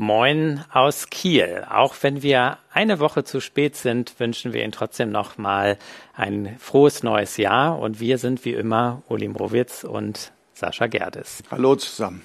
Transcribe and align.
Moin 0.00 0.64
aus 0.72 1.10
Kiel. 1.10 1.66
Auch 1.68 1.94
wenn 2.00 2.22
wir 2.22 2.56
eine 2.72 3.00
Woche 3.00 3.22
zu 3.22 3.38
spät 3.38 3.76
sind, 3.76 4.18
wünschen 4.18 4.54
wir 4.54 4.62
Ihnen 4.62 4.72
trotzdem 4.72 5.10
nochmal 5.10 5.76
ein 6.16 6.56
frohes 6.58 7.02
neues 7.02 7.36
Jahr. 7.36 7.78
Und 7.78 8.00
wir 8.00 8.16
sind 8.16 8.46
wie 8.46 8.54
immer 8.54 9.02
Uli 9.10 9.28
Mrowitz 9.28 9.84
und 9.84 10.32
Sascha 10.54 10.86
Gerdes. 10.86 11.42
Hallo 11.50 11.76
zusammen. 11.76 12.22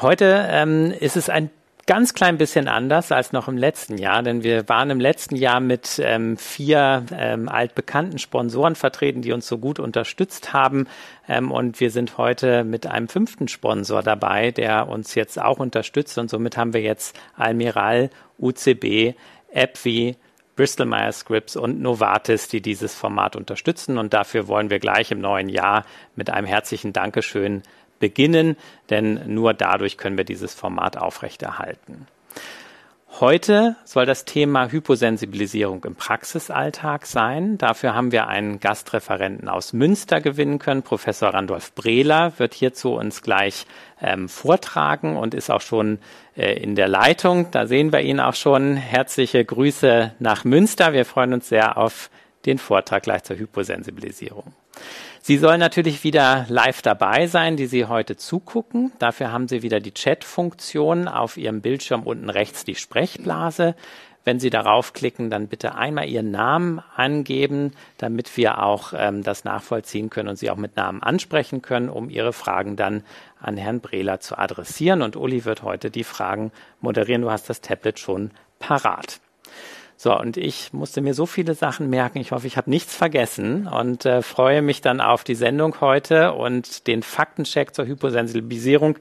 Heute 0.00 0.46
ähm, 0.48 0.92
ist 0.92 1.16
es 1.16 1.28
ein 1.28 1.50
ganz 1.88 2.12
klein 2.12 2.36
bisschen 2.36 2.68
anders 2.68 3.10
als 3.10 3.32
noch 3.32 3.48
im 3.48 3.56
letzten 3.56 3.96
Jahr, 3.96 4.22
denn 4.22 4.44
wir 4.44 4.68
waren 4.68 4.90
im 4.90 5.00
letzten 5.00 5.36
Jahr 5.36 5.58
mit 5.58 5.98
ähm, 6.04 6.36
vier 6.36 7.06
ähm, 7.12 7.48
altbekannten 7.48 8.18
Sponsoren 8.18 8.74
vertreten, 8.74 9.22
die 9.22 9.32
uns 9.32 9.48
so 9.48 9.56
gut 9.56 9.80
unterstützt 9.80 10.52
haben. 10.52 10.86
Ähm, 11.26 11.50
und 11.50 11.80
wir 11.80 11.90
sind 11.90 12.18
heute 12.18 12.62
mit 12.62 12.86
einem 12.86 13.08
fünften 13.08 13.48
Sponsor 13.48 14.02
dabei, 14.02 14.50
der 14.50 14.86
uns 14.86 15.14
jetzt 15.14 15.40
auch 15.40 15.58
unterstützt. 15.58 16.18
Und 16.18 16.28
somit 16.28 16.58
haben 16.58 16.74
wir 16.74 16.82
jetzt 16.82 17.18
Almiral, 17.36 18.10
UCB, 18.38 19.14
AppWi, 19.54 20.16
Bristol 20.56 20.86
Myers 20.86 21.20
Scripps 21.20 21.56
und 21.56 21.80
Novartis, 21.80 22.48
die 22.48 22.60
dieses 22.60 22.94
Format 22.94 23.34
unterstützen. 23.34 23.96
Und 23.96 24.12
dafür 24.12 24.46
wollen 24.46 24.68
wir 24.68 24.78
gleich 24.78 25.10
im 25.10 25.22
neuen 25.22 25.48
Jahr 25.48 25.86
mit 26.16 26.28
einem 26.28 26.46
herzlichen 26.46 26.92
Dankeschön 26.92 27.62
beginnen, 27.98 28.56
denn 28.90 29.20
nur 29.32 29.54
dadurch 29.54 29.98
können 29.98 30.16
wir 30.16 30.24
dieses 30.24 30.54
Format 30.54 30.96
aufrechterhalten. 30.96 32.06
Heute 33.20 33.74
soll 33.84 34.06
das 34.06 34.26
Thema 34.26 34.70
Hyposensibilisierung 34.70 35.82
im 35.84 35.96
Praxisalltag 35.96 37.04
sein. 37.04 37.58
Dafür 37.58 37.92
haben 37.94 38.12
wir 38.12 38.28
einen 38.28 38.60
Gastreferenten 38.60 39.48
aus 39.48 39.72
Münster 39.72 40.20
gewinnen 40.20 40.60
können. 40.60 40.82
Professor 40.82 41.30
Randolph 41.30 41.74
Brehler 41.74 42.34
wird 42.38 42.54
hierzu 42.54 42.92
uns 42.92 43.22
gleich 43.22 43.66
ähm, 44.00 44.28
vortragen 44.28 45.16
und 45.16 45.34
ist 45.34 45.50
auch 45.50 45.62
schon 45.62 45.98
äh, 46.36 46.62
in 46.62 46.76
der 46.76 46.86
Leitung. 46.86 47.50
Da 47.50 47.66
sehen 47.66 47.92
wir 47.92 48.02
ihn 48.02 48.20
auch 48.20 48.34
schon. 48.34 48.76
Herzliche 48.76 49.44
Grüße 49.44 50.12
nach 50.20 50.44
Münster. 50.44 50.92
Wir 50.92 51.04
freuen 51.04 51.32
uns 51.32 51.48
sehr 51.48 51.76
auf 51.76 52.10
den 52.46 52.58
Vortrag 52.58 53.02
gleich 53.02 53.24
zur 53.24 53.36
Hyposensibilisierung. 53.36 54.52
Sie 55.28 55.36
sollen 55.36 55.60
natürlich 55.60 56.04
wieder 56.04 56.46
live 56.48 56.80
dabei 56.80 57.26
sein, 57.26 57.58
die 57.58 57.66
Sie 57.66 57.84
heute 57.84 58.16
zugucken. 58.16 58.92
Dafür 58.98 59.30
haben 59.30 59.46
Sie 59.46 59.62
wieder 59.62 59.78
die 59.78 59.92
Chat-Funktion 59.92 61.06
auf 61.06 61.36
Ihrem 61.36 61.60
Bildschirm 61.60 62.04
unten 62.04 62.30
rechts 62.30 62.64
die 62.64 62.76
Sprechblase. 62.76 63.74
Wenn 64.24 64.40
Sie 64.40 64.48
darauf 64.48 64.94
klicken, 64.94 65.28
dann 65.28 65.48
bitte 65.48 65.74
einmal 65.74 66.08
Ihren 66.08 66.30
Namen 66.30 66.80
angeben, 66.96 67.72
damit 67.98 68.38
wir 68.38 68.62
auch 68.62 68.94
ähm, 68.96 69.22
das 69.22 69.44
nachvollziehen 69.44 70.08
können 70.08 70.30
und 70.30 70.36
Sie 70.36 70.48
auch 70.48 70.56
mit 70.56 70.76
Namen 70.76 71.02
ansprechen 71.02 71.60
können, 71.60 71.90
um 71.90 72.08
Ihre 72.08 72.32
Fragen 72.32 72.76
dann 72.76 73.04
an 73.38 73.58
Herrn 73.58 73.80
Brehler 73.80 74.20
zu 74.20 74.38
adressieren. 74.38 75.02
Und 75.02 75.14
Uli 75.14 75.44
wird 75.44 75.62
heute 75.62 75.90
die 75.90 76.04
Fragen 76.04 76.52
moderieren. 76.80 77.20
Du 77.20 77.30
hast 77.30 77.50
das 77.50 77.60
Tablet 77.60 77.98
schon 77.98 78.30
parat. 78.60 79.20
So, 80.00 80.16
und 80.16 80.36
ich 80.36 80.72
musste 80.72 81.00
mir 81.00 81.12
so 81.12 81.26
viele 81.26 81.54
Sachen 81.54 81.90
merken. 81.90 82.18
Ich 82.18 82.30
hoffe, 82.30 82.46
ich 82.46 82.56
habe 82.56 82.70
nichts 82.70 82.94
vergessen 82.94 83.66
und 83.66 84.06
äh, 84.06 84.22
freue 84.22 84.62
mich 84.62 84.80
dann 84.80 85.00
auf 85.00 85.24
die 85.24 85.34
Sendung 85.34 85.80
heute 85.80 86.34
und 86.34 86.86
den 86.86 87.02
Faktencheck 87.02 87.74
zur 87.74 87.84
Hyposensibilisierung 87.84 88.96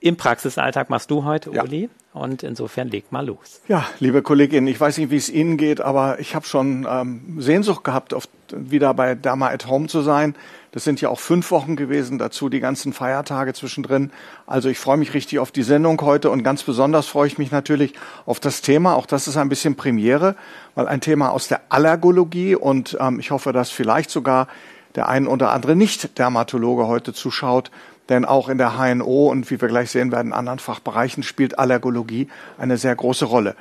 im 0.00 0.16
Praxisalltag 0.16 0.90
machst 0.90 1.10
du 1.10 1.24
heute, 1.24 1.50
ja. 1.52 1.64
Uli. 1.64 1.88
Und 2.14 2.42
insofern 2.42 2.88
leg 2.88 3.12
mal 3.12 3.26
los. 3.26 3.60
Ja, 3.68 3.86
liebe 4.00 4.22
Kollegin, 4.22 4.66
ich 4.66 4.80
weiß 4.80 4.98
nicht, 4.98 5.10
wie 5.10 5.16
es 5.16 5.28
Ihnen 5.28 5.56
geht, 5.56 5.80
aber 5.80 6.18
ich 6.18 6.34
habe 6.34 6.46
schon 6.46 6.86
ähm, 6.90 7.36
Sehnsucht 7.38 7.84
gehabt, 7.84 8.12
auf, 8.12 8.24
wieder 8.50 8.92
bei 8.94 9.14
Dama 9.14 9.48
at 9.48 9.68
Home 9.68 9.86
zu 9.86 10.00
sein. 10.00 10.34
Das 10.72 10.84
sind 10.84 11.00
ja 11.00 11.10
auch 11.10 11.20
fünf 11.20 11.50
Wochen 11.50 11.76
gewesen, 11.76 12.18
dazu 12.18 12.48
die 12.48 12.60
ganzen 12.60 12.92
Feiertage 12.92 13.52
zwischendrin. 13.52 14.10
Also 14.46 14.68
ich 14.68 14.78
freue 14.78 14.96
mich 14.96 15.14
richtig 15.14 15.38
auf 15.38 15.52
die 15.52 15.62
Sendung 15.62 16.00
heute 16.00 16.30
und 16.30 16.42
ganz 16.42 16.62
besonders 16.62 17.06
freue 17.06 17.28
ich 17.28 17.38
mich 17.38 17.52
natürlich 17.52 17.92
auf 18.26 18.40
das 18.40 18.62
Thema. 18.62 18.94
Auch 18.94 19.06
das 19.06 19.28
ist 19.28 19.36
ein 19.36 19.48
bisschen 19.48 19.76
Premiere, 19.76 20.34
weil 20.74 20.88
ein 20.88 21.00
Thema 21.00 21.30
aus 21.30 21.46
der 21.46 21.60
Allergologie 21.68 22.54
und 22.54 22.96
ähm, 23.00 23.20
ich 23.20 23.30
hoffe, 23.30 23.52
dass 23.52 23.70
vielleicht 23.70 24.10
sogar 24.10 24.48
der 24.94 25.08
ein 25.08 25.26
oder 25.26 25.52
andere 25.52 25.76
Nicht-Dermatologe 25.76 26.86
heute 26.86 27.12
zuschaut, 27.12 27.70
denn 28.08 28.24
auch 28.24 28.48
in 28.48 28.58
der 28.58 28.78
HNO 28.78 29.28
und 29.28 29.50
wie 29.50 29.60
wir 29.60 29.68
gleich 29.68 29.90
sehen 29.90 30.12
werden, 30.12 30.28
in 30.28 30.32
anderen 30.32 30.58
Fachbereichen 30.58 31.22
spielt 31.22 31.58
Allergologie 31.58 32.28
eine 32.58 32.76
sehr 32.76 32.94
große 32.94 33.24
Rolle. 33.24 33.54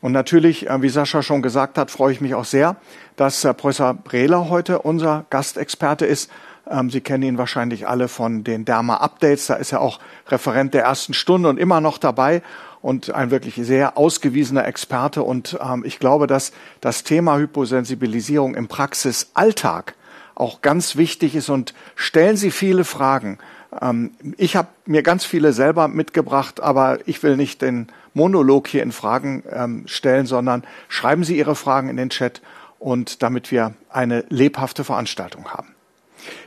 Und 0.00 0.12
natürlich, 0.12 0.68
äh, 0.68 0.82
wie 0.82 0.88
Sascha 0.88 1.22
schon 1.22 1.42
gesagt 1.42 1.78
hat, 1.78 1.90
freue 1.90 2.12
ich 2.12 2.20
mich 2.20 2.34
auch 2.34 2.44
sehr, 2.44 2.76
dass 3.16 3.44
äh, 3.44 3.54
Professor 3.54 3.94
Brehler 3.94 4.50
heute 4.50 4.80
unser 4.80 5.24
Gastexperte 5.30 6.06
ist. 6.06 6.30
Ähm, 6.68 6.90
Sie 6.90 7.00
kennen 7.00 7.22
ihn 7.22 7.38
wahrscheinlich 7.38 7.86
alle 7.86 8.08
von 8.08 8.42
den 8.42 8.64
Derma-Updates. 8.64 9.46
Da 9.46 9.54
ist 9.54 9.72
er 9.72 9.80
auch 9.80 10.00
Referent 10.28 10.74
der 10.74 10.82
ersten 10.82 11.14
Stunde 11.14 11.48
und 11.48 11.58
immer 11.58 11.80
noch 11.80 11.98
dabei 11.98 12.42
und 12.82 13.14
ein 13.14 13.30
wirklich 13.30 13.54
sehr 13.54 13.96
ausgewiesener 13.96 14.66
Experte. 14.66 15.22
Und 15.22 15.56
ähm, 15.64 15.84
ich 15.86 16.00
glaube, 16.00 16.26
dass 16.26 16.52
das 16.80 17.04
Thema 17.04 17.38
Hyposensibilisierung 17.38 18.56
im 18.56 18.66
Praxisalltag 18.66 19.94
auch 20.34 20.62
ganz 20.62 20.96
wichtig 20.96 21.36
ist 21.36 21.48
und 21.48 21.74
stellen 21.94 22.36
Sie 22.36 22.50
viele 22.50 22.84
Fragen. 22.84 23.38
Ähm, 23.80 24.12
ich 24.36 24.56
habe 24.56 24.68
mir 24.86 25.02
ganz 25.02 25.24
viele 25.24 25.52
selber 25.52 25.88
mitgebracht, 25.88 26.60
aber 26.60 26.98
ich 27.06 27.22
will 27.22 27.36
nicht 27.36 27.62
den 27.62 27.88
Monolog 28.14 28.68
hier 28.68 28.82
in 28.82 28.92
Fragen 28.92 29.42
ähm, 29.50 29.84
stellen, 29.86 30.26
sondern 30.26 30.64
schreiben 30.88 31.24
Sie 31.24 31.38
Ihre 31.38 31.54
Fragen 31.54 31.88
in 31.88 31.96
den 31.96 32.10
Chat 32.10 32.42
und 32.78 33.22
damit 33.22 33.50
wir 33.50 33.74
eine 33.88 34.24
lebhafte 34.28 34.84
Veranstaltung 34.84 35.48
haben. 35.48 35.74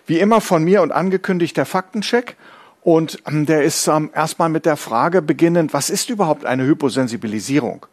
Wie 0.05 0.19
immer 0.19 0.41
von 0.41 0.63
mir 0.63 0.81
und 0.81 0.91
angekündigt 0.91 1.57
der 1.57 1.65
Faktencheck. 1.65 2.35
Und 2.81 3.17
ähm, 3.27 3.47
der 3.47 3.63
ist 3.63 3.87
ähm, 3.87 4.11
erstmal 4.13 4.49
mit 4.49 4.65
der 4.65 4.77
Frage 4.77 5.21
beginnend, 5.23 5.73
was 5.73 5.89
ist 5.89 6.09
überhaupt 6.09 6.45
eine 6.45 6.65
Hyposensibilisierung? 6.65 7.87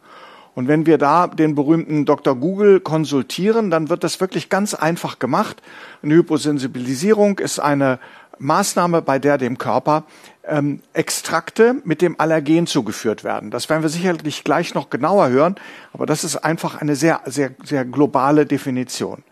Und 0.55 0.67
wenn 0.67 0.85
wir 0.85 0.99
da 0.99 1.25
den 1.25 1.55
berühmten 1.55 2.05
Dr. 2.05 2.35
Google 2.35 2.79
konsultieren, 2.79 3.71
dann 3.71 3.89
wird 3.89 4.03
das 4.03 4.21
wirklich 4.21 4.49
ganz 4.49 4.75
einfach 4.75 5.17
gemacht. 5.17 5.63
Eine 6.03 6.13
Hyposensibilisierung 6.13 7.39
ist 7.39 7.57
eine 7.57 7.97
Maßnahme, 8.43 9.01
bei 9.01 9.19
der 9.19 9.37
dem 9.37 9.57
Körper 9.57 10.03
ähm, 10.45 10.81
Extrakte 10.93 11.75
mit 11.83 12.01
dem 12.01 12.19
Allergen 12.19 12.67
zugeführt 12.67 13.23
werden. 13.23 13.49
Das 13.51 13.69
werden 13.69 13.81
wir 13.81 13.89
sicherlich 13.89 14.43
gleich 14.43 14.73
noch 14.73 14.89
genauer 14.89 15.29
hören, 15.29 15.55
aber 15.93 16.05
das 16.05 16.23
ist 16.23 16.37
einfach 16.37 16.79
eine 16.81 16.95
sehr, 16.95 17.21
sehr, 17.25 17.51
sehr 17.63 17.85
globale 17.85 18.45
Definition. 18.45 19.23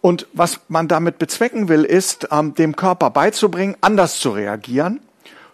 Und 0.00 0.26
was 0.32 0.60
man 0.68 0.88
damit 0.88 1.18
bezwecken 1.18 1.68
will, 1.68 1.84
ist, 1.84 2.28
ähm, 2.30 2.54
dem 2.54 2.74
Körper 2.74 3.10
beizubringen, 3.10 3.76
anders 3.80 4.18
zu 4.18 4.30
reagieren, 4.30 5.00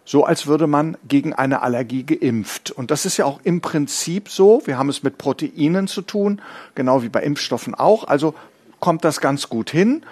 so 0.04 0.24
als 0.24 0.46
würde 0.46 0.68
man 0.68 0.96
gegen 1.08 1.32
eine 1.32 1.62
Allergie 1.62 2.04
geimpft. 2.04 2.70
Und 2.70 2.92
das 2.92 3.06
ist 3.06 3.16
ja 3.16 3.24
auch 3.24 3.40
im 3.42 3.60
Prinzip 3.60 4.28
so. 4.28 4.62
Wir 4.64 4.78
haben 4.78 4.88
es 4.88 5.02
mit 5.02 5.18
Proteinen 5.18 5.88
zu 5.88 6.00
tun, 6.00 6.40
genau 6.76 7.02
wie 7.02 7.08
bei 7.08 7.22
Impfstoffen 7.22 7.74
auch. 7.74 8.06
Also 8.06 8.34
kommt 8.78 9.04
das 9.04 9.20
ganz 9.20 9.48
gut 9.48 9.68
hin. 9.68 10.04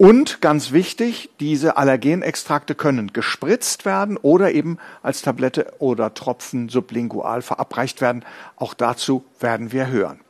Und 0.00 0.40
ganz 0.40 0.72
wichtig, 0.72 1.28
diese 1.40 1.76
Allergenextrakte 1.76 2.74
können 2.74 3.12
gespritzt 3.12 3.84
werden 3.84 4.16
oder 4.16 4.50
eben 4.50 4.78
als 5.02 5.20
Tablette 5.20 5.74
oder 5.78 6.14
Tropfen 6.14 6.70
sublingual 6.70 7.42
verabreicht 7.42 8.00
werden. 8.00 8.24
Auch 8.56 8.72
dazu 8.72 9.24
werden 9.40 9.72
wir 9.72 9.88
hören. 9.88 10.20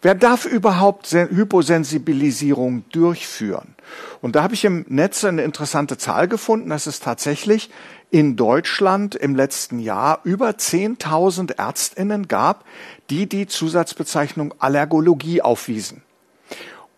Wer 0.00 0.14
darf 0.14 0.46
überhaupt 0.46 1.12
Hyposensibilisierung 1.12 2.86
durchführen? 2.90 3.74
Und 4.22 4.34
da 4.34 4.44
habe 4.44 4.54
ich 4.54 4.64
im 4.64 4.86
Netz 4.88 5.22
eine 5.26 5.42
interessante 5.42 5.98
Zahl 5.98 6.26
gefunden, 6.26 6.70
dass 6.70 6.86
es 6.86 6.98
tatsächlich 6.98 7.68
in 8.10 8.36
Deutschland 8.36 9.14
im 9.14 9.36
letzten 9.36 9.78
Jahr 9.78 10.20
über 10.24 10.52
10.000 10.52 11.58
Ärztinnen 11.58 12.28
gab, 12.28 12.64
die 13.10 13.28
die 13.28 13.46
Zusatzbezeichnung 13.46 14.54
Allergologie 14.58 15.42
aufwiesen. 15.42 16.02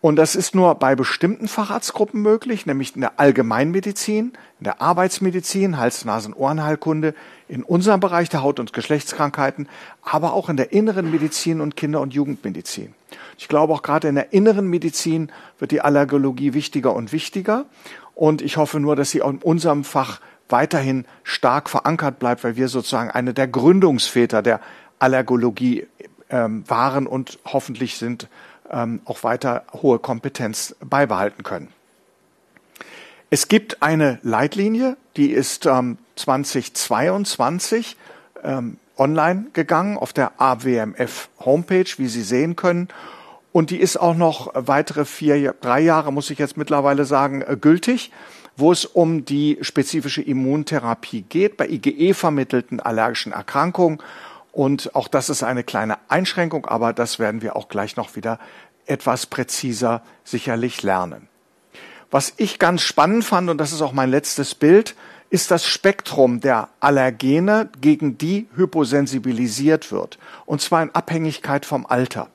Und 0.05 0.17
das 0.17 0.35
ist 0.35 0.53
nur 0.53 0.75
bei 0.75 0.93
bestimmten 0.93 1.47
Facharztgruppen 1.47 2.21
möglich, 2.21 2.67
nämlich 2.67 2.93
in 2.93 3.01
der 3.01 3.19
Allgemeinmedizin, 3.19 4.33
in 4.59 4.63
der 4.63 4.79
Arbeitsmedizin, 4.79 5.79
Hals-, 5.79 6.05
Nasen-, 6.05 6.35
Ohrenheilkunde, 6.35 7.15
in 7.47 7.63
unserem 7.63 8.01
Bereich 8.01 8.29
der 8.29 8.43
Haut- 8.43 8.59
und 8.59 8.71
Geschlechtskrankheiten, 8.71 9.67
aber 10.03 10.33
auch 10.33 10.47
in 10.47 10.57
der 10.57 10.73
inneren 10.73 11.09
Medizin 11.09 11.59
und 11.59 11.75
Kinder- 11.75 12.01
und 12.01 12.13
Jugendmedizin. 12.13 12.93
Ich 13.39 13.47
glaube 13.47 13.73
auch 13.73 13.81
gerade 13.81 14.07
in 14.07 14.13
der 14.13 14.31
inneren 14.31 14.67
Medizin 14.67 15.31
wird 15.57 15.71
die 15.71 15.81
Allergologie 15.81 16.53
wichtiger 16.53 16.93
und 16.93 17.11
wichtiger. 17.11 17.65
Und 18.13 18.43
ich 18.43 18.57
hoffe 18.57 18.79
nur, 18.79 18.95
dass 18.95 19.09
sie 19.09 19.23
auch 19.23 19.31
in 19.31 19.39
unserem 19.39 19.83
Fach 19.83 20.21
weiterhin 20.49 21.05
stark 21.23 21.67
verankert 21.67 22.19
bleibt, 22.19 22.43
weil 22.43 22.57
wir 22.57 22.67
sozusagen 22.67 23.09
eine 23.09 23.33
der 23.33 23.47
Gründungsväter 23.47 24.43
der 24.43 24.61
Allergologie 24.99 25.87
ähm, 26.29 26.63
waren 26.67 27.07
und 27.07 27.39
hoffentlich 27.43 27.97
sind 27.97 28.29
ähm, 28.71 29.01
auch 29.05 29.23
weiter 29.23 29.63
hohe 29.73 29.99
Kompetenz 29.99 30.75
beibehalten 30.79 31.43
können. 31.43 31.69
Es 33.29 33.47
gibt 33.47 33.81
eine 33.81 34.19
Leitlinie, 34.21 34.97
die 35.17 35.31
ist 35.31 35.65
ähm, 35.65 35.97
2022 36.15 37.97
ähm, 38.43 38.77
online 38.97 39.47
gegangen 39.53 39.97
auf 39.97 40.13
der 40.13 40.39
AWMF 40.39 41.29
Homepage, 41.39 41.89
wie 41.97 42.07
Sie 42.07 42.21
sehen 42.21 42.55
können. 42.55 42.87
Und 43.51 43.69
die 43.69 43.79
ist 43.79 43.97
auch 43.97 44.15
noch 44.15 44.51
weitere 44.53 45.05
vier, 45.05 45.55
drei 45.61 45.79
Jahre, 45.79 46.11
muss 46.11 46.29
ich 46.29 46.39
jetzt 46.39 46.57
mittlerweile 46.57 47.05
sagen, 47.05 47.41
äh, 47.41 47.57
gültig, 47.59 48.11
wo 48.57 48.71
es 48.71 48.85
um 48.85 49.25
die 49.25 49.57
spezifische 49.61 50.21
Immuntherapie 50.21 51.23
geht 51.23 51.57
bei 51.57 51.67
IgE 51.67 52.13
vermittelten 52.13 52.79
allergischen 52.79 53.33
Erkrankungen 53.33 53.99
Und 54.55 54.95
auch 54.95 55.09
das 55.09 55.29
ist 55.29 55.43
eine 55.43 55.65
kleine 55.65 55.97
Einschränkung, 56.07 56.65
aber 56.65 56.93
das 56.93 57.19
werden 57.19 57.41
wir 57.41 57.57
auch 57.57 57.67
gleich 57.67 57.97
noch 57.97 58.15
wieder 58.15 58.39
etwas 58.85 59.25
präziser 59.25 60.01
sicherlich 60.23 60.81
lernen. 60.81 61.27
Was 62.09 62.31
ich 62.37 62.57
ganz 62.57 62.81
spannend 62.81 63.25
fand, 63.25 63.49
und 63.49 63.57
das 63.57 63.73
ist 63.73 63.81
auch 63.81 63.91
mein 63.91 64.09
letztes 64.09 64.55
Bild, 64.55 64.95
ist 65.29 65.51
das 65.51 65.65
Spektrum 65.65 66.39
der 66.39 66.69
Allergene, 66.79 67.69
gegen 67.81 68.17
die 68.17 68.47
hyposensibilisiert 68.55 69.91
wird. 69.91 70.17
Und 70.45 70.61
zwar 70.61 70.83
in 70.83 70.95
Abhängigkeit 70.95 71.65
vom 71.65 71.85
Alter. 71.85 72.29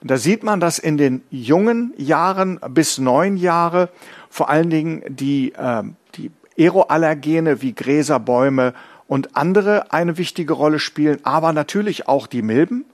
Und 0.00 0.10
da 0.10 0.16
sieht 0.16 0.44
man, 0.44 0.60
dass 0.60 0.78
in 0.78 0.96
den 0.96 1.22
jungen 1.28 1.92
Jahren 1.98 2.60
bis 2.70 2.96
neun 2.96 3.36
Jahre 3.36 3.90
vor 4.30 4.48
allen 4.48 4.70
Dingen 4.70 5.02
die, 5.06 5.52
äh, 5.52 5.82
die 6.14 6.30
Aeroallergene 6.56 7.60
wie 7.60 7.74
Gräser, 7.74 8.18
Bäume 8.18 8.72
und 9.08 9.36
andere 9.36 9.92
eine 9.92 10.18
wichtige 10.18 10.52
Rolle 10.52 10.78
spielen, 10.78 11.18
aber 11.24 11.52
natürlich 11.52 12.06
auch 12.06 12.28
die 12.28 12.42
Milben 12.42 12.84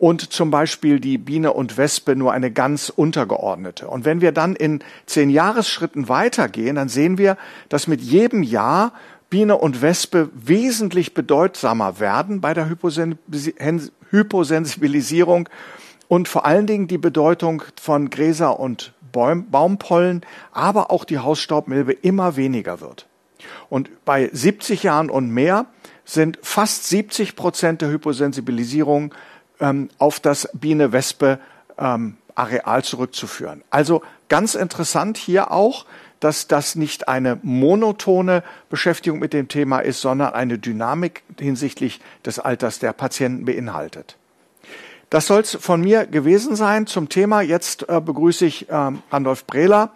und 0.00 0.32
zum 0.32 0.50
Beispiel 0.50 0.98
die 0.98 1.18
Biene 1.18 1.52
und 1.52 1.76
Wespe 1.76 2.16
nur 2.16 2.32
eine 2.32 2.50
ganz 2.50 2.88
untergeordnete. 2.88 3.86
Und 3.86 4.04
wenn 4.06 4.22
wir 4.22 4.32
dann 4.32 4.56
in 4.56 4.82
zehn 5.04 5.28
Jahresschritten 5.28 6.08
weitergehen, 6.08 6.76
dann 6.76 6.88
sehen 6.88 7.18
wir, 7.18 7.36
dass 7.68 7.86
mit 7.86 8.00
jedem 8.00 8.42
Jahr 8.42 8.94
Biene 9.28 9.58
und 9.58 9.82
Wespe 9.82 10.30
wesentlich 10.34 11.12
bedeutsamer 11.14 12.00
werden 12.00 12.40
bei 12.40 12.54
der 12.54 12.68
Hyposensibilisierung 12.68 15.48
und 16.08 16.26
vor 16.26 16.46
allen 16.46 16.66
Dingen 16.66 16.88
die 16.88 16.98
Bedeutung 16.98 17.62
von 17.80 18.10
Gräser 18.10 18.58
und 18.58 18.92
Baumpollen, 19.12 20.22
aber 20.52 20.90
auch 20.90 21.04
die 21.04 21.18
Hausstaubmilbe 21.18 21.92
immer 21.92 22.34
weniger 22.36 22.80
wird. 22.80 23.09
Und 23.70 24.04
bei 24.04 24.28
70 24.32 24.82
Jahren 24.82 25.08
und 25.08 25.30
mehr 25.30 25.64
sind 26.04 26.38
fast 26.42 26.88
70 26.88 27.36
Prozent 27.36 27.80
der 27.80 27.90
Hyposensibilisierung 27.90 29.14
ähm, 29.60 29.88
auf 29.98 30.20
das 30.20 30.50
Biene-Wespe-Areal 30.52 32.78
ähm, 32.78 32.84
zurückzuführen. 32.84 33.62
Also 33.70 34.02
ganz 34.28 34.54
interessant 34.54 35.16
hier 35.16 35.52
auch, 35.52 35.86
dass 36.18 36.48
das 36.48 36.74
nicht 36.74 37.08
eine 37.08 37.38
monotone 37.42 38.42
Beschäftigung 38.68 39.20
mit 39.20 39.32
dem 39.32 39.48
Thema 39.48 39.78
ist, 39.78 40.02
sondern 40.02 40.34
eine 40.34 40.58
Dynamik 40.58 41.22
hinsichtlich 41.38 42.00
des 42.26 42.38
Alters 42.38 42.78
der 42.78 42.92
Patienten 42.92 43.46
beinhaltet. 43.46 44.18
Das 45.08 45.26
soll 45.26 45.40
es 45.40 45.54
von 45.54 45.80
mir 45.80 46.04
gewesen 46.06 46.56
sein 46.56 46.86
zum 46.86 47.08
Thema. 47.08 47.40
Jetzt 47.40 47.88
äh, 47.88 48.00
begrüße 48.00 48.44
ich 48.46 48.66
ähm, 48.68 49.02
Randolph 49.10 49.46
Brehler. 49.46 49.92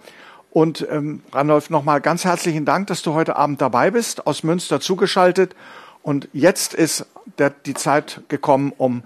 Und 0.54 0.86
ähm, 0.88 1.20
Randolph, 1.32 1.68
nochmal 1.68 2.00
ganz 2.00 2.24
herzlichen 2.24 2.64
Dank, 2.64 2.86
dass 2.86 3.02
du 3.02 3.12
heute 3.12 3.34
Abend 3.34 3.60
dabei 3.60 3.90
bist, 3.90 4.28
aus 4.28 4.44
Münster 4.44 4.78
zugeschaltet. 4.78 5.56
Und 6.00 6.28
jetzt 6.32 6.74
ist 6.74 7.06
der, 7.38 7.50
die 7.50 7.74
Zeit 7.74 8.22
gekommen, 8.28 8.72
um 8.76 9.02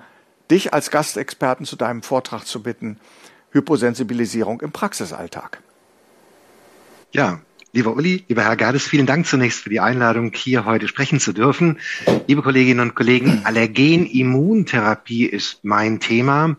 dich 0.50 0.74
als 0.74 0.90
Gastexperten 0.90 1.64
zu 1.64 1.76
deinem 1.76 2.02
Vortrag 2.02 2.44
zu 2.44 2.62
bitten. 2.62 3.00
Hyposensibilisierung 3.50 4.60
im 4.60 4.72
Praxisalltag. 4.72 5.62
Ja, 7.12 7.40
lieber 7.78 7.94
Uli, 7.94 8.24
lieber 8.26 8.42
Herr 8.42 8.56
Gerdes, 8.56 8.88
vielen 8.88 9.06
Dank 9.06 9.24
zunächst 9.24 9.60
für 9.60 9.70
die 9.70 9.78
Einladung, 9.78 10.32
hier 10.34 10.64
heute 10.64 10.88
sprechen 10.88 11.20
zu 11.20 11.32
dürfen. 11.32 11.78
Liebe 12.26 12.42
Kolleginnen 12.42 12.80
und 12.80 12.96
Kollegen, 12.96 13.42
Allergen-Immuntherapie 13.44 15.26
ist 15.26 15.60
mein 15.62 16.00
Thema. 16.00 16.56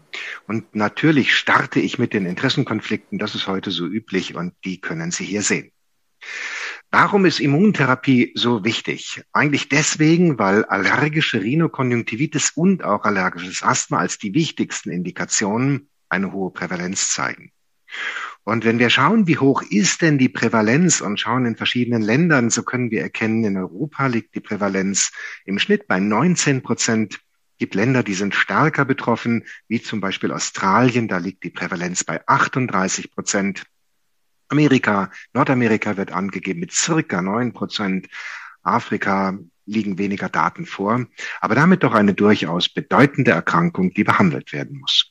Und 0.48 0.76
natürlich 0.76 1.36
starte 1.36 1.82
ich 1.82 2.00
mit 2.00 2.14
den 2.14 2.26
Interessenkonflikten. 2.26 3.20
Das 3.20 3.36
ist 3.36 3.48
heute 3.48 3.70
so 3.70 3.86
üblich 3.86 4.36
und 4.36 4.54
die 4.64 4.80
können 4.80 5.12
Sie 5.12 5.26
hier 5.26 5.42
sehen. 5.42 5.72
Warum 6.90 7.26
ist 7.26 7.42
Immuntherapie 7.42 8.32
so 8.36 8.64
wichtig? 8.64 9.22
Eigentlich 9.34 9.68
deswegen, 9.68 10.40
weil 10.40 10.64
allergische 10.64 11.42
Rhinokonjunktivitis 11.42 12.52
und 12.56 12.86
auch 12.86 13.04
allergisches 13.04 13.62
Asthma 13.62 13.98
als 13.98 14.20
die 14.20 14.34
wichtigsten 14.34 14.90
Indikationen 14.90 15.90
eine 16.08 16.32
hohe 16.32 16.52
Prävalenz 16.52 17.12
zeigen. 17.12 17.52
Und 18.50 18.66
wenn 18.66 18.80
wir 18.80 18.90
schauen, 18.90 19.28
wie 19.28 19.38
hoch 19.38 19.62
ist 19.62 20.02
denn 20.02 20.18
die 20.18 20.28
Prävalenz 20.28 21.02
und 21.02 21.20
schauen 21.20 21.46
in 21.46 21.56
verschiedenen 21.56 22.02
Ländern, 22.02 22.50
so 22.50 22.64
können 22.64 22.90
wir 22.90 23.04
erkennen, 23.04 23.44
in 23.44 23.58
Europa 23.58 24.08
liegt 24.08 24.34
die 24.34 24.40
Prävalenz 24.40 25.12
im 25.46 25.60
Schnitt 25.60 25.88
bei 25.88 26.00
19 26.00 26.64
Prozent. 26.64 27.14
Es 27.14 27.58
gibt 27.60 27.76
Länder, 27.76 28.02
die 28.02 28.16
sind 28.16 28.34
stärker 28.34 28.86
betroffen, 28.86 29.46
wie 29.68 29.84
zum 29.84 30.02
Beispiel 30.02 30.32
Australien, 30.32 31.08
da 31.08 31.20
liegt 31.20 31.44
die 31.44 31.52
Prävalenz 31.52 32.04
bei 32.04 32.28
38 32.28 33.12
Prozent. 33.12 33.68
Amerika, 34.48 35.12
Nordamerika 35.32 35.96
wird 35.96 36.12
angegeben 36.12 36.62
mit 36.62 36.72
circa 36.72 37.22
neun 37.22 37.54
Prozent. 37.54 38.08
Afrika 38.64 39.38
liegen 39.68 40.00
weniger 40.00 40.28
Daten 40.28 40.66
vor, 40.66 41.06
aber 41.40 41.54
damit 41.54 41.84
doch 41.84 41.94
eine 41.94 42.16
durchaus 42.16 42.68
bedeutende 42.68 43.30
Erkrankung, 43.30 43.94
die 43.94 44.04
behandelt 44.04 44.54
werden 44.54 44.80
muss. 44.80 45.09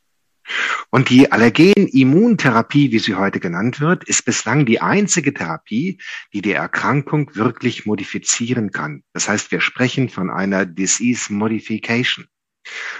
Und 0.90 1.10
die 1.10 1.30
Allergen-Immuntherapie, 1.30 2.90
wie 2.92 2.98
sie 2.98 3.14
heute 3.14 3.40
genannt 3.40 3.80
wird, 3.80 4.04
ist 4.04 4.24
bislang 4.24 4.66
die 4.66 4.80
einzige 4.80 5.34
Therapie, 5.34 6.00
die 6.32 6.42
die 6.42 6.52
Erkrankung 6.52 7.34
wirklich 7.34 7.86
modifizieren 7.86 8.70
kann. 8.70 9.02
Das 9.12 9.28
heißt, 9.28 9.50
wir 9.50 9.60
sprechen 9.60 10.08
von 10.08 10.30
einer 10.30 10.64
Disease 10.64 11.32
Modification. 11.32 12.26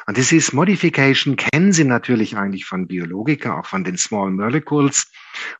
Und 0.06 0.16
Disease 0.16 0.54
Modification 0.54 1.36
kennen 1.36 1.72
Sie 1.72 1.84
natürlich 1.84 2.36
eigentlich 2.36 2.64
von 2.64 2.86
Biologika, 2.86 3.58
auch 3.58 3.66
von 3.66 3.84
den 3.84 3.98
Small 3.98 4.30
Molecules. 4.30 5.10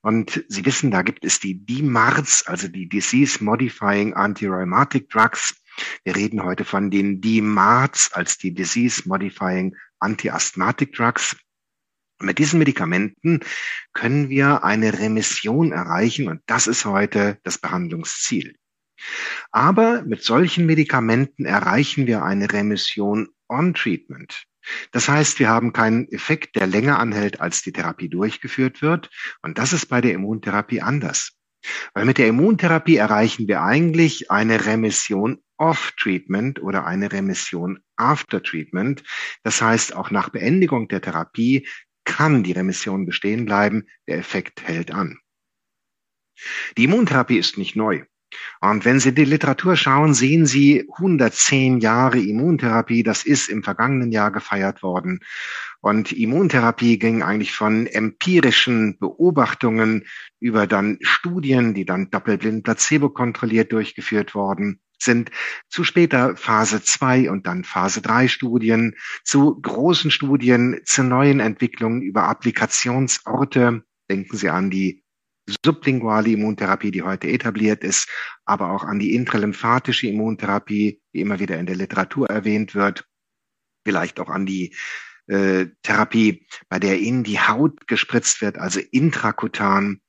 Und 0.00 0.44
Sie 0.48 0.64
wissen, 0.64 0.90
da 0.90 1.02
gibt 1.02 1.24
es 1.24 1.40
die 1.40 1.64
DMARDs, 1.64 2.46
also 2.46 2.68
die 2.68 2.88
Disease 2.88 3.42
Modifying 3.42 4.14
Antirheumatic 4.14 5.10
Drugs. 5.10 5.54
Wir 6.04 6.16
reden 6.16 6.42
heute 6.42 6.64
von 6.64 6.90
den 6.90 7.20
DMARDs 7.20 8.12
als 8.12 8.38
die 8.38 8.52
Disease 8.54 9.02
Modifying 9.06 9.76
Anti-Asthmatic 10.00 10.92
Drugs. 10.92 11.36
Mit 12.20 12.38
diesen 12.38 12.58
Medikamenten 12.58 13.40
können 13.92 14.28
wir 14.28 14.64
eine 14.64 14.98
Remission 14.98 15.72
erreichen 15.72 16.28
und 16.28 16.42
das 16.46 16.66
ist 16.66 16.84
heute 16.84 17.38
das 17.44 17.58
Behandlungsziel. 17.58 18.56
Aber 19.52 20.02
mit 20.02 20.22
solchen 20.24 20.66
Medikamenten 20.66 21.44
erreichen 21.44 22.06
wir 22.06 22.24
eine 22.24 22.52
Remission 22.52 23.28
on 23.48 23.74
Treatment. 23.74 24.44
Das 24.90 25.08
heißt, 25.08 25.38
wir 25.38 25.48
haben 25.48 25.72
keinen 25.72 26.08
Effekt, 26.08 26.56
der 26.56 26.66
länger 26.66 26.98
anhält, 26.98 27.40
als 27.40 27.62
die 27.62 27.72
Therapie 27.72 28.08
durchgeführt 28.08 28.82
wird. 28.82 29.10
Und 29.42 29.58
das 29.58 29.72
ist 29.72 29.86
bei 29.86 30.00
der 30.00 30.12
Immuntherapie 30.12 30.82
anders. 30.82 31.32
Weil 31.94 32.04
mit 32.04 32.18
der 32.18 32.28
Immuntherapie 32.28 32.96
erreichen 32.96 33.48
wir 33.48 33.62
eigentlich 33.62 34.30
eine 34.30 34.66
Remission 34.66 35.38
off 35.56 35.92
Treatment 35.96 36.62
oder 36.62 36.86
eine 36.86 37.10
Remission 37.10 37.80
after 37.96 38.42
Treatment. 38.42 39.02
Das 39.42 39.60
heißt, 39.60 39.94
auch 39.94 40.10
nach 40.10 40.28
Beendigung 40.28 40.88
der 40.88 41.00
Therapie 41.00 41.66
kann 42.08 42.42
die 42.42 42.52
Remission 42.52 43.06
bestehen 43.06 43.44
bleiben, 43.44 43.86
der 44.08 44.18
Effekt 44.18 44.66
hält 44.66 44.90
an. 44.90 45.18
Die 46.76 46.84
Immuntherapie 46.84 47.38
ist 47.38 47.58
nicht 47.58 47.76
neu. 47.76 48.04
Und 48.60 48.84
wenn 48.84 49.00
Sie 49.00 49.14
die 49.14 49.24
Literatur 49.24 49.76
schauen, 49.76 50.14
sehen 50.14 50.46
Sie 50.46 50.88
110 50.96 51.80
Jahre 51.80 52.18
Immuntherapie. 52.18 53.02
Das 53.02 53.24
ist 53.24 53.48
im 53.48 53.62
vergangenen 53.62 54.10
Jahr 54.10 54.30
gefeiert 54.30 54.82
worden. 54.82 55.20
Und 55.80 56.12
Immuntherapie 56.12 56.98
ging 56.98 57.22
eigentlich 57.22 57.52
von 57.52 57.86
empirischen 57.86 58.98
Beobachtungen 58.98 60.04
über 60.40 60.66
dann 60.66 60.98
Studien, 61.02 61.74
die 61.74 61.84
dann 61.84 62.10
doppelblind 62.10 62.64
placebo 62.64 63.10
kontrolliert 63.10 63.72
durchgeführt 63.72 64.34
worden 64.34 64.80
sind 65.02 65.30
zu 65.68 65.84
später 65.84 66.36
Phase 66.36 66.82
2 66.82 67.30
und 67.30 67.46
dann 67.46 67.64
Phase 67.64 68.02
3 68.02 68.28
Studien, 68.28 68.94
zu 69.24 69.60
großen 69.60 70.10
Studien, 70.10 70.80
zu 70.84 71.02
neuen 71.02 71.40
Entwicklungen 71.40 72.02
über 72.02 72.24
Applikationsorte. 72.24 73.82
Denken 74.10 74.36
Sie 74.36 74.48
an 74.48 74.70
die 74.70 75.04
sublinguale 75.64 76.30
Immuntherapie, 76.30 76.90
die 76.90 77.02
heute 77.02 77.28
etabliert 77.28 77.82
ist, 77.82 78.08
aber 78.44 78.70
auch 78.70 78.84
an 78.84 78.98
die 78.98 79.14
intralymphatische 79.14 80.08
Immuntherapie, 80.08 81.00
die 81.14 81.20
immer 81.20 81.38
wieder 81.38 81.58
in 81.58 81.66
der 81.66 81.76
Literatur 81.76 82.28
erwähnt 82.28 82.74
wird, 82.74 83.06
vielleicht 83.84 84.20
auch 84.20 84.28
an 84.28 84.46
die 84.46 84.74
äh, 85.26 85.66
Therapie, 85.82 86.46
bei 86.68 86.78
der 86.78 86.98
in 86.98 87.24
die 87.24 87.40
Haut 87.40 87.86
gespritzt 87.86 88.40
wird, 88.42 88.58
also 88.58 88.80
intrakutan, 88.90 90.00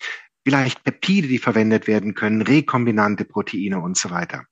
vielleicht 0.46 0.84
Peptide, 0.84 1.28
die 1.28 1.40
verwendet 1.40 1.88
werden 1.88 2.16
können, 2.16 2.42
rekombinante 2.42 3.26
Proteine 3.26 3.80
und 3.80 3.98
so 3.98 4.10
weiter. 4.10 4.46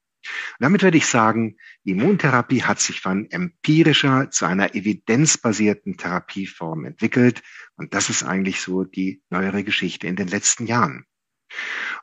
Und 0.60 0.64
damit 0.64 0.84
würde 0.84 0.98
ich 0.98 1.06
sagen, 1.06 1.58
Immuntherapie 1.84 2.64
hat 2.64 2.80
sich 2.80 3.02
von 3.02 3.30
empirischer 3.32 4.30
zu 4.32 4.46
einer 4.46 4.76
evidenzbasierten 4.76 5.98
Therapieform 5.98 6.86
entwickelt. 6.86 7.42
Und 7.76 7.94
das 7.94 8.10
ist 8.10 8.24
eigentlich 8.24 8.62
so 8.62 8.84
die 8.84 9.22
neuere 9.30 9.64
Geschichte 9.64 10.08
in 10.08 10.16
den 10.16 10.28
letzten 10.28 10.66
Jahren. 10.66 11.06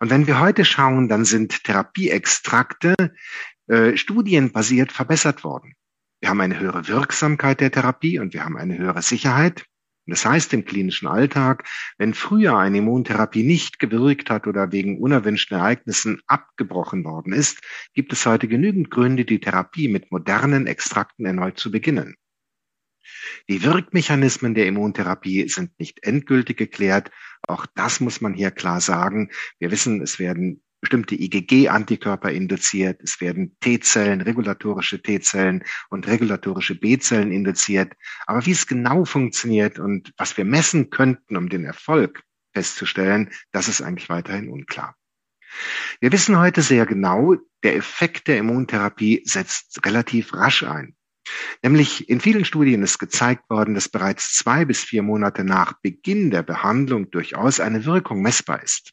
Und 0.00 0.11
wenn 0.11 0.26
wir 0.26 0.40
heute 0.40 0.64
schauen, 0.64 1.09
dann 1.09 1.25
sind 1.25 1.64
Therapieextrakte 1.64 2.95
äh, 3.66 3.97
studienbasiert 3.97 4.93
verbessert 4.93 5.45
worden. 5.45 5.75
Wir 6.21 6.31
haben 6.31 6.40
eine 6.40 6.59
höhere 6.59 6.88
Wirksamkeit 6.88 7.61
der 7.61 7.71
Therapie 7.71 8.19
und 8.19 8.33
wir 8.33 8.45
haben 8.45 8.57
eine 8.57 8.78
höhere 8.78 9.02
Sicherheit. 9.02 9.66
Das 10.06 10.26
heißt 10.26 10.52
im 10.52 10.64
klinischen 10.64 11.08
Alltag, 11.08 11.66
wenn 11.96 12.12
früher 12.12 12.58
eine 12.58 12.78
Immuntherapie 12.78 13.42
nicht 13.42 13.78
gewirkt 13.78 14.28
hat 14.28 14.46
oder 14.46 14.70
wegen 14.70 14.99
unerwünschten 15.00 15.56
Ereignissen 15.56 16.20
abgebrochen 16.26 17.04
worden 17.04 17.32
ist, 17.32 17.61
gibt 17.94 18.12
es 18.12 18.26
heute 18.26 18.49
genügend 18.49 18.90
Gründe, 18.90 19.25
die 19.25 19.40
Therapie 19.40 19.88
mit 19.88 20.11
modernen 20.12 20.66
Extrakten 20.66 21.25
erneut 21.25 21.58
zu 21.58 21.70
beginnen. 21.70 22.16
Die 23.49 23.62
Wirkmechanismen 23.62 24.54
der 24.54 24.66
Immuntherapie 24.66 25.49
sind 25.49 25.78
nicht 25.78 26.02
endgültig 26.02 26.56
geklärt. 26.56 27.11
Auch 27.42 27.66
das 27.75 28.00
muss 28.00 28.20
man 28.20 28.34
hier 28.34 28.50
klar 28.50 28.80
sagen. 28.80 29.30
Wir 29.58 29.70
wissen, 29.70 30.00
es 30.02 30.18
werden 30.18 30.62
bestimmte 30.84 31.14
IgG-Antikörper 31.14 32.30
induziert, 32.30 33.00
es 33.02 33.20
werden 33.20 33.56
T-Zellen, 33.60 34.20
regulatorische 34.20 35.00
T-Zellen 35.00 35.64
und 35.88 36.06
regulatorische 36.06 36.74
B-Zellen 36.74 37.32
induziert. 37.32 37.94
Aber 38.26 38.44
wie 38.44 38.52
es 38.52 38.66
genau 38.66 39.04
funktioniert 39.06 39.78
und 39.78 40.12
was 40.18 40.36
wir 40.36 40.44
messen 40.44 40.90
könnten, 40.90 41.38
um 41.38 41.48
den 41.48 41.64
Erfolg 41.64 42.22
festzustellen, 42.52 43.30
das 43.50 43.68
ist 43.68 43.80
eigentlich 43.80 44.10
weiterhin 44.10 44.50
unklar. 44.50 44.94
Wir 46.00 46.12
wissen 46.12 46.38
heute 46.38 46.60
sehr 46.60 46.84
genau, 46.84 47.36
der 47.62 47.76
Effekt 47.76 48.28
der 48.28 48.38
Immuntherapie 48.38 49.22
setzt 49.24 49.84
relativ 49.86 50.34
rasch 50.34 50.64
ein. 50.64 50.94
Nämlich 51.62 52.10
in 52.10 52.20
vielen 52.20 52.44
Studien 52.44 52.82
ist 52.82 52.98
gezeigt 52.98 53.48
worden, 53.48 53.74
dass 53.74 53.88
bereits 53.88 54.34
zwei 54.34 54.66
bis 54.66 54.84
vier 54.84 55.02
Monate 55.02 55.44
nach 55.44 55.80
Beginn 55.80 56.30
der 56.30 56.42
Behandlung 56.42 57.10
durchaus 57.10 57.58
eine 57.58 57.86
Wirkung 57.86 58.20
messbar 58.20 58.62
ist. 58.62 58.92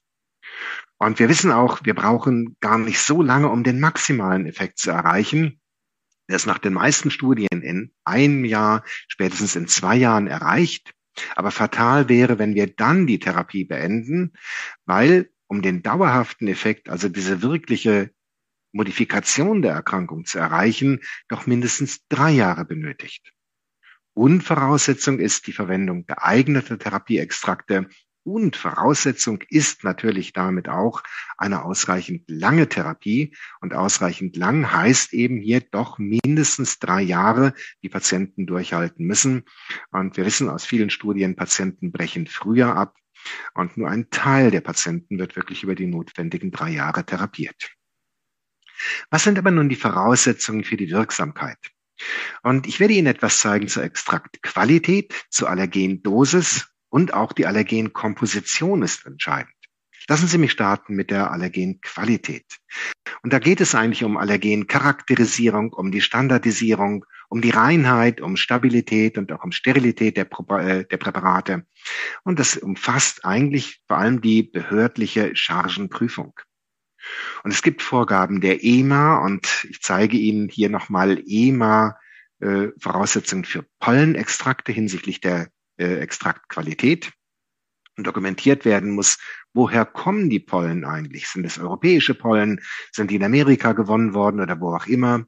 Und 1.01 1.17
wir 1.17 1.29
wissen 1.29 1.51
auch, 1.51 1.83
wir 1.83 1.95
brauchen 1.95 2.57
gar 2.59 2.77
nicht 2.77 2.99
so 2.99 3.23
lange, 3.23 3.49
um 3.49 3.63
den 3.63 3.79
maximalen 3.79 4.45
Effekt 4.45 4.77
zu 4.77 4.91
erreichen. 4.91 5.59
Der 6.29 6.35
ist 6.35 6.45
nach 6.45 6.59
den 6.59 6.73
meisten 6.73 7.09
Studien 7.09 7.63
in 7.63 7.91
einem 8.05 8.45
Jahr, 8.45 8.83
spätestens 9.07 9.55
in 9.55 9.67
zwei 9.67 9.95
Jahren 9.95 10.27
erreicht. 10.27 10.93
Aber 11.35 11.49
fatal 11.49 12.07
wäre, 12.07 12.37
wenn 12.37 12.53
wir 12.53 12.67
dann 12.67 13.07
die 13.07 13.17
Therapie 13.17 13.65
beenden, 13.65 14.33
weil 14.85 15.31
um 15.47 15.63
den 15.63 15.81
dauerhaften 15.81 16.47
Effekt, 16.47 16.87
also 16.87 17.09
diese 17.09 17.41
wirkliche 17.41 18.11
Modifikation 18.71 19.63
der 19.63 19.73
Erkrankung 19.73 20.25
zu 20.25 20.37
erreichen, 20.37 20.99
doch 21.29 21.47
mindestens 21.47 22.05
drei 22.09 22.29
Jahre 22.29 22.63
benötigt. 22.63 23.33
Und 24.13 24.43
Voraussetzung 24.43 25.17
ist 25.17 25.47
die 25.47 25.53
Verwendung 25.53 26.05
geeigneter 26.05 26.77
Therapieextrakte 26.77 27.89
und 28.23 28.55
Voraussetzung 28.55 29.41
ist 29.49 29.83
natürlich 29.83 30.33
damit 30.33 30.69
auch 30.69 31.01
eine 31.37 31.63
ausreichend 31.63 32.23
lange 32.27 32.69
Therapie. 32.69 33.35
Und 33.61 33.73
ausreichend 33.73 34.37
lang 34.37 34.71
heißt 34.71 35.13
eben 35.13 35.37
hier 35.39 35.61
doch 35.61 35.97
mindestens 35.97 36.79
drei 36.79 37.01
Jahre, 37.01 37.53
die 37.81 37.89
Patienten 37.89 38.45
durchhalten 38.45 39.05
müssen. 39.05 39.45
Und 39.91 40.17
wir 40.17 40.25
wissen 40.25 40.49
aus 40.49 40.65
vielen 40.65 40.91
Studien, 40.91 41.35
Patienten 41.35 41.91
brechen 41.91 42.27
früher 42.27 42.75
ab. 42.75 42.95
Und 43.53 43.77
nur 43.77 43.89
ein 43.89 44.09
Teil 44.09 44.51
der 44.51 44.61
Patienten 44.61 45.17
wird 45.19 45.35
wirklich 45.35 45.63
über 45.63 45.75
die 45.75 45.87
notwendigen 45.87 46.51
drei 46.51 46.71
Jahre 46.71 47.05
therapiert. 47.05 47.71
Was 49.09 49.23
sind 49.23 49.37
aber 49.37 49.51
nun 49.51 49.69
die 49.69 49.75
Voraussetzungen 49.75 50.63
für 50.63 50.77
die 50.77 50.89
Wirksamkeit? 50.89 51.59
Und 52.41 52.67
ich 52.67 52.79
werde 52.79 52.95
Ihnen 52.95 53.07
etwas 53.07 53.39
zeigen 53.39 53.67
zur 53.67 53.83
Extraktqualität, 53.83 55.13
zur 55.29 55.49
Allergendosis 55.49 56.70
und 56.91 57.13
auch 57.13 57.31
die 57.31 57.47
Allergenkomposition 57.47 58.83
ist 58.83 59.05
entscheidend. 59.05 59.53
Lassen 60.07 60.27
Sie 60.27 60.37
mich 60.37 60.51
starten 60.51 60.95
mit 60.95 61.09
der 61.09 61.31
Allergenqualität. 61.31 62.45
Und 63.23 63.31
da 63.31 63.39
geht 63.39 63.61
es 63.61 63.75
eigentlich 63.75 64.03
um 64.03 64.17
Allergencharakterisierung, 64.17 65.73
um 65.73 65.91
die 65.91 66.01
Standardisierung, 66.01 67.05
um 67.29 67.41
die 67.41 67.51
Reinheit, 67.51 68.19
um 68.19 68.35
Stabilität 68.35 69.17
und 69.17 69.31
auch 69.31 69.43
um 69.43 69.51
Sterilität 69.51 70.17
der, 70.17 70.27
äh, 70.59 70.85
der 70.85 70.97
Präparate. 70.97 71.65
Und 72.23 72.39
das 72.39 72.57
umfasst 72.57 73.23
eigentlich 73.23 73.81
vor 73.87 73.97
allem 73.97 74.21
die 74.21 74.43
behördliche 74.43 75.35
Chargenprüfung. 75.35 76.33
Und 77.43 77.51
es 77.51 77.61
gibt 77.61 77.81
Vorgaben 77.81 78.41
der 78.41 78.63
EMA 78.63 79.19
und 79.19 79.65
ich 79.69 79.81
zeige 79.81 80.17
Ihnen 80.17 80.49
hier 80.49 80.69
nochmal 80.69 81.23
EMA 81.25 81.97
äh, 82.41 82.67
Voraussetzungen 82.79 83.45
für 83.45 83.65
Pollenextrakte 83.79 84.71
hinsichtlich 84.71 85.21
der 85.21 85.47
äh, 85.81 85.97
Extraktqualität 85.97 87.11
und 87.97 88.07
dokumentiert 88.07 88.65
werden 88.65 88.91
muss, 88.91 89.17
woher 89.53 89.85
kommen 89.85 90.29
die 90.29 90.39
Pollen 90.39 90.85
eigentlich? 90.85 91.27
Sind 91.27 91.45
es 91.45 91.59
europäische 91.59 92.13
Pollen? 92.13 92.61
Sind 92.91 93.11
die 93.11 93.15
in 93.15 93.23
Amerika 93.23 93.73
gewonnen 93.73 94.13
worden 94.13 94.39
oder 94.39 94.59
wo 94.59 94.73
auch 94.75 94.87
immer? 94.87 95.25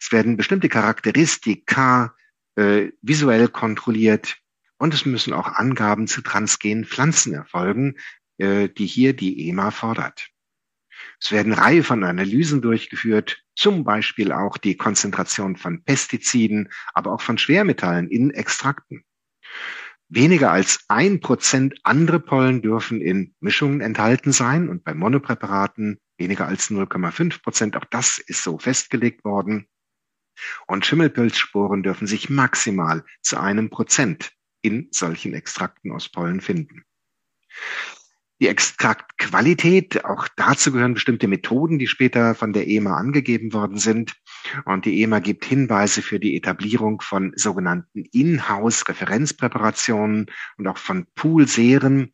Es 0.00 0.10
werden 0.12 0.36
bestimmte 0.36 0.68
Charakteristika 0.68 2.14
äh, 2.56 2.92
visuell 3.02 3.48
kontrolliert 3.48 4.38
und 4.78 4.94
es 4.94 5.04
müssen 5.04 5.32
auch 5.32 5.48
Angaben 5.48 6.06
zu 6.06 6.22
transgenen 6.22 6.84
Pflanzen 6.84 7.34
erfolgen, 7.34 7.96
äh, 8.38 8.68
die 8.68 8.86
hier 8.86 9.14
die 9.14 9.48
EMA 9.48 9.70
fordert. 9.70 10.28
Es 11.20 11.32
werden 11.32 11.52
Reihe 11.52 11.82
von 11.82 12.04
Analysen 12.04 12.62
durchgeführt, 12.62 13.42
zum 13.54 13.84
Beispiel 13.84 14.32
auch 14.32 14.56
die 14.56 14.76
Konzentration 14.76 15.56
von 15.56 15.82
Pestiziden, 15.82 16.70
aber 16.94 17.12
auch 17.12 17.20
von 17.20 17.38
Schwermetallen 17.38 18.08
in 18.08 18.30
Extrakten. 18.30 19.04
Weniger 20.10 20.50
als 20.50 20.84
ein 20.88 21.20
Prozent 21.20 21.74
andere 21.82 22.18
Pollen 22.18 22.62
dürfen 22.62 23.00
in 23.02 23.34
Mischungen 23.40 23.82
enthalten 23.82 24.32
sein 24.32 24.70
und 24.70 24.82
bei 24.82 24.94
Monopräparaten 24.94 25.98
weniger 26.16 26.46
als 26.46 26.70
0,5 26.70 27.42
Prozent. 27.42 27.76
Auch 27.76 27.84
das 27.84 28.18
ist 28.18 28.42
so 28.42 28.58
festgelegt 28.58 29.24
worden. 29.24 29.66
Und 30.66 30.86
Schimmelpilzsporen 30.86 31.82
dürfen 31.82 32.06
sich 32.06 32.30
maximal 32.30 33.04
zu 33.20 33.38
einem 33.38 33.68
Prozent 33.68 34.32
in 34.62 34.88
solchen 34.92 35.34
Extrakten 35.34 35.92
aus 35.92 36.08
Pollen 36.08 36.40
finden. 36.40 36.84
Die 38.40 38.48
Extraktqualität, 38.48 40.04
auch 40.04 40.28
dazu 40.36 40.72
gehören 40.72 40.94
bestimmte 40.94 41.26
Methoden, 41.26 41.78
die 41.78 41.88
später 41.88 42.34
von 42.34 42.52
der 42.52 42.68
EMA 42.68 42.96
angegeben 42.96 43.52
worden 43.52 43.78
sind. 43.78 44.14
Und 44.64 44.84
die 44.84 45.02
EMA 45.02 45.20
gibt 45.20 45.44
Hinweise 45.44 46.02
für 46.02 46.18
die 46.18 46.36
Etablierung 46.36 47.00
von 47.00 47.32
sogenannten 47.36 48.04
Inhouse-Referenzpräparationen 48.04 50.26
und 50.56 50.66
auch 50.66 50.78
von 50.78 51.06
Poolseren. 51.14 52.12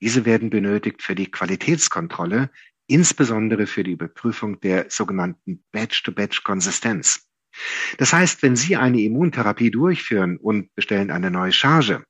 Diese 0.00 0.24
werden 0.24 0.50
benötigt 0.50 1.02
für 1.02 1.14
die 1.14 1.30
Qualitätskontrolle, 1.30 2.50
insbesondere 2.86 3.66
für 3.66 3.84
die 3.84 3.92
Überprüfung 3.92 4.60
der 4.60 4.86
sogenannten 4.90 5.64
Batch-to-Batch-Konsistenz. 5.72 7.28
Das 7.98 8.12
heißt, 8.12 8.42
wenn 8.42 8.56
Sie 8.56 8.76
eine 8.76 9.00
Immuntherapie 9.00 9.70
durchführen 9.70 10.36
und 10.36 10.74
bestellen 10.74 11.10
eine 11.10 11.30
neue 11.30 11.52
Charge, 11.52 12.04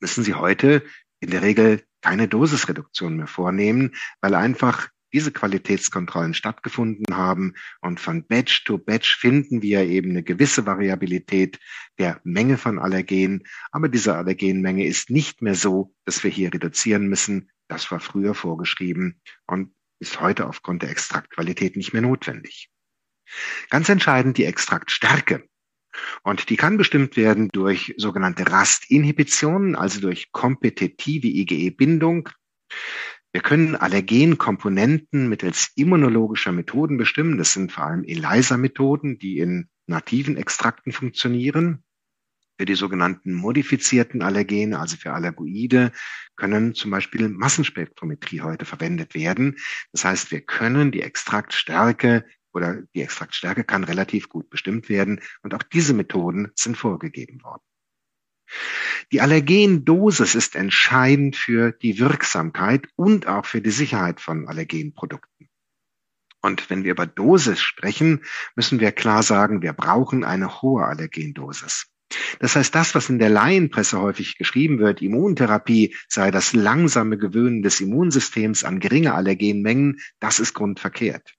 müssen 0.00 0.24
Sie 0.24 0.34
heute 0.34 0.82
in 1.20 1.30
der 1.30 1.42
Regel 1.42 1.84
keine 2.02 2.28
Dosisreduktion 2.28 3.16
mehr 3.16 3.26
vornehmen, 3.26 3.94
weil 4.20 4.34
einfach 4.34 4.88
diese 5.16 5.32
Qualitätskontrollen 5.32 6.34
stattgefunden 6.34 7.16
haben 7.16 7.54
und 7.80 8.00
von 8.00 8.26
Batch 8.26 8.64
to 8.64 8.76
Batch 8.76 9.16
finden 9.16 9.62
wir 9.62 9.80
eben 9.84 10.10
eine 10.10 10.22
gewisse 10.22 10.66
Variabilität 10.66 11.58
der 11.98 12.20
Menge 12.22 12.58
von 12.58 12.78
Allergen. 12.78 13.42
Aber 13.70 13.88
diese 13.88 14.14
Allergenmenge 14.14 14.86
ist 14.86 15.08
nicht 15.08 15.40
mehr 15.40 15.54
so, 15.54 15.94
dass 16.04 16.22
wir 16.22 16.30
hier 16.30 16.52
reduzieren 16.52 17.08
müssen. 17.08 17.50
Das 17.66 17.90
war 17.90 17.98
früher 17.98 18.34
vorgeschrieben 18.34 19.22
und 19.46 19.72
ist 20.00 20.20
heute 20.20 20.46
aufgrund 20.46 20.82
der 20.82 20.90
Extraktqualität 20.90 21.76
nicht 21.76 21.94
mehr 21.94 22.02
notwendig. 22.02 22.68
Ganz 23.70 23.88
entscheidend 23.88 24.36
die 24.36 24.44
Extraktstärke. 24.44 25.48
Und 26.24 26.50
die 26.50 26.56
kann 26.56 26.76
bestimmt 26.76 27.16
werden 27.16 27.48
durch 27.48 27.94
sogenannte 27.96 28.50
Rastinhibitionen, 28.50 29.76
also 29.76 29.98
durch 29.98 30.30
kompetitive 30.30 31.26
IgE-Bindung. 31.26 32.28
Wir 33.36 33.42
können 33.42 33.76
Allergenkomponenten 33.76 35.28
mittels 35.28 35.70
immunologischer 35.76 36.52
Methoden 36.52 36.96
bestimmen. 36.96 37.36
Das 37.36 37.52
sind 37.52 37.70
vor 37.70 37.84
allem 37.84 38.02
ELISA-Methoden, 38.02 39.18
die 39.18 39.40
in 39.40 39.68
nativen 39.86 40.38
Extrakten 40.38 40.90
funktionieren. 40.90 41.84
Für 42.58 42.64
die 42.64 42.76
sogenannten 42.76 43.34
modifizierten 43.34 44.22
Allergene, 44.22 44.78
also 44.78 44.96
für 44.96 45.12
Allergoide, 45.12 45.92
können 46.36 46.74
zum 46.74 46.90
Beispiel 46.90 47.28
Massenspektrometrie 47.28 48.40
heute 48.40 48.64
verwendet 48.64 49.14
werden. 49.14 49.56
Das 49.92 50.06
heißt, 50.06 50.30
wir 50.30 50.40
können 50.40 50.90
die 50.90 51.02
Extraktstärke 51.02 52.24
oder 52.54 52.84
die 52.94 53.02
Extraktstärke 53.02 53.64
kann 53.64 53.84
relativ 53.84 54.30
gut 54.30 54.48
bestimmt 54.48 54.88
werden 54.88 55.20
und 55.42 55.52
auch 55.52 55.62
diese 55.62 55.92
Methoden 55.92 56.52
sind 56.54 56.78
vorgegeben 56.78 57.42
worden. 57.42 57.60
Die 59.12 59.20
Allergendosis 59.20 60.34
ist 60.34 60.56
entscheidend 60.56 61.36
für 61.36 61.72
die 61.72 61.98
Wirksamkeit 61.98 62.88
und 62.96 63.26
auch 63.26 63.46
für 63.46 63.60
die 63.60 63.70
Sicherheit 63.70 64.20
von 64.20 64.48
Allergenprodukten. 64.48 65.48
Und 66.42 66.70
wenn 66.70 66.84
wir 66.84 66.92
über 66.92 67.06
Dosis 67.06 67.60
sprechen, 67.60 68.24
müssen 68.54 68.78
wir 68.78 68.92
klar 68.92 69.22
sagen, 69.22 69.62
wir 69.62 69.72
brauchen 69.72 70.22
eine 70.22 70.62
hohe 70.62 70.84
Allergendosis. 70.84 71.86
Das 72.38 72.54
heißt, 72.54 72.72
das, 72.74 72.94
was 72.94 73.08
in 73.08 73.18
der 73.18 73.30
Laienpresse 73.30 74.00
häufig 74.00 74.38
geschrieben 74.38 74.78
wird, 74.78 75.02
Immuntherapie 75.02 75.96
sei 76.08 76.30
das 76.30 76.52
langsame 76.52 77.18
Gewöhnen 77.18 77.62
des 77.62 77.80
Immunsystems 77.80 78.62
an 78.62 78.78
geringe 78.78 79.14
Allergenmengen, 79.14 79.98
das 80.20 80.38
ist 80.38 80.54
grundverkehrt 80.54 81.36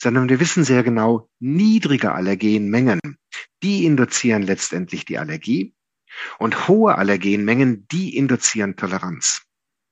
sondern 0.00 0.28
wir 0.28 0.40
wissen 0.40 0.64
sehr 0.64 0.82
genau, 0.82 1.28
niedrige 1.38 2.12
Allergenmengen, 2.12 3.00
die 3.62 3.84
induzieren 3.84 4.42
letztendlich 4.42 5.04
die 5.04 5.18
Allergie. 5.18 5.74
Und 6.38 6.68
hohe 6.68 6.96
Allergenmengen, 6.96 7.86
die 7.88 8.16
induzieren 8.16 8.76
Toleranz. 8.76 9.42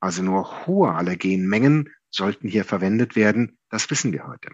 Also 0.01 0.23
nur 0.23 0.67
hohe 0.67 0.93
Allergenmengen 0.93 1.91
sollten 2.11 2.49
hier 2.49 2.65
verwendet 2.65 3.17
werden. 3.17 3.59
Das 3.71 3.91
wissen 3.91 4.13
wir 4.13 4.27
heute. 4.27 4.51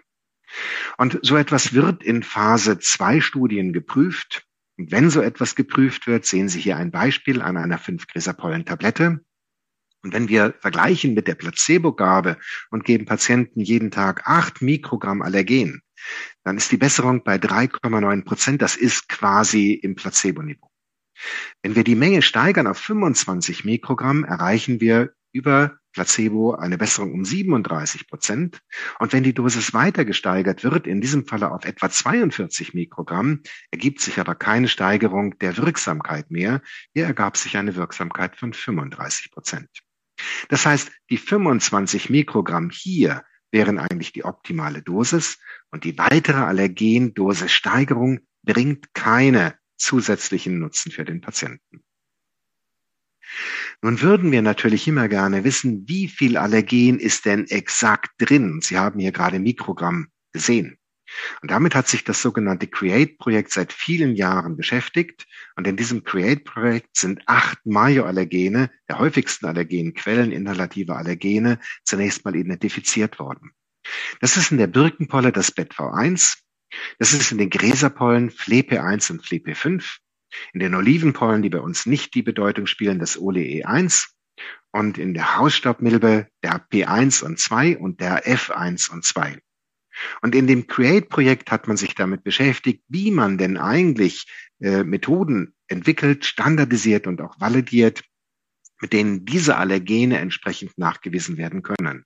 Und 0.97 1.19
so 1.23 1.35
etwas 1.35 1.73
wird 1.73 2.03
in 2.03 2.23
Phase 2.23 2.79
2 2.79 3.21
Studien 3.21 3.73
geprüft. 3.73 4.45
Und 4.77 4.91
wenn 4.91 5.09
so 5.09 5.21
etwas 5.21 5.55
geprüft 5.55 6.07
wird, 6.07 6.25
sehen 6.25 6.49
Sie 6.49 6.59
hier 6.59 6.77
ein 6.77 6.91
Beispiel 6.91 7.41
an 7.41 7.57
einer 7.57 7.79
5-Gräserpollen-Tablette. 7.79 9.23
Und 10.03 10.13
wenn 10.13 10.27
wir 10.27 10.53
vergleichen 10.59 11.13
mit 11.13 11.27
der 11.27 11.35
Placebo-Gabe 11.35 12.37
und 12.71 12.83
geben 12.83 13.05
Patienten 13.05 13.61
jeden 13.61 13.89
Tag 13.89 14.27
8 14.27 14.61
Mikrogramm 14.61 15.21
Allergen, 15.21 15.81
dann 16.43 16.57
ist 16.57 16.71
die 16.71 16.77
Besserung 16.77 17.23
bei 17.23 17.35
3,9 17.35 18.25
Prozent. 18.25 18.61
Das 18.61 18.75
ist 18.75 19.07
quasi 19.07 19.73
im 19.73 19.95
Placebo-Niveau. 19.95 20.72
Wenn 21.61 21.75
wir 21.75 21.83
die 21.83 21.95
Menge 21.95 22.21
steigern 22.21 22.67
auf 22.67 22.77
25 22.77 23.65
Mikrogramm, 23.65 24.23
erreichen 24.23 24.81
wir 24.81 25.13
über 25.31 25.77
Placebo 25.93 26.55
eine 26.55 26.77
Besserung 26.77 27.13
um 27.13 27.23
37 27.23 28.07
Prozent. 28.07 28.59
Und 28.99 29.13
wenn 29.13 29.23
die 29.23 29.33
Dosis 29.33 29.73
weiter 29.73 30.05
gesteigert 30.05 30.63
wird, 30.63 30.87
in 30.87 31.01
diesem 31.01 31.25
Falle 31.25 31.51
auf 31.51 31.65
etwa 31.65 31.89
42 31.89 32.73
Mikrogramm, 32.73 33.41
ergibt 33.71 34.01
sich 34.01 34.19
aber 34.19 34.35
keine 34.35 34.67
Steigerung 34.67 35.37
der 35.39 35.55
Wirksamkeit 35.57 36.31
mehr. 36.31 36.61
Hier 36.93 37.05
ergab 37.05 37.37
sich 37.37 37.57
eine 37.57 37.75
Wirksamkeit 37.75 38.35
von 38.35 38.53
35 38.53 39.31
Prozent. 39.31 39.69
Das 40.49 40.65
heißt, 40.65 40.91
die 41.09 41.17
25 41.17 42.09
Mikrogramm 42.09 42.69
hier 42.71 43.23
wären 43.51 43.77
eigentlich 43.77 44.11
die 44.13 44.25
optimale 44.25 44.81
Dosis 44.81 45.37
und 45.71 45.83
die 45.83 45.97
weitere 45.97 46.39
Allergendosissteigerung 46.39 48.21
bringt 48.43 48.93
keine 48.93 49.55
zusätzlichen 49.83 50.59
Nutzen 50.59 50.91
für 50.91 51.05
den 51.05 51.21
Patienten. 51.21 51.83
Nun 53.81 54.01
würden 54.01 54.31
wir 54.31 54.41
natürlich 54.41 54.87
immer 54.87 55.07
gerne 55.07 55.43
wissen, 55.43 55.87
wie 55.87 56.07
viel 56.07 56.37
Allergen 56.37 56.99
ist 56.99 57.25
denn 57.25 57.47
exakt 57.47 58.11
drin? 58.17 58.61
Sie 58.61 58.77
haben 58.77 58.99
hier 58.99 59.11
gerade 59.11 59.39
Mikrogramm 59.39 60.07
gesehen. 60.31 60.77
Und 61.41 61.51
damit 61.51 61.75
hat 61.75 61.87
sich 61.87 62.03
das 62.03 62.21
sogenannte 62.21 62.67
CREATE-Projekt 62.67 63.51
seit 63.51 63.73
vielen 63.73 64.15
Jahren 64.15 64.55
beschäftigt. 64.55 65.27
Und 65.55 65.67
in 65.67 65.77
diesem 65.77 66.03
CREATE-Projekt 66.03 66.95
sind 66.97 67.21
acht 67.27 67.59
Mayo-Allergene, 67.65 68.71
der 68.89 68.99
häufigsten 68.99 69.45
Allergenquellen 69.45 70.31
inhalativer 70.31 70.97
Allergene, 70.97 71.59
zunächst 71.83 72.25
mal 72.25 72.35
identifiziert 72.35 73.19
worden. 73.19 73.51
Das 74.21 74.37
ist 74.37 74.51
in 74.51 74.57
der 74.57 74.67
Birkenpolle 74.67 75.31
das 75.31 75.55
BetV1. 75.55 76.37
Das 76.99 77.13
ist 77.13 77.31
in 77.31 77.37
den 77.37 77.49
Gräserpollen 77.49 78.29
FleP1 78.29 79.11
und 79.11 79.23
FleP5. 79.23 79.97
In 80.53 80.59
den 80.59 80.75
Olivenpollen, 80.75 81.41
die 81.41 81.49
bei 81.49 81.59
uns 81.59 81.85
nicht 81.85 82.15
die 82.15 82.23
Bedeutung 82.23 82.65
spielen, 82.65 82.99
das 82.99 83.19
Ole 83.19 83.41
E1 83.41 84.07
und 84.71 84.97
in 84.97 85.13
der 85.13 85.37
Hausstaubmilbe 85.37 86.27
der 86.41 86.67
P1 86.69 87.23
und 87.23 87.39
2 87.39 87.77
und 87.77 87.99
der 87.99 88.25
F1 88.25 88.91
und 88.91 89.05
2. 89.05 89.39
Und 90.21 90.33
in 90.33 90.47
dem 90.47 90.65
Create-Projekt 90.65 91.51
hat 91.51 91.67
man 91.67 91.77
sich 91.77 91.93
damit 91.93 92.23
beschäftigt, 92.23 92.83
wie 92.87 93.11
man 93.11 93.37
denn 93.37 93.57
eigentlich 93.57 94.25
äh, 94.59 94.83
Methoden 94.83 95.53
entwickelt, 95.67 96.25
standardisiert 96.25 97.05
und 97.05 97.21
auch 97.21 97.39
validiert, 97.39 98.03
mit 98.81 98.93
denen 98.93 99.25
diese 99.25 99.57
Allergene 99.57 100.17
entsprechend 100.17 100.77
nachgewiesen 100.77 101.37
werden 101.37 101.61
können. 101.61 102.05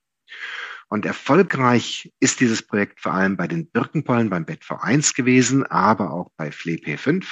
Und 0.89 1.06
erfolgreich 1.06 2.13
ist 2.20 2.39
dieses 2.39 2.62
Projekt 2.62 3.01
vor 3.01 3.13
allem 3.13 3.36
bei 3.36 3.48
den 3.48 3.70
Birkenpollen 3.70 4.29
beim 4.29 4.46
BetV1 4.46 5.15
gewesen, 5.15 5.65
aber 5.65 6.12
auch 6.13 6.32
bei 6.38 6.50
FleP5 6.50 7.25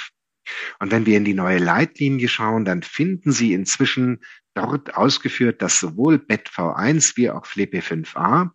und 0.78 0.92
wenn 0.92 1.06
wir 1.06 1.16
in 1.16 1.24
die 1.24 1.34
neue 1.34 1.58
Leitlinie 1.58 2.28
schauen, 2.28 2.64
dann 2.64 2.82
finden 2.82 3.32
Sie 3.32 3.52
inzwischen 3.52 4.20
dort 4.54 4.94
ausgeführt, 4.96 5.62
dass 5.62 5.80
sowohl 5.80 6.16
BetV1 6.16 7.16
wie 7.16 7.30
auch 7.30 7.46
FLEP5a 7.46 8.50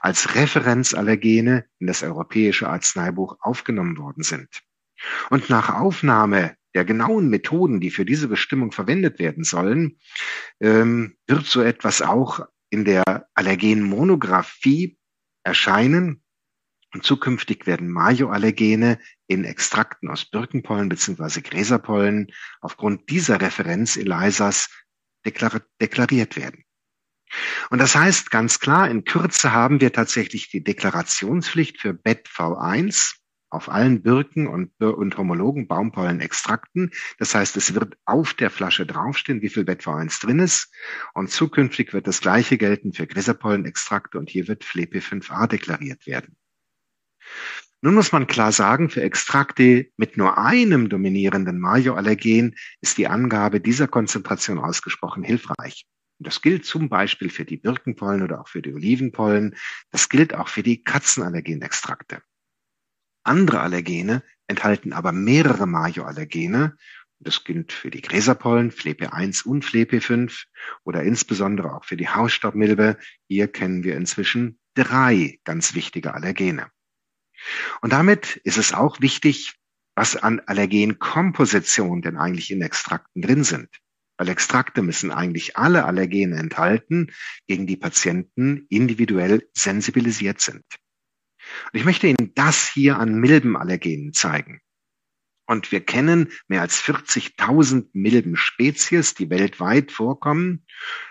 als 0.00 0.34
Referenzallergene 0.34 1.66
in 1.78 1.86
das 1.86 2.02
europäische 2.02 2.68
Arzneibuch 2.68 3.36
aufgenommen 3.40 3.98
worden 3.98 4.22
sind. 4.22 4.48
Und 5.30 5.50
nach 5.50 5.74
Aufnahme 5.74 6.56
der 6.74 6.84
genauen 6.84 7.28
Methoden, 7.28 7.80
die 7.80 7.90
für 7.90 8.04
diese 8.04 8.28
Bestimmung 8.28 8.72
verwendet 8.72 9.18
werden 9.18 9.44
sollen, 9.44 9.98
ähm, 10.60 11.16
wird 11.26 11.46
so 11.46 11.62
etwas 11.62 12.02
auch 12.02 12.46
in 12.70 12.84
der 12.84 13.28
Allergenmonographie 13.34 14.98
erscheinen. 15.44 16.22
Und 16.94 17.04
zukünftig 17.04 17.66
werden 17.66 17.90
Mayo-Allergene 17.90 18.98
in 19.26 19.44
Extrakten 19.44 20.08
aus 20.08 20.24
Birkenpollen 20.24 20.88
bzw. 20.88 21.40
Gräserpollen 21.40 22.32
aufgrund 22.60 23.10
dieser 23.10 23.40
Referenz 23.40 23.96
ELISAs 23.96 24.70
deklar 25.24 25.60
deklariert 25.80 26.36
werden. 26.36 26.64
Und 27.70 27.78
das 27.80 27.96
heißt 27.96 28.30
ganz 28.30 28.60
klar, 28.60 28.88
in 28.88 29.04
Kürze 29.04 29.52
haben 29.52 29.80
wir 29.80 29.92
tatsächlich 29.92 30.48
die 30.48 30.62
Deklarationspflicht 30.62 31.80
für 31.80 31.92
BET-V1 31.92 33.16
auf 33.56 33.68
allen 33.68 34.02
Birken 34.02 34.46
und, 34.46 34.70
und 34.80 35.16
homologen 35.16 35.66
Baumpollenextrakten. 35.66 36.92
Das 37.18 37.34
heißt, 37.34 37.56
es 37.56 37.74
wird 37.74 37.96
auf 38.04 38.34
der 38.34 38.50
Flasche 38.50 38.86
draufstehen, 38.86 39.42
wie 39.42 39.48
viel 39.48 39.64
BET-V1 39.64 40.20
drin 40.20 40.38
ist. 40.38 40.72
Und 41.14 41.30
zukünftig 41.30 41.92
wird 41.92 42.06
das 42.06 42.20
Gleiche 42.20 42.58
gelten 42.58 42.92
für 42.92 43.06
Gräserpollenextrakte 43.06 44.18
und 44.18 44.30
hier 44.30 44.46
wird 44.46 44.64
FLEP5a 44.64 45.46
deklariert 45.46 46.06
werden. 46.06 46.36
Nun 47.82 47.94
muss 47.94 48.12
man 48.12 48.26
klar 48.26 48.52
sagen, 48.52 48.90
für 48.90 49.02
Extrakte 49.02 49.88
mit 49.96 50.16
nur 50.16 50.38
einem 50.38 50.88
dominierenden 50.88 51.58
Mayo-Allergen 51.60 52.56
ist 52.80 52.98
die 52.98 53.06
Angabe 53.06 53.60
dieser 53.60 53.86
Konzentration 53.86 54.58
ausgesprochen 54.58 55.22
hilfreich. 55.22 55.86
Das 56.18 56.40
gilt 56.40 56.64
zum 56.64 56.88
Beispiel 56.88 57.28
für 57.28 57.44
die 57.44 57.58
Birkenpollen 57.58 58.22
oder 58.22 58.40
auch 58.40 58.48
für 58.48 58.62
die 58.62 58.72
Olivenpollen. 58.72 59.54
Das 59.90 60.08
gilt 60.08 60.34
auch 60.34 60.48
für 60.48 60.62
die 60.62 60.82
Katzenallergenextrakte. 60.82 62.22
Andere 63.26 63.60
Allergene 63.60 64.22
enthalten 64.46 64.92
aber 64.92 65.12
mehrere 65.12 65.66
Mayo-Allergene. 65.66 66.76
Das 67.18 67.44
gilt 67.44 67.72
für 67.72 67.90
die 67.90 68.02
Gräserpollen, 68.02 68.70
FLEP1 68.70 69.44
und 69.44 69.64
FLEP5 69.64 70.44
oder 70.84 71.02
insbesondere 71.02 71.74
auch 71.74 71.84
für 71.84 71.96
die 71.96 72.08
Hausstaubmilbe. 72.08 72.98
Hier 73.26 73.48
kennen 73.48 73.84
wir 73.84 73.96
inzwischen 73.96 74.58
drei 74.74 75.40
ganz 75.44 75.74
wichtige 75.74 76.14
Allergene. 76.14 76.70
Und 77.80 77.92
damit 77.92 78.36
ist 78.44 78.58
es 78.58 78.72
auch 78.72 79.00
wichtig, 79.00 79.54
was 79.94 80.16
an 80.16 80.40
Allergenkomposition 80.40 82.02
denn 82.02 82.18
eigentlich 82.18 82.50
in 82.50 82.62
Extrakten 82.62 83.22
drin 83.22 83.44
sind. 83.44 83.68
Weil 84.18 84.28
Extrakte 84.28 84.82
müssen 84.82 85.10
eigentlich 85.10 85.56
alle 85.56 85.84
Allergene 85.84 86.36
enthalten, 86.36 87.12
gegen 87.46 87.66
die 87.66 87.76
Patienten 87.76 88.66
individuell 88.68 89.48
sensibilisiert 89.54 90.40
sind. 90.40 90.64
Und 91.72 91.78
ich 91.78 91.84
möchte 91.84 92.06
Ihnen 92.06 92.32
das 92.34 92.68
hier 92.68 92.98
an 92.98 93.20
Milbenallergenen 93.20 94.12
zeigen. 94.12 94.60
Und 95.46 95.70
wir 95.70 95.80
kennen 95.80 96.32
mehr 96.48 96.60
als 96.60 96.82
40.000 96.82 97.90
Milbenspezies, 97.92 99.14
die 99.14 99.30
weltweit 99.30 99.92
vorkommen. 99.92 100.66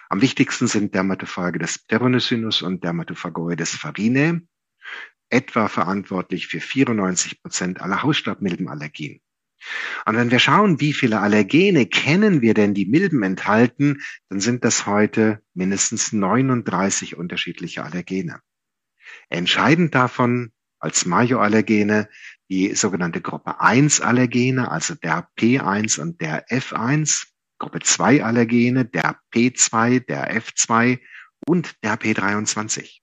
Am 0.10 0.21
wichtigsten 0.21 0.67
sind 0.67 0.93
Dermatophages 0.93 1.80
pteronocynus 1.80 2.62
und 2.62 2.84
Dermatophagoides 2.84 3.71
farinae 3.76 4.41
etwa 5.30 5.67
verantwortlich 5.67 6.48
für 6.48 6.60
94 6.60 7.41
Prozent 7.41 7.82
aller 7.82 8.04
Hausstaubmilbenallergien. 8.04 9.21
Und 10.06 10.15
wenn 10.15 10.30
wir 10.30 10.39
schauen, 10.39 10.80
wie 10.80 10.93
viele 10.93 11.21
Allergene 11.21 11.88
kennen 11.88 12.41
wir 12.41 12.54
denn, 12.54 12.74
die 12.74 12.86
Milben 12.86 13.24
enthalten, 13.24 14.02
dann 14.30 14.39
sind 14.39 14.63
das 14.63 14.86
heute 14.86 15.41
mindestens 15.54 16.13
39 16.13 17.15
unterschiedliche 17.15 17.84
Allergene. 17.84 18.41
Entscheidend 19.30 19.95
davon 19.95 20.51
als 20.80 21.06
Mayo-Allergene 21.06 22.10
die 22.49 22.75
sogenannte 22.75 23.21
Gruppe 23.21 23.60
1 23.60 24.01
Allergene, 24.01 24.69
also 24.69 24.95
der 24.95 25.28
P1 25.38 25.99
und 25.99 26.21
der 26.21 26.47
F1, 26.49 27.28
Gruppe 27.58 27.80
2 27.80 28.23
Allergene, 28.23 28.86
der 28.86 29.17
P2, 29.34 30.06
der 30.06 30.36
F2 30.36 30.99
und 31.47 31.75
der 31.84 31.99
P23. 31.99 32.99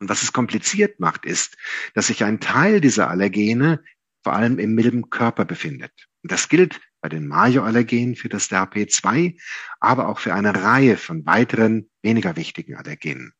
Und 0.00 0.08
was 0.08 0.22
es 0.22 0.32
kompliziert 0.32 1.00
macht, 1.00 1.24
ist, 1.24 1.56
dass 1.94 2.08
sich 2.08 2.24
ein 2.24 2.40
Teil 2.40 2.80
dieser 2.80 3.10
Allergene 3.10 3.82
vor 4.22 4.34
allem 4.34 4.58
im 4.58 4.74
milden 4.74 5.10
Körper 5.10 5.44
befindet. 5.44 5.92
Und 6.22 6.32
das 6.32 6.48
gilt 6.48 6.80
bei 7.00 7.08
den 7.08 7.26
Mayo-Allergenen 7.26 8.16
für 8.16 8.28
das 8.28 8.50
DRP2, 8.50 9.38
aber 9.80 10.08
auch 10.08 10.18
für 10.18 10.34
eine 10.34 10.62
Reihe 10.62 10.96
von 10.96 11.26
weiteren 11.26 11.90
weniger 12.02 12.36
wichtigen 12.36 12.76
Allergenen. 12.76 13.34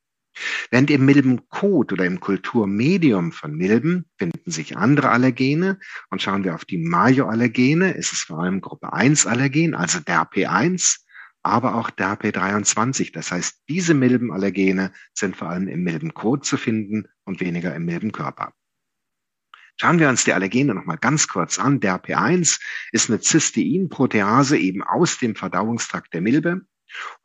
Während 0.70 0.90
im 0.90 1.05
Milbenkot 1.05 1.92
oder 1.92 2.05
im 2.05 2.20
Kulturmedium 2.20 3.33
von 3.33 3.55
Milben 3.55 4.07
finden 4.18 4.51
sich 4.51 4.77
andere 4.77 5.11
Allergene 5.11 5.79
und 6.11 6.23
schauen 6.23 6.44
wir 6.44 6.55
auf 6.55 6.64
die 6.64 6.79
Mayo-Allergene, 6.79 7.92
ist 7.92 8.12
es 8.12 8.20
vor 8.20 8.40
allem 8.40 8.61
Gruppe 8.61 8.92
1 8.92 9.27
Allergen, 9.27 9.75
also 9.75 9.99
DRP1, 9.99 10.99
aber 11.42 11.75
auch 11.77 11.90
DAP23. 11.90 13.12
Das 13.12 13.31
heißt, 13.31 13.62
diese 13.68 13.94
Milbenallergene 13.94 14.92
sind 15.12 15.37
vor 15.37 15.51
allem 15.51 15.68
im 15.68 15.83
Milbenkot 15.83 16.44
zu 16.44 16.57
finden 16.57 17.07
und 17.25 17.40
weniger 17.40 17.75
im 17.75 17.85
Milbenkörper. 17.85 18.53
Schauen 19.77 19.99
wir 19.99 20.09
uns 20.09 20.25
die 20.25 20.33
Allergene 20.33 20.75
noch 20.75 20.85
mal 20.85 20.97
ganz 20.97 21.27
kurz 21.27 21.59
an. 21.59 21.81
Der 21.81 22.03
P1 22.03 22.61
ist 22.92 23.11
eine 23.11 23.20
Cysteinprotease 23.20 24.57
eben 24.57 24.83
aus 24.83 25.18
dem 25.18 25.35
Verdauungstrakt 25.35 26.14
der 26.14 26.20
Milbe. 26.20 26.62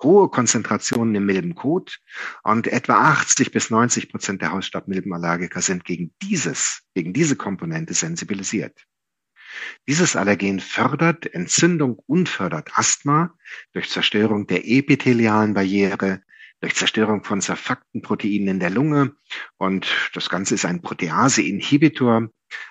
Hohe 0.02 0.30
Konzentrationen 0.30 1.16
im 1.16 1.26
Milbenkot 1.26 2.00
und 2.44 2.68
etwa 2.68 2.96
80 2.96 3.52
bis 3.52 3.70
90 3.70 4.10
Prozent 4.10 4.42
der 4.42 4.52
Hausstaubmilbenallergiker 4.52 5.62
sind 5.62 5.86
gegen 5.86 6.14
dieses, 6.22 6.84
gegen 6.94 7.14
diese 7.14 7.36
Komponente 7.36 7.94
sensibilisiert. 7.94 8.86
Dieses 9.88 10.16
Allergen 10.16 10.60
fördert 10.60 11.34
Entzündung 11.34 12.00
und 12.06 12.30
fördert 12.30 12.78
Asthma 12.78 13.36
durch 13.74 13.90
Zerstörung 13.90 14.48
der 14.48 14.68
epithelialen 14.68 15.54
Barriere, 15.54 16.22
durch 16.62 16.76
Zerstörung 16.76 17.24
von 17.24 17.42
zerfakten 17.42 18.02
Proteinen 18.02 18.48
in 18.48 18.60
der 18.60 18.70
Lunge. 18.70 19.16
Und 19.58 19.88
das 20.14 20.30
Ganze 20.30 20.56
ist 20.56 20.66
ein 20.66 20.82
Protease-Inhibitor. 20.82 22.30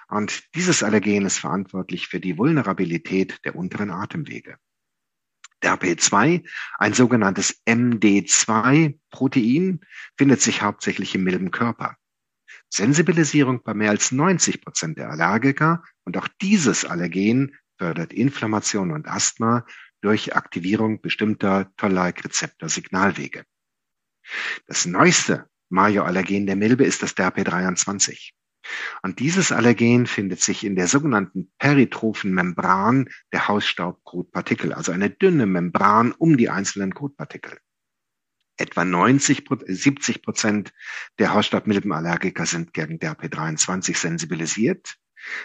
Und 0.09 0.55
dieses 0.55 0.83
Allergen 0.83 1.27
ist 1.27 1.39
verantwortlich 1.39 2.09
für 2.09 2.21
die 2.21 2.37
Vulnerabilität 2.37 3.39
der 3.45 3.57
unteren 3.57 3.91
Atemwege. 3.91 4.59
Der 5.63 5.79
P2, 5.79 6.49
ein 6.79 6.95
sogenanntes 6.95 7.61
MD2-Protein, 7.67 9.81
findet 10.17 10.41
sich 10.41 10.63
hauptsächlich 10.63 11.15
im 11.15 11.25
Milbenkörper. 11.25 11.99
Sensibilisierung 12.71 13.63
bei 13.63 13.75
mehr 13.75 13.91
als 13.91 14.13
90 14.13 14.63
Prozent 14.63 14.99
der 14.99 15.11
Allergiker 15.11 15.83
und 16.05 16.17
auch 16.17 16.29
dieses 16.41 16.85
Allergen 16.85 17.57
fördert 17.79 18.13
Inflammation 18.13 18.93
und 18.93 19.09
Asthma 19.09 19.67
durch 20.01 20.37
Aktivierung 20.37 21.01
bestimmter 21.01 21.73
Toll-like-Rezeptor-Signalwege. 21.77 23.45
Das 24.67 24.87
neueste 24.87 25.49
Majorallergen 25.71 26.47
der 26.47 26.57
Milbe 26.57 26.85
ist 26.85 27.03
das 27.03 27.17
DRP23. 27.17 28.33
Und 29.03 29.19
dieses 29.19 29.53
Allergen 29.53 30.07
findet 30.07 30.41
sich 30.41 30.65
in 30.65 30.77
der 30.77 30.89
sogenannten 30.89 31.51
peritrophen 31.59 32.33
Membran 32.33 33.09
der 33.33 33.49
Hausstaubkotpartikel, 33.49 34.73
also 34.73 34.93
eine 34.93 35.11
dünne 35.11 35.47
Membran 35.47 36.13
um 36.13 36.37
die 36.37 36.51
einzelnen 36.51 36.95
Kotpartikel. 36.95 37.59
Etwa 38.57 38.85
90, 38.85 39.45
70 39.67 40.23
Prozent 40.23 40.73
der 41.19 41.33
Hausstaubmilbenallergiker 41.33 42.45
sind 42.45 42.75
gegen 42.75 42.99
DRP23 42.99 43.97
sensibilisiert 43.97 44.97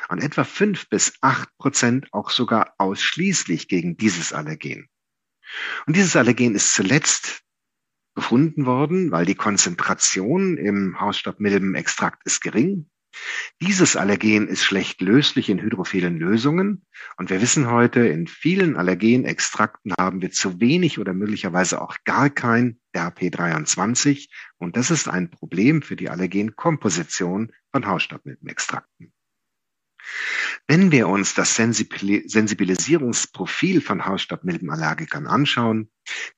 und 0.09 0.23
etwa 0.23 0.43
fünf 0.43 0.89
bis 0.89 1.13
acht 1.21 1.49
Prozent 1.57 2.07
auch 2.11 2.31
sogar 2.31 2.73
ausschließlich 2.77 3.67
gegen 3.67 3.97
dieses 3.97 4.33
Allergen. 4.33 4.89
Und 5.85 5.95
dieses 5.95 6.15
Allergen 6.15 6.55
ist 6.55 6.73
zuletzt 6.73 7.43
gefunden 8.15 8.65
worden, 8.65 9.11
weil 9.11 9.25
die 9.25 9.35
Konzentration 9.35 10.57
im 10.57 10.99
Hausstaubmilbenextrakt 10.99 12.25
ist 12.25 12.41
gering. 12.41 12.89
Dieses 13.61 13.95
Allergen 13.95 14.47
ist 14.47 14.63
schlecht 14.63 15.01
löslich 15.01 15.49
in 15.49 15.61
hydrophilen 15.61 16.17
Lösungen. 16.17 16.85
Und 17.17 17.29
wir 17.29 17.41
wissen 17.41 17.69
heute, 17.69 18.07
in 18.07 18.27
vielen 18.27 18.75
Allergenextrakten 18.75 19.93
haben 19.99 20.21
wir 20.21 20.31
zu 20.31 20.59
wenig 20.59 20.99
oder 20.99 21.13
möglicherweise 21.13 21.81
auch 21.81 21.97
gar 22.03 22.29
kein 22.29 22.79
RP23. 22.95 24.29
Und 24.57 24.77
das 24.77 24.91
ist 24.91 25.07
ein 25.07 25.29
Problem 25.29 25.81
für 25.81 25.95
die 25.95 26.09
Allergenkomposition 26.09 27.51
von 27.71 27.85
Hausstaubmilbenextrakten. 27.85 29.13
Wenn 30.67 30.91
wir 30.91 31.07
uns 31.07 31.33
das 31.33 31.55
Sensibilisierungsprofil 31.55 33.81
von 33.81 34.05
Hausstaubmilbenallergikern 34.05 35.27
anschauen, 35.27 35.89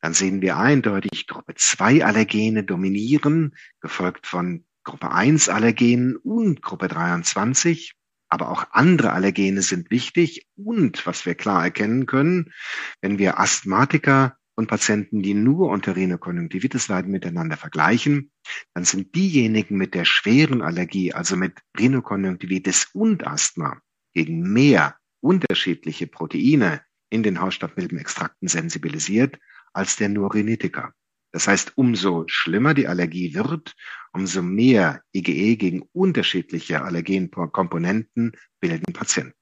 dann 0.01 0.13
sehen 0.13 0.41
wir 0.41 0.57
eindeutig 0.57 1.27
Gruppe 1.27 1.55
2 1.55 2.05
Allergene 2.05 2.63
dominieren, 2.63 3.55
gefolgt 3.81 4.27
von 4.27 4.65
Gruppe 4.85 5.11
1 5.11 5.49
Allergenen 5.49 6.15
und 6.15 6.61
Gruppe 6.61 6.87
23. 6.87 7.93
Aber 8.29 8.49
auch 8.49 8.65
andere 8.71 9.11
Allergene 9.11 9.61
sind 9.61 9.91
wichtig 9.91 10.47
und 10.55 11.05
was 11.05 11.25
wir 11.25 11.35
klar 11.35 11.63
erkennen 11.63 12.05
können, 12.05 12.53
wenn 13.01 13.19
wir 13.19 13.39
Asthmatiker 13.39 14.37
und 14.55 14.67
Patienten, 14.67 15.21
die 15.21 15.33
nur 15.33 15.69
unter 15.69 15.95
Rhinokonjunktivitis 15.95 16.87
leiden, 16.87 17.11
miteinander 17.11 17.57
vergleichen, 17.57 18.31
dann 18.73 18.85
sind 18.85 19.13
diejenigen 19.15 19.77
mit 19.77 19.93
der 19.93 20.05
schweren 20.05 20.61
Allergie, 20.61 21.13
also 21.13 21.35
mit 21.35 21.59
Rhinokonjunktivitis 21.77 22.87
und 22.93 23.27
Asthma, 23.27 23.79
gegen 24.13 24.41
mehr 24.53 24.95
unterschiedliche 25.21 26.07
Proteine 26.07 26.81
in 27.09 27.23
den 27.23 27.41
Hausstaubmilbenextrakten 27.41 28.47
sensibilisiert 28.47 29.37
als 29.73 29.97
der 29.97 30.09
nur 30.09 30.33
Rhinitiker. 30.33 30.93
Das 31.35 31.49
heißt, 31.49 31.73
umso 31.75 32.23
schlimmer 32.27 32.73
die 32.73 32.87
Allergie 32.87 33.33
wird, 33.35 33.75
umso 34.13 34.41
mehr 34.41 35.01
IgE 35.13 35.33
e 35.33 35.55
gegen 35.57 35.81
unterschiedliche 35.91 36.81
Allergenkomponenten 36.81 38.37
bilden 38.61 38.93
Patienten. 38.93 39.33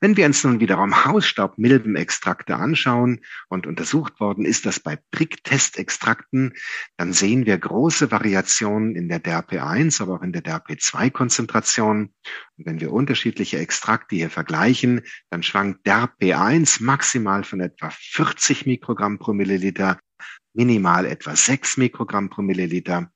Wenn 0.00 0.16
wir 0.16 0.26
uns 0.26 0.42
nun 0.44 0.60
wiederum 0.60 1.04
Hausstaubmilbenextrakte 1.04 2.56
anschauen 2.56 3.20
und 3.48 3.66
untersucht 3.66 4.20
worden 4.20 4.44
ist 4.44 4.66
das 4.66 4.80
bei 4.80 4.98
Pricktestextrakten, 5.10 6.54
dann 6.96 7.12
sehen 7.12 7.46
wir 7.46 7.58
große 7.58 8.10
Variationen 8.10 8.96
in 8.96 9.08
der 9.08 9.22
DRP1, 9.22 10.02
aber 10.02 10.14
auch 10.14 10.22
in 10.22 10.32
der 10.32 10.42
DRP2-Konzentration. 10.42 12.12
Und 12.56 12.66
wenn 12.66 12.80
wir 12.80 12.92
unterschiedliche 12.92 13.58
Extrakte 13.58 14.16
hier 14.16 14.30
vergleichen, 14.30 15.02
dann 15.30 15.42
schwankt 15.42 15.86
DRP1 15.86 16.82
maximal 16.82 17.44
von 17.44 17.60
etwa 17.60 17.90
40 17.90 18.66
Mikrogramm 18.66 19.18
pro 19.18 19.32
Milliliter 19.32 19.98
minimal 20.54 21.04
etwa 21.04 21.36
6 21.36 21.76
Mikrogramm 21.76 22.30
pro 22.30 22.42
Milliliter. 22.42 23.10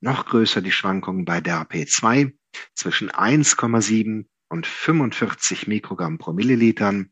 Noch 0.00 0.26
größer 0.26 0.60
die 0.60 0.72
Schwankungen 0.72 1.24
bei 1.24 1.38
DRP2 1.38 2.32
zwischen 2.74 3.10
1,7 3.10 4.26
und 4.52 4.66
45 4.66 5.66
Mikrogramm 5.66 6.18
pro 6.18 6.34
Millilitern 6.34 7.10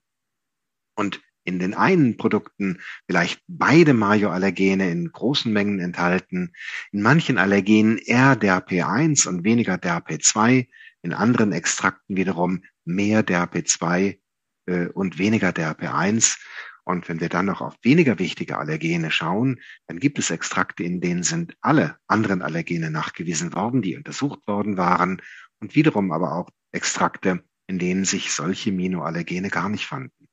und 0.94 1.22
in 1.44 1.59
den 1.59 1.72
einen 1.72 2.18
Produkten 2.18 2.81
vielleicht 3.07 3.42
beide 3.48 3.94
Majoallergene 3.94 4.90
in 4.90 5.11
großen 5.11 5.50
Mengen 5.50 5.81
enthalten, 5.81 6.53
in 6.92 7.00
manchen 7.00 7.38
Allergenen 7.38 7.96
eher 7.96 8.35
DRP1 8.35 9.26
und 9.26 9.42
weniger 9.42 9.76
DRP2, 9.76 10.68
in 11.00 11.14
anderen 11.14 11.53
Extrakten 11.53 12.14
wiederum 12.14 12.62
mehr 12.85 13.26
DRP2 13.26 14.18
äh, 14.66 14.87
und 14.88 15.18
weniger 15.18 15.48
DRP1. 15.48 16.38
Und 16.85 17.09
wenn 17.09 17.20
wir 17.20 17.31
dann 17.31 17.46
noch 17.46 17.62
auf 17.62 17.74
weniger 17.83 18.18
wichtige 18.18 18.59
Allergene 18.59 19.11
schauen, 19.11 19.61
dann 19.87 19.98
gibt 19.98 20.18
es 20.18 20.31
Extrakte, 20.31 20.83
in 20.85 21.00
denen 21.00 21.22
sind 21.22 21.57
alle 21.62 21.96
anderen 22.07 22.42
Allergene 22.42 22.90
nachgewiesen 22.90 23.55
worden, 23.55 23.81
die 23.81 23.96
untersucht 23.96 24.46
worden 24.46 24.76
waren 24.76 25.22
und 25.61 25.74
wiederum 25.74 26.12
aber 26.12 26.35
auch 26.35 26.50
Extrakte, 26.72 27.44
in 27.66 27.78
denen 27.78 28.04
sich 28.04 28.33
solche 28.33 28.72
Minoallergene 28.72 29.48
gar 29.48 29.68
nicht 29.68 29.87
fanden. 29.87 30.28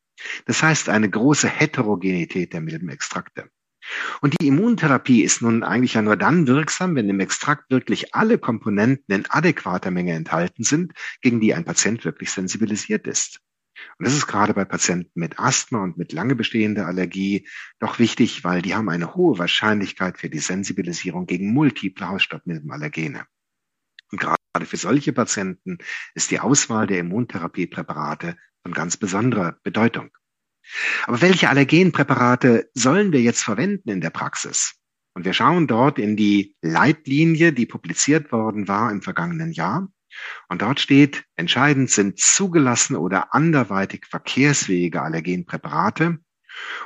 Das 0.46 0.64
heißt 0.64 0.90
eine 0.90 1.10
große 1.10 1.48
Heterogenität 1.48 2.54
der 2.54 2.62
Milbenextrakte. 2.62 3.50
Und 4.22 4.36
die 4.40 4.48
Immuntherapie 4.48 5.24
ist 5.24 5.42
nun 5.42 5.64
eigentlich 5.64 5.94
ja 5.94 6.02
nur 6.02 6.18
dann 6.18 6.48
wirksam, 6.48 6.96
wenn 6.96 7.10
im 7.10 7.20
Extrakt 7.20 7.70
wirklich 7.70 8.14
alle 8.14 8.38
Komponenten 8.38 9.16
in 9.16 9.26
adäquater 9.30 9.92
Menge 9.92 10.14
enthalten 10.14 10.64
sind, 10.64 10.94
gegen 11.22 11.40
die 11.40 11.54
ein 11.54 11.64
Patient 11.64 12.04
wirklich 12.04 12.32
sensibilisiert 12.32 13.08
ist. 13.08 13.40
Und 13.98 14.08
das 14.08 14.16
ist 14.16 14.28
gerade 14.28 14.54
bei 14.54 14.66
Patienten 14.66 15.20
mit 15.20 15.40
Asthma 15.40 15.84
und 15.84 15.98
mit 15.98 16.12
lange 16.12 16.36
bestehender 16.36 16.88
Allergie 16.88 17.48
doch 17.80 18.00
wichtig, 18.00 18.44
weil 18.44 18.62
die 18.62 18.76
haben 18.76 18.90
eine 18.90 19.14
hohe 19.16 19.38
Wahrscheinlichkeit 19.38 20.18
für 20.18 20.30
die 20.30 20.40
Sensibilisierung 20.40 21.28
gegen 21.28 21.54
multiple 21.54 22.08
Hausstaubmilbenallergene. 22.10 23.26
Und 24.12 24.20
gerade 24.20 24.66
für 24.66 24.78
solche 24.78 25.14
Patienten 25.14 25.78
ist 26.16 26.32
die 26.32 26.40
Auswahl 26.40 26.88
der 26.88 27.00
Immuntherapiepräparate 27.00 28.38
von 28.64 28.74
ganz 28.74 28.98
besonderer 28.98 29.58
Bedeutung. 29.64 30.10
Aber 31.06 31.22
welche 31.22 31.50
Allergenpräparate 31.50 32.70
sollen 32.74 33.12
wir 33.12 33.22
jetzt 33.22 33.44
verwenden 33.44 33.90
in 33.90 34.02
der 34.02 34.10
Praxis? 34.10 34.76
Und 35.14 35.26
wir 35.26 35.34
schauen 35.34 35.68
dort 35.68 35.98
in 35.98 36.16
die 36.16 36.56
Leitlinie, 36.62 37.54
die 37.54 37.66
publiziert 37.66 38.32
worden 38.32 38.68
war 38.68 38.92
im 38.92 39.02
vergangenen 39.02 39.52
Jahr. 39.52 39.88
Und 40.48 40.62
dort 40.62 40.80
steht, 40.80 41.26
entscheidend 41.36 41.90
sind 41.90 42.20
zugelassene 42.20 43.00
oder 43.00 43.34
anderweitig 43.34 44.06
verkehrsfähige 44.06 45.02
Allergenpräparate. 45.02 46.20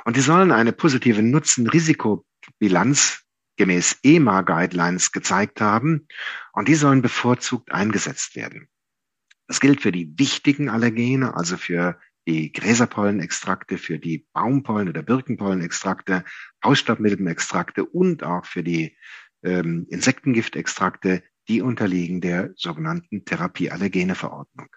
Und 0.04 0.16
die 0.16 0.20
sollen 0.20 0.52
eine 0.52 0.72
positive 0.72 1.22
Nutzen-Risikobilanz 1.22 3.21
gemäß 3.56 3.98
EMA-Guidelines 4.02 5.12
gezeigt 5.12 5.60
haben 5.60 6.06
und 6.52 6.68
die 6.68 6.74
sollen 6.74 7.02
bevorzugt 7.02 7.72
eingesetzt 7.72 8.36
werden. 8.36 8.68
Das 9.46 9.60
gilt 9.60 9.82
für 9.82 9.92
die 9.92 10.18
wichtigen 10.18 10.68
Allergene, 10.68 11.36
also 11.36 11.56
für 11.56 11.98
die 12.26 12.52
Gräserpollenextrakte, 12.52 13.78
für 13.78 13.98
die 13.98 14.26
Baumpollen- 14.32 14.88
oder 14.88 15.02
Birkenpollenextrakte, 15.02 16.24
Hausstaubmilbenextrakte 16.64 17.84
und 17.84 18.22
auch 18.22 18.46
für 18.46 18.62
die 18.62 18.96
ähm, 19.42 19.86
Insektengiftextrakte, 19.90 21.22
die 21.48 21.60
unterliegen 21.60 22.20
der 22.20 22.52
sogenannten 22.54 23.24
Therapieallergene-Verordnung. 23.24 24.68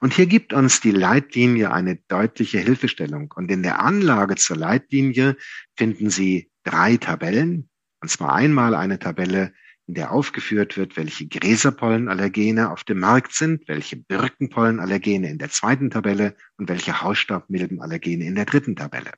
Und 0.00 0.14
hier 0.14 0.26
gibt 0.26 0.52
uns 0.52 0.80
die 0.80 0.90
Leitlinie 0.90 1.72
eine 1.72 1.96
deutliche 2.08 2.58
Hilfestellung. 2.58 3.32
Und 3.34 3.50
in 3.50 3.62
der 3.62 3.80
Anlage 3.80 4.36
zur 4.36 4.56
Leitlinie 4.56 5.36
finden 5.76 6.10
Sie 6.10 6.50
drei 6.64 6.96
Tabellen, 6.96 7.70
und 8.02 8.08
zwar 8.08 8.34
einmal 8.34 8.74
eine 8.74 8.98
Tabelle, 8.98 9.54
in 9.86 9.94
der 9.94 10.12
aufgeführt 10.12 10.76
wird, 10.76 10.96
welche 10.96 11.26
Gräserpollenallergene 11.26 12.70
auf 12.70 12.84
dem 12.84 13.00
Markt 13.00 13.32
sind, 13.32 13.66
welche 13.68 13.96
Birkenpollenallergene 13.96 15.30
in 15.30 15.38
der 15.38 15.50
zweiten 15.50 15.90
Tabelle 15.90 16.36
und 16.56 16.68
welche 16.68 17.00
Hausstaubmilbenallergene 17.00 18.24
in 18.24 18.34
der 18.34 18.44
dritten 18.44 18.76
Tabelle. 18.76 19.12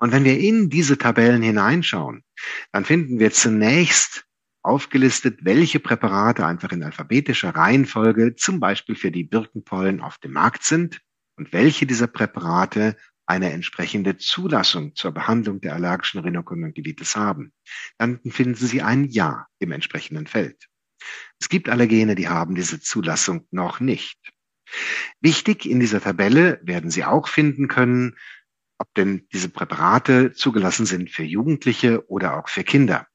Und 0.00 0.12
wenn 0.12 0.24
wir 0.24 0.38
in 0.38 0.70
diese 0.70 0.98
Tabellen 0.98 1.42
hineinschauen, 1.42 2.24
dann 2.72 2.84
finden 2.84 3.18
wir 3.18 3.30
zunächst 3.30 4.24
aufgelistet, 4.62 5.40
welche 5.42 5.80
Präparate 5.80 6.46
einfach 6.46 6.72
in 6.72 6.82
alphabetischer 6.82 7.54
Reihenfolge 7.54 8.34
zum 8.34 8.60
Beispiel 8.60 8.96
für 8.96 9.10
die 9.10 9.24
Birkenpollen 9.24 10.00
auf 10.00 10.18
dem 10.18 10.32
Markt 10.32 10.64
sind 10.64 11.00
und 11.36 11.52
welche 11.52 11.86
dieser 11.86 12.06
Präparate 12.06 12.96
eine 13.26 13.52
entsprechende 13.52 14.16
Zulassung 14.16 14.94
zur 14.94 15.12
Behandlung 15.12 15.60
der 15.60 15.74
allergischen 15.74 16.20
Rhinokonjunktivitis 16.20 17.16
haben. 17.16 17.52
Dann 17.98 18.20
finden 18.28 18.54
Sie 18.54 18.82
ein 18.82 19.04
Ja 19.04 19.46
im 19.58 19.72
entsprechenden 19.72 20.26
Feld. 20.26 20.68
Es 21.40 21.48
gibt 21.48 21.68
Allergene, 21.68 22.14
die 22.14 22.28
haben 22.28 22.54
diese 22.54 22.80
Zulassung 22.80 23.46
noch 23.50 23.80
nicht. 23.80 24.18
Wichtig 25.20 25.68
in 25.68 25.80
dieser 25.80 26.00
Tabelle 26.00 26.60
werden 26.62 26.90
Sie 26.90 27.04
auch 27.04 27.28
finden 27.28 27.68
können, 27.68 28.16
ob 28.78 28.92
denn 28.94 29.26
diese 29.32 29.48
Präparate 29.48 30.32
zugelassen 30.32 30.86
sind 30.86 31.10
für 31.10 31.22
Jugendliche 31.22 32.08
oder 32.08 32.36
auch 32.38 32.48
für 32.48 32.64
Kinder. 32.64 33.06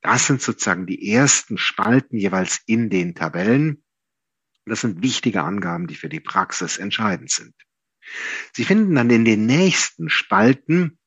Das 0.00 0.26
sind 0.26 0.40
sozusagen 0.40 0.86
die 0.86 1.12
ersten 1.12 1.58
Spalten 1.58 2.16
jeweils 2.16 2.60
in 2.66 2.90
den 2.90 3.14
Tabellen. 3.14 3.84
Das 4.64 4.80
sind 4.80 5.02
wichtige 5.02 5.42
Angaben, 5.42 5.86
die 5.86 5.94
für 5.94 6.08
die 6.08 6.20
Praxis 6.20 6.78
entscheidend 6.78 7.30
sind. 7.30 7.54
Sie 8.52 8.64
finden 8.64 8.94
dann 8.94 9.10
in 9.10 9.24
den 9.24 9.46
nächsten 9.46 10.10
Spalten 10.10 10.98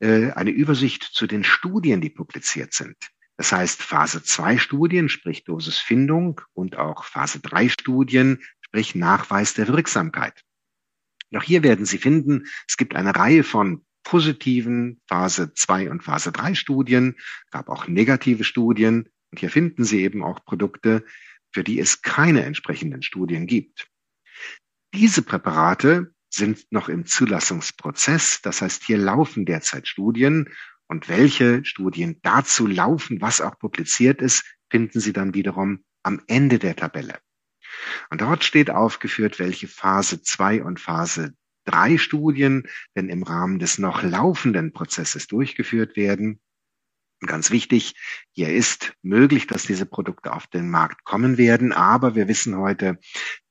äh, 0.00 0.30
eine 0.32 0.50
Übersicht 0.50 1.02
zu 1.02 1.26
den 1.26 1.44
Studien, 1.44 2.00
die 2.00 2.10
publiziert 2.10 2.74
sind. 2.74 2.96
Das 3.36 3.52
heißt 3.52 3.82
Phase 3.82 4.22
2 4.22 4.58
Studien, 4.58 5.08
sprich 5.08 5.44
Dosisfindung 5.44 6.40
und 6.52 6.76
auch 6.76 7.04
Phase 7.04 7.40
3 7.40 7.68
Studien, 7.68 8.42
sprich 8.60 8.94
Nachweis 8.94 9.54
der 9.54 9.68
Wirksamkeit. 9.68 10.42
Auch 11.34 11.42
hier 11.42 11.62
werden 11.62 11.86
Sie 11.86 11.98
finden, 11.98 12.44
es 12.68 12.76
gibt 12.76 12.94
eine 12.94 13.16
Reihe 13.16 13.42
von 13.42 13.84
positiven 14.04 15.00
Phase 15.08 15.54
2 15.54 15.90
und 15.90 16.02
Phase 16.02 16.32
3 16.32 16.54
Studien, 16.54 17.16
gab 17.50 17.68
auch 17.68 17.88
negative 17.88 18.44
Studien 18.44 19.08
und 19.30 19.40
hier 19.40 19.50
finden 19.50 19.84
Sie 19.84 20.02
eben 20.02 20.22
auch 20.22 20.44
Produkte, 20.44 21.04
für 21.52 21.64
die 21.64 21.78
es 21.78 22.02
keine 22.02 22.44
entsprechenden 22.44 23.02
Studien 23.02 23.46
gibt. 23.46 23.88
Diese 24.94 25.22
Präparate 25.22 26.11
sind 26.34 26.70
noch 26.70 26.88
im 26.88 27.06
Zulassungsprozess, 27.06 28.40
das 28.42 28.62
heißt, 28.62 28.84
hier 28.84 28.98
laufen 28.98 29.44
derzeit 29.44 29.86
Studien 29.86 30.48
und 30.88 31.08
welche 31.08 31.64
Studien 31.64 32.18
dazu 32.22 32.66
laufen, 32.66 33.20
was 33.20 33.40
auch 33.40 33.58
publiziert 33.58 34.20
ist, 34.22 34.44
finden 34.70 35.00
Sie 35.00 35.12
dann 35.12 35.34
wiederum 35.34 35.84
am 36.02 36.20
Ende 36.26 36.58
der 36.58 36.76
Tabelle. 36.76 37.18
Und 38.10 38.20
dort 38.20 38.44
steht 38.44 38.70
aufgeführt, 38.70 39.38
welche 39.38 39.68
Phase 39.68 40.22
2 40.22 40.62
und 40.62 40.80
Phase 40.80 41.34
3 41.64 41.98
Studien 41.98 42.64
denn 42.96 43.08
im 43.08 43.22
Rahmen 43.22 43.58
des 43.58 43.78
noch 43.78 44.02
laufenden 44.02 44.72
Prozesses 44.72 45.26
durchgeführt 45.26 45.96
werden. 45.96 46.40
Ganz 47.24 47.52
wichtig, 47.52 47.94
hier 48.32 48.48
ist 48.48 48.94
möglich, 49.02 49.46
dass 49.46 49.62
diese 49.62 49.86
Produkte 49.86 50.32
auf 50.32 50.48
den 50.48 50.68
Markt 50.68 51.04
kommen 51.04 51.38
werden, 51.38 51.72
aber 51.72 52.16
wir 52.16 52.26
wissen 52.26 52.56
heute, 52.56 52.98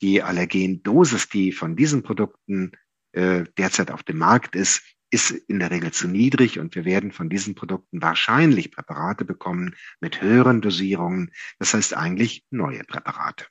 die 0.01 0.21
Allergendosis, 0.21 1.29
die 1.29 1.53
von 1.53 1.77
diesen 1.77 2.03
Produkten 2.03 2.73
äh, 3.13 3.45
derzeit 3.57 3.91
auf 3.91 4.03
dem 4.03 4.17
Markt 4.17 4.57
ist, 4.57 4.84
ist 5.10 5.31
in 5.31 5.60
der 5.60 5.71
Regel 5.71 5.91
zu 5.91 6.10
niedrig 6.10 6.60
und 6.60 6.75
wir 6.75 6.84
werden 6.84 7.13
von 7.13 7.29
diesen 7.29 7.55
Produkten 7.55 8.01
wahrscheinlich 8.01 8.71
Präparate 8.71 9.23
bekommen 9.23 9.75
mit 10.01 10.21
höheren 10.21 10.60
Dosierungen, 10.60 11.31
das 11.57 11.73
heißt 11.73 11.95
eigentlich 11.95 12.43
neue 12.49 12.84
Präparate. 12.84 13.45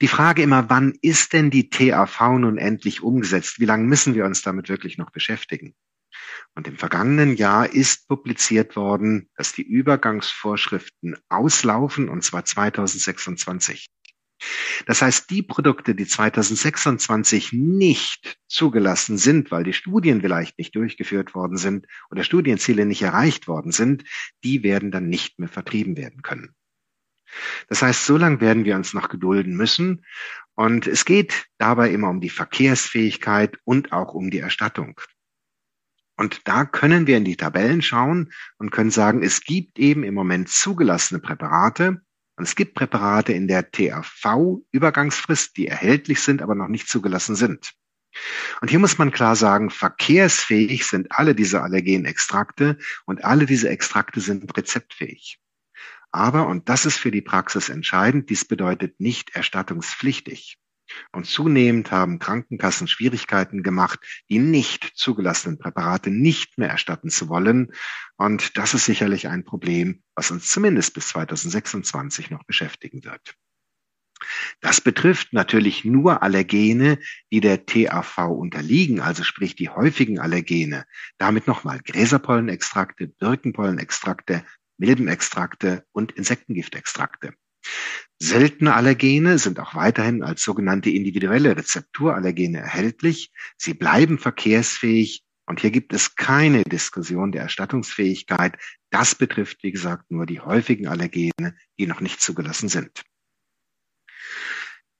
Die 0.00 0.08
Frage 0.08 0.42
immer, 0.42 0.68
wann 0.68 0.98
ist 1.00 1.32
denn 1.32 1.50
die 1.50 1.70
TAV 1.70 2.20
nun 2.38 2.58
endlich 2.58 3.02
umgesetzt? 3.02 3.60
Wie 3.60 3.64
lange 3.64 3.84
müssen 3.84 4.14
wir 4.14 4.24
uns 4.24 4.42
damit 4.42 4.68
wirklich 4.68 4.98
noch 4.98 5.10
beschäftigen? 5.10 5.76
Und 6.54 6.66
im 6.66 6.76
vergangenen 6.76 7.36
Jahr 7.36 7.72
ist 7.72 8.08
publiziert 8.08 8.76
worden, 8.76 9.28
dass 9.36 9.52
die 9.52 9.62
Übergangsvorschriften 9.62 11.16
auslaufen, 11.28 12.08
und 12.08 12.22
zwar 12.22 12.44
2026. 12.44 13.88
Das 14.84 15.02
heißt, 15.02 15.30
die 15.30 15.42
Produkte, 15.42 15.94
die 15.94 16.06
2026 16.06 17.52
nicht 17.52 18.38
zugelassen 18.46 19.16
sind, 19.16 19.50
weil 19.50 19.64
die 19.64 19.72
Studien 19.72 20.20
vielleicht 20.20 20.58
nicht 20.58 20.74
durchgeführt 20.74 21.34
worden 21.34 21.56
sind 21.56 21.86
oder 22.10 22.22
Studienziele 22.22 22.84
nicht 22.84 23.02
erreicht 23.02 23.48
worden 23.48 23.72
sind, 23.72 24.04
die 24.44 24.62
werden 24.62 24.90
dann 24.90 25.08
nicht 25.08 25.38
mehr 25.38 25.48
vertrieben 25.48 25.96
werden 25.96 26.22
können. 26.22 26.54
Das 27.68 27.82
heißt, 27.82 28.04
so 28.04 28.16
lange 28.16 28.40
werden 28.40 28.64
wir 28.64 28.76
uns 28.76 28.94
noch 28.94 29.08
gedulden 29.08 29.56
müssen. 29.56 30.04
Und 30.54 30.86
es 30.86 31.04
geht 31.04 31.46
dabei 31.58 31.90
immer 31.90 32.08
um 32.08 32.20
die 32.20 32.30
Verkehrsfähigkeit 32.30 33.58
und 33.64 33.92
auch 33.92 34.14
um 34.14 34.30
die 34.30 34.38
Erstattung. 34.38 35.00
Und 36.16 36.48
da 36.48 36.64
können 36.64 37.06
wir 37.06 37.16
in 37.16 37.24
die 37.24 37.36
Tabellen 37.36 37.82
schauen 37.82 38.32
und 38.58 38.70
können 38.70 38.90
sagen, 38.90 39.22
es 39.22 39.42
gibt 39.42 39.78
eben 39.78 40.02
im 40.02 40.14
Moment 40.14 40.48
zugelassene 40.48 41.20
Präparate. 41.20 42.00
Und 42.36 42.44
es 42.44 42.54
gibt 42.54 42.74
Präparate 42.74 43.32
in 43.32 43.48
der 43.48 43.70
TAV-Übergangsfrist, 43.70 45.56
die 45.56 45.68
erhältlich 45.68 46.20
sind, 46.20 46.42
aber 46.42 46.54
noch 46.54 46.68
nicht 46.68 46.88
zugelassen 46.88 47.34
sind. 47.34 47.72
Und 48.60 48.70
hier 48.70 48.78
muss 48.78 48.98
man 48.98 49.10
klar 49.10 49.36
sagen, 49.36 49.70
verkehrsfähig 49.70 50.86
sind 50.86 51.12
alle 51.12 51.34
diese 51.34 51.62
Allergenextrakte 51.62 52.78
und 53.04 53.24
alle 53.24 53.46
diese 53.46 53.68
Extrakte 53.68 54.20
sind 54.20 54.56
rezeptfähig. 54.56 55.38
Aber, 56.12 56.46
und 56.46 56.68
das 56.68 56.86
ist 56.86 56.98
für 56.98 57.10
die 57.10 57.20
Praxis 57.20 57.68
entscheidend, 57.68 58.30
dies 58.30 58.46
bedeutet 58.46 59.00
nicht 59.00 59.34
erstattungspflichtig. 59.34 60.58
Und 61.12 61.26
zunehmend 61.26 61.90
haben 61.90 62.18
Krankenkassen 62.18 62.88
Schwierigkeiten 62.88 63.62
gemacht, 63.62 64.00
die 64.28 64.38
nicht 64.38 64.92
zugelassenen 64.94 65.58
Präparate 65.58 66.10
nicht 66.10 66.58
mehr 66.58 66.68
erstatten 66.68 67.10
zu 67.10 67.28
wollen. 67.28 67.72
Und 68.16 68.56
das 68.56 68.74
ist 68.74 68.84
sicherlich 68.84 69.28
ein 69.28 69.44
Problem, 69.44 70.02
was 70.14 70.30
uns 70.30 70.48
zumindest 70.48 70.94
bis 70.94 71.08
2026 71.08 72.30
noch 72.30 72.44
beschäftigen 72.44 73.04
wird. 73.04 73.34
Das 74.60 74.80
betrifft 74.80 75.32
natürlich 75.32 75.84
nur 75.84 76.22
Allergene, 76.22 76.98
die 77.30 77.40
der 77.40 77.66
TAV 77.66 78.30
unterliegen, 78.30 79.00
also 79.00 79.22
sprich 79.22 79.56
die 79.56 79.68
häufigen 79.68 80.18
Allergene. 80.18 80.86
Damit 81.18 81.46
nochmal 81.46 81.80
Gräserpollenextrakte, 81.84 83.08
Birkenpollenextrakte, 83.08 84.44
Milbenextrakte 84.78 85.84
und 85.92 86.12
Insektengiftextrakte. 86.12 87.34
Seltene 88.18 88.74
Allergene 88.74 89.38
sind 89.38 89.60
auch 89.60 89.74
weiterhin 89.74 90.22
als 90.22 90.42
sogenannte 90.42 90.90
individuelle 90.90 91.56
Rezepturallergene 91.56 92.58
erhältlich. 92.58 93.30
Sie 93.58 93.74
bleiben 93.74 94.18
verkehrsfähig 94.18 95.22
und 95.46 95.60
hier 95.60 95.70
gibt 95.70 95.92
es 95.92 96.16
keine 96.16 96.62
Diskussion 96.64 97.30
der 97.30 97.42
Erstattungsfähigkeit. 97.42 98.56
Das 98.90 99.14
betrifft, 99.14 99.62
wie 99.62 99.70
gesagt, 99.70 100.10
nur 100.10 100.26
die 100.26 100.40
häufigen 100.40 100.88
Allergene, 100.88 101.56
die 101.78 101.86
noch 101.86 102.00
nicht 102.00 102.20
zugelassen 102.20 102.68
sind. 102.68 103.02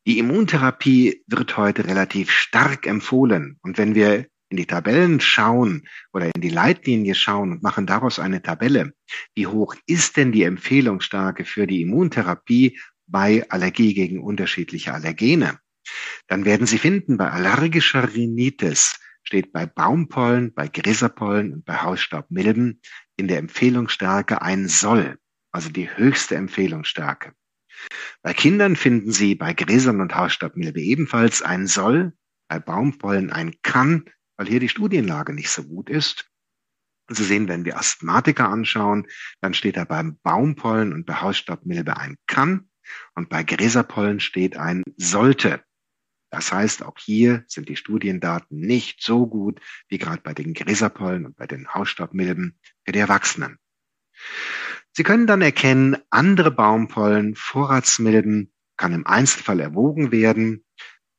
Die 0.07 0.19
Immuntherapie 0.19 1.25
wird 1.27 1.57
heute 1.57 1.87
relativ 1.87 2.31
stark 2.31 2.87
empfohlen. 2.87 3.59
Und 3.63 3.77
wenn 3.77 3.95
wir 3.95 4.27
in 4.49 4.57
die 4.57 4.67
Tabellen 4.67 5.21
schauen 5.21 5.89
oder 6.13 6.27
in 6.35 6.41
die 6.41 6.51
Leitlinie 6.51 7.15
schauen 7.15 7.53
und 7.53 7.63
machen 7.63 7.87
daraus 7.87 8.19
eine 8.19 8.43
Tabelle, 8.43 8.93
wie 9.35 9.47
hoch 9.47 9.75
ist 9.87 10.17
denn 10.17 10.33
die 10.33 10.45
Empfehlungsstärke 10.45 11.45
für 11.45 11.67
die 11.67 11.83
Immuntherapie 11.83 12.79
bei 13.07 13.49
Allergie 13.51 13.95
gegen 13.95 14.23
unterschiedliche 14.23 14.93
Allergene, 14.93 15.59
dann 16.27 16.45
werden 16.45 16.67
Sie 16.67 16.79
finden, 16.79 17.17
bei 17.17 17.31
allergischer 17.31 18.15
Rhinitis 18.15 18.99
steht 19.23 19.53
bei 19.53 19.67
Baumpollen, 19.67 20.55
bei 20.55 20.69
Gräserpollen 20.69 21.53
und 21.53 21.65
bei 21.65 21.83
Hausstaubmilben 21.83 22.81
in 23.17 23.29
der 23.29 23.39
Empfehlungsstärke 23.39 24.43
ein 24.43 24.69
Soll, 24.69 25.19
also 25.53 25.69
die 25.71 25.95
höchste 25.97 26.37
Empfehlungsstärke. 26.37 27.33
Bei 28.23 28.33
Kindern 28.33 28.77
finden 28.77 29.13
Sie 29.13 29.35
bei 29.35 29.53
Gräsern 29.53 30.01
und 30.01 30.15
Hausstaubmilbe 30.15 30.81
ebenfalls 30.81 31.43
ein 31.43 31.67
Soll, 31.67 32.13
bei 32.49 32.59
Baumpollen 32.59 33.31
ein 33.31 33.55
Kann 33.63 34.05
weil 34.37 34.47
hier 34.47 34.61
die 34.61 34.69
Studienlage 34.69 35.33
nicht 35.33 35.51
so 35.51 35.65
gut 35.65 35.91
ist. 35.91 36.31
Und 37.09 37.17
Sie 37.17 37.25
sehen, 37.25 37.49
wenn 37.49 37.65
wir 37.65 37.79
Asthmatiker 37.79 38.49
anschauen, 38.49 39.07
dann 39.41 39.55
steht 39.55 39.77
da 39.77 39.85
beim 39.85 40.19
Baumpollen 40.23 40.93
und 40.93 41.07
bei 41.07 41.21
Hausstaubmilbe 41.21 41.97
ein 41.97 42.17
kann 42.27 42.69
und 43.15 43.29
bei 43.29 43.43
Gräserpollen 43.45 44.21
steht 44.21 44.57
ein 44.57 44.83
sollte. 44.97 45.63
Das 46.31 46.53
heißt, 46.53 46.83
auch 46.83 46.99
hier 46.99 47.45
sind 47.47 47.69
die 47.71 47.77
Studiendaten 47.77 48.59
nicht 48.59 49.03
so 49.03 49.27
gut 49.27 49.61
wie 49.89 49.99
gerade 49.99 50.21
bei 50.23 50.35
den 50.35 50.53
Gräserpollen 50.53 51.25
und 51.25 51.37
bei 51.37 51.47
den 51.47 51.73
Hausstaubmilben 51.73 52.59
für 52.85 52.93
die 52.93 52.99
Erwachsenen. 52.99 53.59
Sie 54.93 55.03
können 55.03 55.27
dann 55.27 55.43
erkennen, 55.43 55.97
andere 56.11 56.51
Baumpollen, 56.51 57.37
Vorratsmilben 57.37 58.53
kann 58.77 58.93
im 58.93 59.07
Einzelfall 59.07 59.61
erwogen 59.61 60.11
werden. 60.13 60.66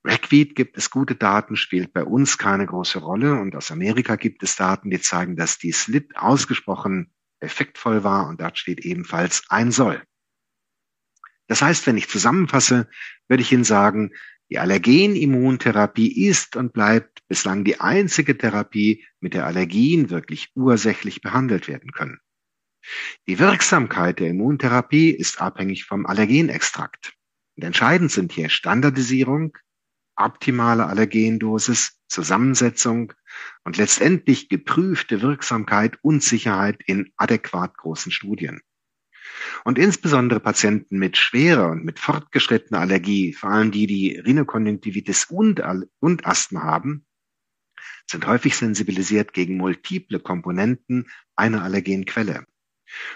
Ragweed 0.08 0.56
gibt 0.56 0.78
es 0.78 0.90
gute 0.90 1.16
Daten, 1.16 1.56
spielt 1.56 1.92
bei 1.94 2.04
uns 2.04 2.38
keine 2.38 2.66
große 2.66 3.00
Rolle. 3.00 3.40
Und 3.40 3.56
aus 3.56 3.72
Amerika 3.72 4.16
gibt 4.16 4.42
es 4.44 4.56
Daten, 4.56 4.90
die 4.90 5.02
zeigen, 5.02 5.36
dass 5.36 5.58
die 5.58 5.72
SLIT 5.72 6.18
ausgesprochen 6.18 7.12
effektvoll 7.40 8.04
war 8.04 8.28
und 8.28 8.42
dort 8.42 8.58
steht 8.58 8.80
ebenfalls 8.80 9.44
ein 9.50 9.72
soll. 9.72 10.02
Das 11.48 11.62
heißt, 11.62 11.86
wenn 11.88 11.98
ich 11.98 12.10
zusammenfasse, 12.10 12.90
würde 13.28 13.44
ich 13.44 13.52
Ihnen 13.52 13.64
sagen, 13.64 14.12
die 14.50 14.60
Allergenimmuntherapie 14.60 16.26
ist 16.26 16.56
und 16.56 16.74
bleibt 16.74 17.28
bislang 17.28 17.66
die 17.66 17.82
einzige 17.82 18.38
Therapie, 18.38 19.06
mit 19.20 19.34
der 19.34 19.46
Allergien 19.46 20.10
wirklich 20.10 20.52
ursächlich 20.56 21.22
behandelt 21.22 21.68
werden 21.68 21.92
können. 21.92 22.20
Die 23.28 23.40
Wirksamkeit 23.40 24.20
der 24.20 24.30
Immuntherapie 24.30 25.10
ist 25.10 25.42
abhängig 25.42 25.84
vom 25.84 26.06
Allergenextrakt. 26.06 27.14
Und 27.58 27.64
entscheidend 27.64 28.12
sind 28.12 28.32
hier 28.32 28.50
Standardisierung, 28.50 29.58
optimale 30.18 30.88
Allergendosis, 30.88 32.00
Zusammensetzung 32.08 33.14
und 33.64 33.78
letztendlich 33.78 34.50
geprüfte 34.50 35.22
Wirksamkeit 35.22 35.98
und 36.02 36.24
Sicherheit 36.24 36.82
in 36.86 37.12
adäquat 37.18 37.78
großen 37.78 38.12
Studien. 38.12 38.62
Und 39.64 39.78
insbesondere 39.78 40.40
Patienten 40.40 40.98
mit 40.98 41.18
schwerer 41.18 41.70
und 41.70 41.84
mit 41.84 42.00
fortgeschrittener 42.00 42.80
Allergie, 42.80 43.34
vor 43.34 43.52
allem 43.52 43.72
die, 43.72 43.88
die 43.88 44.18
Rhinokonjunktivitis 44.18 45.26
und, 45.26 45.62
und 46.00 46.26
Asthma 46.26 46.64
haben, 46.64 47.06
sind 48.10 48.26
häufig 48.26 48.56
sensibilisiert 48.56 49.34
gegen 49.34 49.58
multiple 49.58 50.20
Komponenten 50.20 51.08
einer 51.36 51.64
Allergenquelle. 51.64 52.46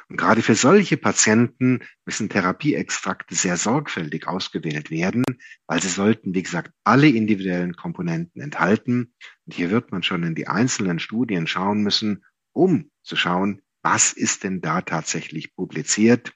Und 0.10 0.17
gerade 0.17 0.41
für 0.41 0.55
solche 0.55 0.97
Patienten 0.97 1.79
müssen 2.05 2.29
Therapieextrakte 2.29 3.36
sehr 3.36 3.57
sorgfältig 3.57 4.27
ausgewählt 4.27 4.91
werden, 4.91 5.23
weil 5.67 5.81
sie 5.81 5.89
sollten, 5.89 6.34
wie 6.34 6.43
gesagt, 6.43 6.71
alle 6.84 7.07
individuellen 7.07 7.75
Komponenten 7.75 8.41
enthalten. 8.41 9.13
Und 9.45 9.53
hier 9.53 9.71
wird 9.71 9.91
man 9.91 10.03
schon 10.03 10.23
in 10.23 10.36
die 10.36 10.47
einzelnen 10.47 10.99
Studien 10.99 11.47
schauen 11.47 11.81
müssen, 11.84 12.23
um 12.53 12.91
zu 13.03 13.15
schauen, 13.15 13.62
was 13.81 14.13
ist 14.13 14.43
denn 14.43 14.62
da 14.62 14.81
tatsächlich 14.81 15.55
publiziert. 15.55 16.34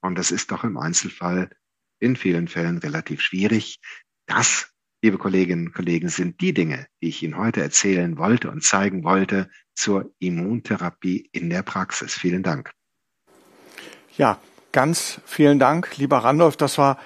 Und 0.00 0.16
das 0.16 0.30
ist 0.30 0.50
doch 0.50 0.64
im 0.64 0.76
Einzelfall 0.76 1.50
in 2.00 2.16
vielen 2.16 2.48
Fällen 2.48 2.78
relativ 2.78 3.22
schwierig. 3.22 3.80
Das, 4.26 4.72
liebe 5.02 5.18
Kolleginnen 5.18 5.68
und 5.68 5.72
Kollegen, 5.72 6.08
sind 6.08 6.40
die 6.40 6.52
Dinge, 6.52 6.86
die 7.00 7.08
ich 7.08 7.22
Ihnen 7.22 7.38
heute 7.38 7.62
erzählen 7.62 8.18
wollte 8.18 8.50
und 8.50 8.62
zeigen 8.62 9.04
wollte 9.04 9.50
zur 9.74 10.10
Immuntherapie 10.18 11.28
in 11.32 11.50
der 11.50 11.62
Praxis. 11.62 12.14
Vielen 12.14 12.42
Dank. 12.42 12.70
Ja, 14.16 14.38
ganz 14.72 15.20
vielen 15.24 15.58
Dank, 15.58 15.96
lieber 15.96 16.18
Randolph. 16.18 16.56
Das 16.56 16.78
war 16.78 16.98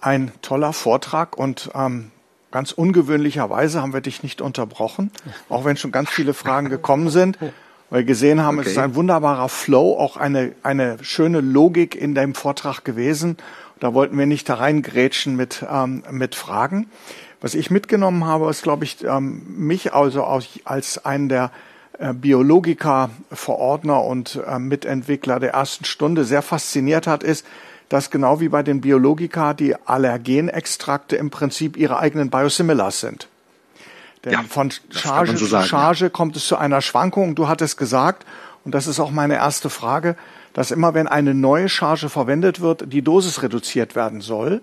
ein 0.00 0.32
toller 0.42 0.72
Vortrag 0.72 1.36
und 1.36 1.70
ähm, 1.74 2.10
ganz 2.50 2.72
ungewöhnlicherweise 2.72 3.82
haben 3.82 3.92
wir 3.92 4.00
dich 4.00 4.22
nicht 4.22 4.40
unterbrochen, 4.40 5.10
auch 5.48 5.64
wenn 5.64 5.76
schon 5.76 5.92
ganz 5.92 6.10
viele 6.10 6.34
Fragen 6.34 6.68
gekommen 6.70 7.10
sind 7.10 7.38
weil 7.90 8.00
wir 8.00 8.06
gesehen 8.06 8.40
haben, 8.40 8.58
okay. 8.58 8.66
es 8.66 8.72
ist 8.72 8.78
ein 8.78 8.94
wunderbarer 8.94 9.48
Flow, 9.48 9.98
auch 9.98 10.16
eine, 10.16 10.52
eine 10.62 10.98
schöne 11.02 11.40
Logik 11.40 11.96
in 11.96 12.14
dem 12.14 12.34
Vortrag 12.34 12.84
gewesen. 12.84 13.36
Da 13.80 13.94
wollten 13.94 14.16
wir 14.16 14.26
nicht 14.26 14.48
da 14.48 14.54
reingrätschen 14.54 15.36
mit, 15.36 15.64
ähm, 15.70 16.04
mit 16.10 16.36
Fragen. 16.36 16.88
Was 17.40 17.54
ich 17.54 17.70
mitgenommen 17.70 18.24
habe, 18.24 18.48
ist, 18.48 18.62
glaube 18.62 18.84
ich, 18.84 19.02
ähm, 19.02 19.42
mich 19.48 19.92
also 19.92 20.24
als 20.24 21.04
einen 21.04 21.28
der 21.28 21.50
Biologiker, 22.14 23.10
Verordner 23.30 24.02
und 24.04 24.40
äh, 24.46 24.58
Mitentwickler 24.58 25.38
der 25.38 25.52
ersten 25.52 25.84
Stunde 25.84 26.24
sehr 26.24 26.42
fasziniert 26.42 27.06
hat, 27.06 27.22
ist, 27.22 27.44
dass 27.90 28.10
genau 28.10 28.40
wie 28.40 28.48
bei 28.48 28.62
den 28.62 28.80
Biologika 28.80 29.52
die 29.52 29.74
Allergenextrakte 29.74 31.16
im 31.16 31.30
Prinzip 31.30 31.76
ihre 31.76 31.98
eigenen 31.98 32.30
Biosimilars 32.30 33.00
sind. 33.00 33.28
Denn 34.24 34.32
ja, 34.32 34.44
von 34.48 34.72
Charge 34.90 35.36
so 35.36 35.46
zu 35.46 35.62
Charge 35.62 36.04
ja. 36.04 36.08
kommt 36.08 36.36
es 36.36 36.46
zu 36.46 36.56
einer 36.56 36.80
Schwankung. 36.80 37.34
Du 37.34 37.48
hattest 37.48 37.76
gesagt, 37.76 38.26
und 38.64 38.74
das 38.74 38.86
ist 38.86 39.00
auch 39.00 39.10
meine 39.10 39.36
erste 39.36 39.70
Frage, 39.70 40.16
dass 40.52 40.70
immer 40.70 40.94
wenn 40.94 41.08
eine 41.08 41.34
neue 41.34 41.68
Charge 41.68 42.08
verwendet 42.08 42.60
wird, 42.60 42.92
die 42.92 43.02
Dosis 43.02 43.42
reduziert 43.42 43.94
werden 43.94 44.20
soll. 44.20 44.60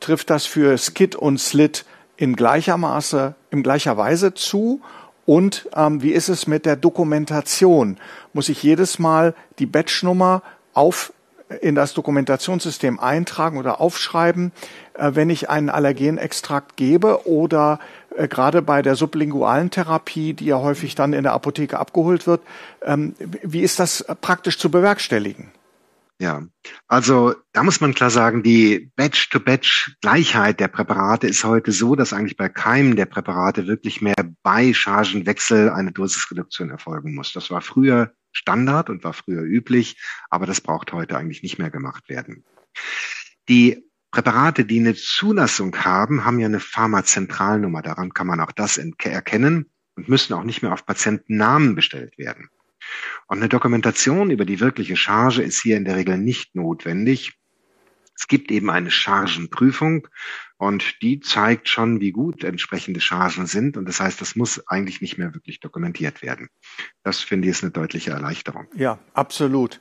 Trifft 0.00 0.30
das 0.30 0.46
für 0.46 0.76
Skid 0.78 1.14
und 1.14 1.38
Slit 1.38 1.84
in 2.16 2.36
gleicher 2.36 2.76
Maße, 2.76 3.34
in 3.50 3.62
gleicher 3.62 3.96
Weise 3.96 4.34
zu? 4.34 4.80
Und 5.26 5.68
ähm, 5.76 6.02
wie 6.02 6.12
ist 6.12 6.28
es 6.28 6.46
mit 6.46 6.66
der 6.66 6.76
Dokumentation? 6.76 7.98
Muss 8.32 8.48
ich 8.48 8.62
jedes 8.62 8.98
Mal 8.98 9.34
die 9.58 9.66
Batchnummer 9.66 10.42
auf 10.74 11.12
in 11.60 11.74
das 11.74 11.94
Dokumentationssystem 11.94 13.00
eintragen 13.00 13.58
oder 13.58 13.80
aufschreiben, 13.80 14.52
äh, 14.94 15.10
wenn 15.14 15.30
ich 15.30 15.50
einen 15.50 15.68
Allergenextrakt 15.68 16.76
gebe 16.76 17.26
oder 17.26 17.80
äh, 18.16 18.28
gerade 18.28 18.62
bei 18.62 18.82
der 18.82 18.94
sublingualen 18.94 19.70
Therapie, 19.70 20.34
die 20.34 20.46
ja 20.46 20.60
häufig 20.60 20.94
dann 20.94 21.12
in 21.12 21.24
der 21.24 21.32
Apotheke 21.32 21.78
abgeholt 21.78 22.26
wird. 22.26 22.40
Ähm, 22.84 23.14
wie 23.42 23.60
ist 23.60 23.80
das 23.80 24.04
praktisch 24.20 24.58
zu 24.58 24.70
bewerkstelligen? 24.70 25.50
Ja, 26.20 26.46
also 26.86 27.34
da 27.54 27.62
muss 27.62 27.80
man 27.80 27.94
klar 27.94 28.10
sagen, 28.10 28.42
die 28.42 28.92
Batch-to-Batch-Gleichheit 28.96 30.60
der 30.60 30.68
Präparate 30.68 31.26
ist 31.26 31.44
heute 31.44 31.72
so, 31.72 31.96
dass 31.96 32.12
eigentlich 32.12 32.36
bei 32.36 32.50
keinem 32.50 32.94
der 32.94 33.06
Präparate 33.06 33.66
wirklich 33.66 34.02
mehr 34.02 34.28
bei 34.42 34.74
Chargenwechsel 34.74 35.70
eine 35.70 35.92
Dosisreduktion 35.92 36.68
erfolgen 36.68 37.14
muss. 37.14 37.32
Das 37.32 37.50
war 37.50 37.62
früher 37.62 38.12
Standard 38.32 38.90
und 38.90 39.02
war 39.02 39.14
früher 39.14 39.40
üblich, 39.40 39.96
aber 40.28 40.44
das 40.44 40.60
braucht 40.60 40.92
heute 40.92 41.16
eigentlich 41.16 41.42
nicht 41.42 41.58
mehr 41.58 41.70
gemacht 41.70 42.10
werden. 42.10 42.44
Die 43.48 43.82
Präparate, 44.10 44.66
die 44.66 44.80
eine 44.80 44.94
Zulassung 44.94 45.74
haben, 45.74 46.26
haben 46.26 46.38
ja 46.38 46.48
eine 46.48 46.60
Pharmazentralnummer. 46.60 47.80
Daran 47.80 48.12
kann 48.12 48.26
man 48.26 48.40
auch 48.40 48.52
das 48.52 48.76
erkennen 48.76 49.70
und 49.94 50.10
müssen 50.10 50.34
auch 50.34 50.44
nicht 50.44 50.60
mehr 50.60 50.74
auf 50.74 50.84
Patientennamen 50.84 51.74
bestellt 51.74 52.18
werden. 52.18 52.50
Und 53.30 53.38
eine 53.38 53.48
Dokumentation 53.48 54.32
über 54.32 54.44
die 54.44 54.58
wirkliche 54.58 54.96
Charge 54.96 55.44
ist 55.44 55.62
hier 55.62 55.76
in 55.76 55.84
der 55.84 55.94
Regel 55.94 56.18
nicht 56.18 56.56
notwendig. 56.56 57.34
Es 58.18 58.26
gibt 58.26 58.50
eben 58.50 58.70
eine 58.70 58.90
Chargenprüfung 58.90 60.08
und 60.58 61.00
die 61.00 61.20
zeigt 61.20 61.68
schon, 61.68 62.00
wie 62.00 62.10
gut 62.10 62.42
entsprechende 62.42 63.00
Chargen 63.00 63.46
sind. 63.46 63.76
Und 63.76 63.86
das 63.86 64.00
heißt, 64.00 64.20
das 64.20 64.34
muss 64.34 64.66
eigentlich 64.66 65.00
nicht 65.00 65.16
mehr 65.16 65.32
wirklich 65.32 65.60
dokumentiert 65.60 66.22
werden. 66.22 66.48
Das 67.04 67.20
finde 67.20 67.46
ich 67.46 67.52
ist 67.52 67.62
eine 67.62 67.70
deutliche 67.70 68.10
Erleichterung. 68.10 68.66
Ja, 68.74 68.98
absolut. 69.14 69.80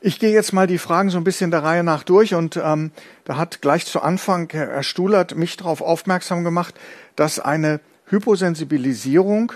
Ich 0.00 0.18
gehe 0.18 0.32
jetzt 0.32 0.54
mal 0.54 0.66
die 0.66 0.78
Fragen 0.78 1.10
so 1.10 1.18
ein 1.18 1.24
bisschen 1.24 1.50
der 1.50 1.62
Reihe 1.62 1.84
nach 1.84 2.04
durch 2.04 2.34
und 2.34 2.56
ähm, 2.56 2.90
da 3.24 3.36
hat 3.36 3.60
gleich 3.60 3.84
zu 3.84 4.00
Anfang 4.00 4.48
Herr 4.50 4.82
Stulert 4.82 5.36
mich 5.36 5.58
darauf 5.58 5.82
aufmerksam 5.82 6.42
gemacht, 6.42 6.74
dass 7.16 7.38
eine 7.38 7.82
Hyposensibilisierung 8.06 9.52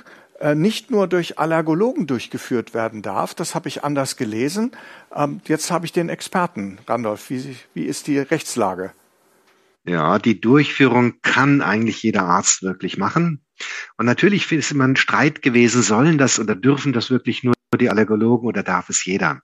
nicht 0.54 0.90
nur 0.90 1.06
durch 1.06 1.38
Allergologen 1.38 2.06
durchgeführt 2.06 2.74
werden 2.74 3.02
darf. 3.02 3.34
Das 3.34 3.54
habe 3.54 3.68
ich 3.68 3.84
anders 3.84 4.16
gelesen. 4.16 4.72
Ähm, 5.14 5.40
jetzt 5.46 5.70
habe 5.70 5.86
ich 5.86 5.92
den 5.92 6.08
Experten, 6.08 6.78
Randolph. 6.86 7.30
Wie, 7.30 7.56
wie 7.74 7.84
ist 7.84 8.06
die 8.06 8.18
Rechtslage? 8.18 8.92
Ja, 9.84 10.18
die 10.18 10.40
Durchführung 10.40 11.14
kann 11.22 11.60
eigentlich 11.60 12.02
jeder 12.02 12.24
Arzt 12.24 12.62
wirklich 12.62 12.98
machen. 12.98 13.44
Und 13.96 14.06
natürlich 14.06 14.50
ist 14.52 14.70
immer 14.70 14.84
ein 14.84 14.96
Streit 14.96 15.42
gewesen, 15.42 15.82
sollen 15.82 16.18
das 16.18 16.38
oder 16.38 16.54
dürfen 16.54 16.92
das 16.92 17.10
wirklich 17.10 17.42
nur 17.42 17.54
die 17.78 17.90
Allergologen 17.90 18.48
oder 18.48 18.62
darf 18.62 18.88
es 18.88 19.04
jeder? 19.04 19.40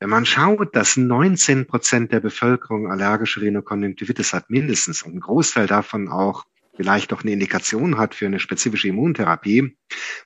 Wenn 0.00 0.10
man 0.10 0.26
schaut, 0.26 0.74
dass 0.74 0.96
19 0.96 1.66
Prozent 1.66 2.12
der 2.12 2.20
Bevölkerung 2.20 2.90
allergische 2.90 3.40
Rhinokonjunktivitis 3.40 4.32
hat, 4.32 4.50
mindestens, 4.50 5.02
und 5.02 5.14
ein 5.14 5.20
Großteil 5.20 5.66
davon 5.66 6.08
auch 6.08 6.44
vielleicht 6.76 7.12
auch 7.12 7.22
eine 7.22 7.32
Indikation 7.32 7.98
hat 7.98 8.14
für 8.14 8.26
eine 8.26 8.40
spezifische 8.40 8.88
Immuntherapie, 8.88 9.76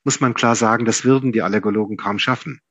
muss 0.03 0.19
man 0.19 0.33
klar 0.33 0.55
sagen, 0.55 0.85
das 0.85 1.03
würden 1.03 1.31
die 1.31 1.41
Allergologen 1.41 1.97
kaum 1.97 2.19
schaffen. 2.19 2.61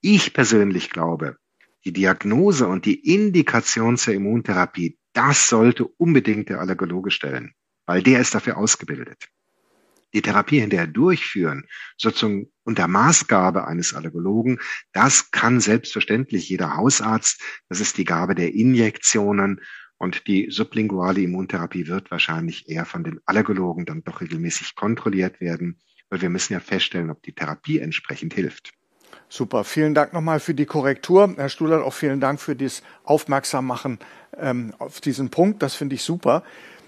Ich 0.00 0.32
persönlich 0.32 0.90
glaube, 0.90 1.36
die 1.84 1.92
Diagnose 1.92 2.66
und 2.66 2.84
die 2.84 3.14
Indikation 3.14 3.96
zur 3.96 4.14
Immuntherapie, 4.14 4.98
das 5.12 5.48
sollte 5.48 5.86
unbedingt 5.86 6.48
der 6.48 6.60
Allergologe 6.60 7.10
stellen, 7.10 7.54
weil 7.86 8.02
der 8.02 8.20
ist 8.20 8.34
dafür 8.34 8.56
ausgebildet 8.56 9.28
die 10.12 10.22
Therapie 10.22 10.60
hinterher 10.60 10.86
durchführen, 10.86 11.66
sozusagen 11.96 12.50
unter 12.64 12.88
Maßgabe 12.88 13.66
eines 13.66 13.94
Allergologen, 13.94 14.60
das 14.92 15.30
kann 15.30 15.60
selbstverständlich 15.60 16.48
jeder 16.48 16.76
Hausarzt. 16.76 17.40
Das 17.68 17.80
ist 17.80 17.98
die 17.98 18.04
Gabe 18.04 18.34
der 18.34 18.54
Injektionen. 18.54 19.60
Und 20.00 20.26
die 20.26 20.50
sublinguale 20.50 21.20
Immuntherapie 21.20 21.86
wird 21.86 22.10
wahrscheinlich 22.10 22.70
eher 22.70 22.86
von 22.86 23.04
den 23.04 23.20
Allergologen 23.26 23.84
dann 23.84 24.02
doch 24.02 24.22
regelmäßig 24.22 24.74
kontrolliert 24.74 25.42
werden, 25.42 25.78
weil 26.08 26.22
wir 26.22 26.30
müssen 26.30 26.54
ja 26.54 26.60
feststellen, 26.60 27.10
ob 27.10 27.22
die 27.22 27.34
Therapie 27.34 27.80
entsprechend 27.80 28.32
hilft. 28.32 28.72
Super, 29.28 29.62
vielen 29.62 29.92
Dank 29.92 30.14
nochmal 30.14 30.40
für 30.40 30.54
die 30.54 30.64
Korrektur. 30.64 31.34
Herr 31.36 31.50
Stuhlert, 31.50 31.84
auch 31.84 31.92
vielen 31.92 32.18
Dank 32.18 32.40
für 32.40 32.56
das 32.56 32.82
Aufmerksammachen 33.04 33.98
ähm, 34.38 34.72
auf 34.78 35.02
diesen 35.02 35.28
Punkt. 35.28 35.62
Das 35.62 35.74
finde 35.74 35.96
ich 35.96 36.02
super. 36.02 36.44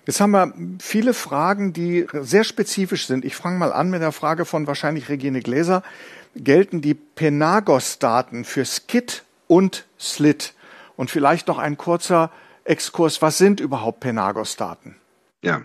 Jetzt 0.07 0.23
haben 0.23 0.31
wir 0.31 0.55
viele 0.81 1.13
Fragen, 1.13 1.75
die 1.75 2.07
sehr 2.15 2.45
spezifisch 2.45 3.07
sind. 3.07 3.27
Ich 3.27 3.37
fange 3.37 3.59
mal 3.59 3.75
an 3.75 3.91
mit 3.91 4.01
der 4.01 4.13
Frage 4.13 4.47
von 4.47 4.67
wahrscheinlich 4.67 5.11
Regine 5.11 5.41
Gläser. 5.41 5.83
Gelten 6.35 6.81
die 6.81 6.95
Penagos-Daten 6.95 8.47
für 8.47 8.65
Skit 8.65 9.23
und 9.49 9.85
Slit? 10.01 10.55
Und 10.97 11.11
vielleicht 11.11 11.47
noch 11.47 11.59
ein 11.59 11.77
kurzer 11.77 12.31
Exkurs. 12.65 13.23
Was 13.23 13.39
sind 13.39 13.61
überhaupt 13.61 14.01
Penagos-Daten? 14.01 14.97
Ja, 15.43 15.63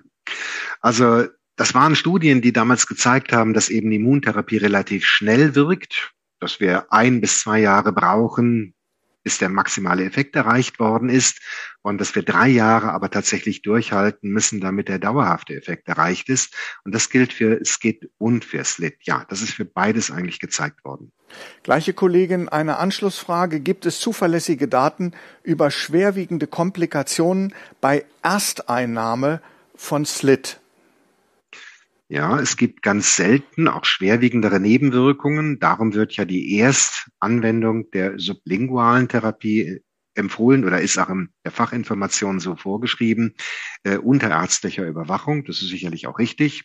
also 0.82 1.26
das 1.56 1.74
waren 1.74 1.96
Studien, 1.96 2.42
die 2.42 2.54
damals 2.54 2.88
gezeigt 2.88 3.32
haben, 3.34 3.54
dass 3.54 3.70
eben 3.70 3.92
Immuntherapie 3.92 4.58
relativ 4.58 5.06
schnell 5.06 5.56
wirkt 5.56 6.14
dass 6.40 6.60
wir 6.60 6.92
ein 6.92 7.22
bis 7.22 7.42
zwei 7.42 7.60
Jahre 7.60 7.92
brauchen, 7.92 8.74
bis 9.28 9.40
der 9.40 9.50
maximale 9.50 10.06
Effekt 10.06 10.38
erreicht 10.38 10.80
worden 10.80 11.10
ist 11.10 11.42
und 11.82 12.00
dass 12.00 12.16
wir 12.16 12.24
drei 12.24 12.48
Jahre 12.48 12.94
aber 12.94 13.12
tatsächlich 13.12 13.62
durchhalten 13.62 14.30
müssen, 14.30 14.62
damit 14.62 14.88
der 14.88 15.00
dauerhafte 15.00 15.54
Effekt 15.54 15.90
erreicht 15.90 16.30
ist. 16.30 16.56
Und 16.86 16.96
das 16.96 17.10
gilt 17.10 17.34
für 17.34 17.60
Skid 17.66 18.10
und 18.20 18.46
für 18.46 18.64
Slit. 18.64 19.00
Ja, 19.02 19.26
das 19.28 19.42
ist 19.42 19.52
für 19.52 19.66
beides 19.66 20.12
eigentlich 20.12 20.40
gezeigt 20.40 20.86
worden. 20.86 21.12
Gleiche 21.64 21.92
Kollegin, 21.92 22.48
eine 22.48 22.78
Anschlussfrage. 22.78 23.60
Gibt 23.60 23.86
es 23.86 24.00
zuverlässige 24.00 24.70
Daten 24.70 25.12
über 25.44 25.72
schwerwiegende 25.72 26.48
Komplikationen 26.48 27.54
bei 27.82 28.06
Ersteinnahme 28.24 29.42
von 29.76 30.06
Slit? 30.06 30.62
Ja, 32.10 32.40
es 32.40 32.56
gibt 32.56 32.84
ganz 32.84 33.18
selten 33.18 33.68
auch 33.68 33.84
schwerwiegendere 33.84 34.62
Nebenwirkungen. 34.62 35.60
Darum 35.60 35.94
wird 35.94 36.14
ja 36.14 36.24
die 36.24 36.58
Erstanwendung 36.58 37.92
der 37.92 38.18
sublingualen 38.18 39.10
Therapie 39.10 39.82
empfohlen 40.16 40.64
oder 40.64 40.82
ist 40.82 40.98
auch 40.98 41.10
in 41.10 41.30
der 41.44 41.52
Fachinformation 41.52 42.40
so 42.40 42.56
vorgeschrieben, 42.56 43.36
äh, 43.84 43.98
unter 43.98 44.30
ärztlicher 44.30 44.88
Überwachung. 44.88 45.44
Das 45.46 45.62
ist 45.62 45.70
sicherlich 45.70 46.08
auch 46.08 46.18
richtig. 46.18 46.64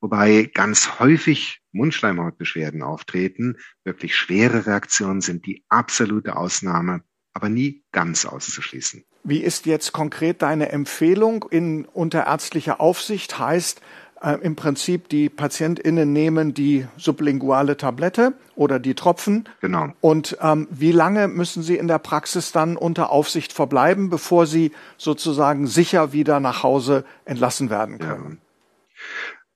Wobei 0.00 0.50
ganz 0.52 0.98
häufig 0.98 1.60
Mundschleimhautbeschwerden 1.72 2.82
auftreten. 2.82 3.56
Wirklich 3.84 4.16
schwere 4.16 4.66
Reaktionen 4.66 5.20
sind 5.20 5.46
die 5.46 5.64
absolute 5.68 6.36
Ausnahme, 6.36 7.02
aber 7.34 7.50
nie 7.50 7.84
ganz 7.92 8.24
auszuschließen. 8.24 9.04
Wie 9.24 9.38
ist 9.38 9.66
jetzt 9.66 9.92
konkret 9.92 10.42
deine 10.42 10.70
Empfehlung 10.70 11.44
in 11.48 11.84
unter 11.84 12.26
ärztlicher 12.26 12.80
Aufsicht? 12.80 13.38
Heißt, 13.38 13.80
äh, 14.22 14.38
im 14.42 14.56
Prinzip 14.56 15.08
die 15.08 15.28
PatientInnen 15.28 16.12
nehmen 16.12 16.54
die 16.54 16.86
sublinguale 16.96 17.76
Tablette 17.76 18.34
oder 18.54 18.78
die 18.78 18.94
Tropfen. 18.94 19.48
Genau. 19.60 19.92
Und 20.00 20.36
ähm, 20.40 20.68
wie 20.70 20.92
lange 20.92 21.28
müssen 21.28 21.62
sie 21.62 21.76
in 21.76 21.88
der 21.88 21.98
Praxis 21.98 22.52
dann 22.52 22.76
unter 22.76 23.10
Aufsicht 23.10 23.52
verbleiben, 23.52 24.10
bevor 24.10 24.46
sie 24.46 24.72
sozusagen 24.96 25.66
sicher 25.66 26.12
wieder 26.12 26.40
nach 26.40 26.62
Hause 26.62 27.04
entlassen 27.24 27.70
werden 27.70 27.98
können? 27.98 28.38
Ja. 28.40 28.98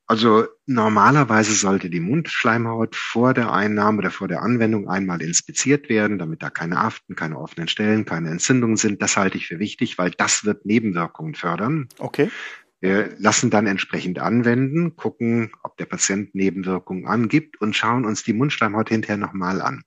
Also 0.09 0.45
normalerweise 0.65 1.53
sollte 1.53 1.89
die 1.89 1.99
Mundschleimhaut 1.99 2.95
vor 2.95 3.33
der 3.33 3.51
Einnahme 3.51 3.97
oder 3.97 4.09
vor 4.09 4.29
der 4.29 4.41
Anwendung 4.41 4.87
einmal 4.87 5.21
inspiziert 5.21 5.89
werden, 5.89 6.17
damit 6.17 6.41
da 6.41 6.49
keine 6.49 6.77
Aften, 6.77 7.15
keine 7.15 7.37
offenen 7.37 7.67
Stellen, 7.67 8.05
keine 8.05 8.29
Entzündungen 8.29 8.77
sind. 8.77 9.01
Das 9.01 9.17
halte 9.17 9.37
ich 9.37 9.47
für 9.47 9.59
wichtig, 9.59 9.97
weil 9.97 10.11
das 10.11 10.45
wird 10.45 10.65
Nebenwirkungen 10.65 11.35
fördern. 11.35 11.89
Okay. 11.99 12.31
Wir 12.79 13.15
lassen 13.17 13.49
dann 13.49 13.65
entsprechend 13.65 14.19
anwenden, 14.19 14.95
gucken, 14.95 15.51
ob 15.63 15.77
der 15.77 15.85
Patient 15.85 16.35
Nebenwirkungen 16.35 17.07
angibt 17.07 17.59
und 17.59 17.75
schauen 17.75 18.05
uns 18.05 18.23
die 18.23 18.33
Mundschleimhaut 18.33 18.89
hinterher 18.89 19.17
nochmal 19.17 19.61
an. 19.61 19.83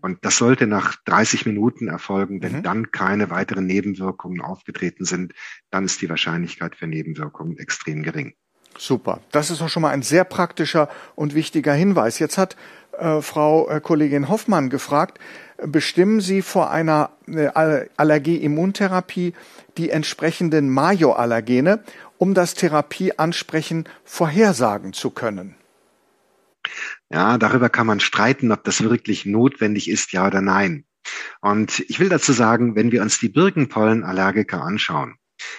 Und 0.00 0.24
das 0.24 0.36
sollte 0.36 0.66
nach 0.66 0.96
30 1.04 1.46
Minuten 1.46 1.88
erfolgen. 1.88 2.42
Wenn 2.42 2.58
mhm. 2.58 2.62
dann 2.62 2.90
keine 2.90 3.30
weiteren 3.30 3.66
Nebenwirkungen 3.66 4.40
aufgetreten 4.40 5.04
sind, 5.04 5.34
dann 5.70 5.84
ist 5.84 6.00
die 6.00 6.08
Wahrscheinlichkeit 6.08 6.76
für 6.76 6.86
Nebenwirkungen 6.86 7.58
extrem 7.58 8.02
gering. 8.02 8.34
Super. 8.78 9.20
Das 9.32 9.50
ist 9.50 9.62
auch 9.62 9.68
schon 9.68 9.82
mal 9.82 9.90
ein 9.90 10.02
sehr 10.02 10.24
praktischer 10.24 10.88
und 11.14 11.34
wichtiger 11.34 11.72
Hinweis. 11.72 12.18
Jetzt 12.18 12.38
hat 12.38 12.56
äh, 12.98 13.20
Frau 13.20 13.68
äh, 13.68 13.80
Kollegin 13.80 14.28
Hoffmann 14.28 14.70
gefragt, 14.70 15.18
bestimmen 15.58 16.20
Sie 16.20 16.42
vor 16.42 16.70
einer 16.70 17.10
äh, 17.26 17.48
Allergie-Immuntherapie 17.96 19.34
die 19.76 19.90
entsprechenden 19.90 20.70
Majoallergene 20.70 21.82
um 22.18 22.34
das 22.34 22.54
Therapieansprechen 22.54 23.88
vorhersagen 24.04 24.92
zu 24.92 25.10
können? 25.10 25.56
Ja, 27.10 27.38
darüber 27.38 27.68
kann 27.68 27.86
man 27.86 28.00
streiten, 28.00 28.50
ob 28.50 28.64
das 28.64 28.82
wirklich 28.82 29.26
notwendig 29.26 29.88
ist, 29.88 30.12
ja 30.12 30.26
oder 30.26 30.40
nein. 30.40 30.84
Und 31.40 31.80
ich 31.88 32.00
will 32.00 32.08
dazu 32.08 32.32
sagen, 32.32 32.74
wenn 32.74 32.90
wir 32.90 33.02
uns 33.02 33.20
die 33.20 33.28
Birkenpollenallergiker 33.28 34.60
anschauen, 34.60 35.16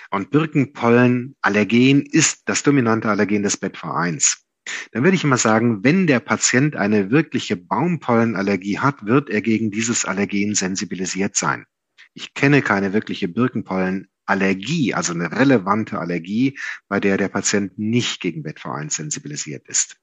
und 0.10 0.32
Birkenpollenallergen 0.32 2.06
ist 2.06 2.44
das 2.46 2.64
dominante 2.64 3.10
Allergen 3.10 3.44
des 3.44 3.58
Bettvereins, 3.58 4.44
dann 4.92 5.04
würde 5.04 5.16
ich 5.16 5.24
immer 5.24 5.38
sagen, 5.38 5.84
wenn 5.84 6.08
der 6.08 6.20
Patient 6.20 6.76
eine 6.76 7.10
wirkliche 7.10 7.56
Baumpollenallergie 7.56 8.80
hat, 8.80 9.06
wird 9.06 9.30
er 9.30 9.42
gegen 9.42 9.72
dieses 9.72 10.04
Allergen 10.04 10.56
sensibilisiert 10.56 11.36
sein. 11.36 11.66
Ich 12.14 12.34
kenne 12.34 12.62
keine 12.62 12.94
wirkliche 12.94 13.28
Birkenpollen 13.28 14.10
Allergie, 14.28 14.94
also 14.94 15.14
eine 15.14 15.32
relevante 15.32 16.00
Allergie, 16.00 16.58
bei 16.88 17.00
der 17.00 17.18
der 17.18 17.30
Patient 17.30 17.78
nicht 17.78 18.22
gegen 18.22 18.44
Bettverein 18.44 18.90
sensibilisiert 18.90 19.68
ist. 19.68 19.98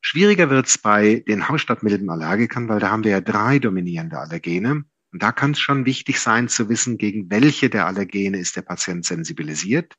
Schwieriger 0.00 0.50
wird 0.50 0.66
es 0.66 0.78
bei 0.78 1.24
den 1.26 1.48
Hausstaubmilbenallergikern, 1.48 2.68
weil 2.68 2.80
da 2.80 2.90
haben 2.90 3.04
wir 3.04 3.12
ja 3.12 3.20
drei 3.20 3.58
dominierende 3.58 4.18
Allergene. 4.18 4.84
Und 5.10 5.22
da 5.22 5.32
kann 5.32 5.52
es 5.52 5.60
schon 5.60 5.86
wichtig 5.86 6.20
sein 6.20 6.48
zu 6.48 6.68
wissen, 6.68 6.98
gegen 6.98 7.30
welche 7.30 7.70
der 7.70 7.86
Allergene 7.86 8.38
ist 8.38 8.56
der 8.56 8.62
Patient 8.62 9.04
sensibilisiert. 9.04 9.94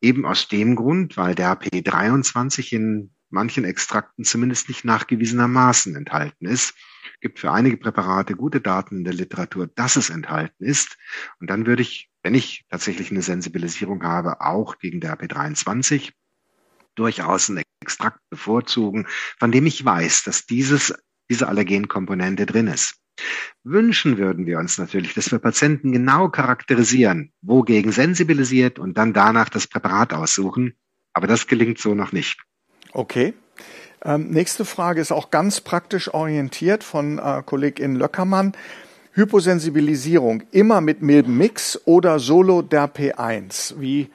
Eben 0.00 0.26
aus 0.26 0.48
dem 0.48 0.76
Grund, 0.76 1.16
weil 1.16 1.34
der 1.34 1.58
P23 1.58 2.72
in 2.72 3.14
manchen 3.30 3.64
Extrakten 3.64 4.24
zumindest 4.24 4.68
nicht 4.68 4.84
nachgewiesenermaßen 4.84 5.96
enthalten 5.96 6.46
ist. 6.46 6.74
Gibt 7.20 7.38
für 7.38 7.52
einige 7.52 7.76
Präparate 7.76 8.34
gute 8.34 8.60
Daten 8.60 8.98
in 8.98 9.04
der 9.04 9.14
Literatur, 9.14 9.66
dass 9.66 9.96
es 9.96 10.10
enthalten 10.10 10.64
ist. 10.64 10.98
Und 11.38 11.48
dann 11.48 11.66
würde 11.66 11.82
ich 11.82 12.09
wenn 12.22 12.34
ich 12.34 12.64
tatsächlich 12.70 13.10
eine 13.10 13.22
Sensibilisierung 13.22 14.02
habe, 14.02 14.40
auch 14.40 14.78
gegen 14.78 15.00
der 15.00 15.18
AP23, 15.18 16.12
durchaus 16.94 17.48
einen 17.48 17.62
Extrakt 17.82 18.20
bevorzugen, 18.28 19.06
von 19.38 19.52
dem 19.52 19.66
ich 19.66 19.84
weiß, 19.84 20.24
dass 20.24 20.46
dieses, 20.46 20.94
diese 21.30 21.48
Allergenkomponente 21.48 22.44
drin 22.44 22.66
ist. 22.66 22.96
Wünschen 23.64 24.18
würden 24.18 24.46
wir 24.46 24.58
uns 24.58 24.78
natürlich, 24.78 25.14
dass 25.14 25.30
wir 25.30 25.38
Patienten 25.38 25.92
genau 25.92 26.28
charakterisieren, 26.28 27.32
wogegen 27.42 27.92
sensibilisiert 27.92 28.78
und 28.78 28.96
dann 28.96 29.12
danach 29.12 29.48
das 29.48 29.66
Präparat 29.66 30.12
aussuchen. 30.12 30.74
Aber 31.12 31.26
das 31.26 31.46
gelingt 31.46 31.78
so 31.78 31.94
noch 31.94 32.12
nicht. 32.12 32.40
Okay. 32.92 33.34
Ähm, 34.02 34.30
nächste 34.30 34.64
Frage 34.64 35.00
ist 35.00 35.12
auch 35.12 35.30
ganz 35.30 35.60
praktisch 35.60 36.12
orientiert 36.12 36.84
von 36.84 37.18
äh, 37.18 37.42
Kollegin 37.44 37.96
Löckermann. 37.96 38.52
Hyposensibilisierung 39.20 40.44
immer 40.50 40.80
mit 40.80 41.02
Milbenmix 41.02 41.78
oder 41.84 42.18
solo 42.18 42.62
der 42.62 42.92
P1? 42.92 43.78
Wie 43.78 44.08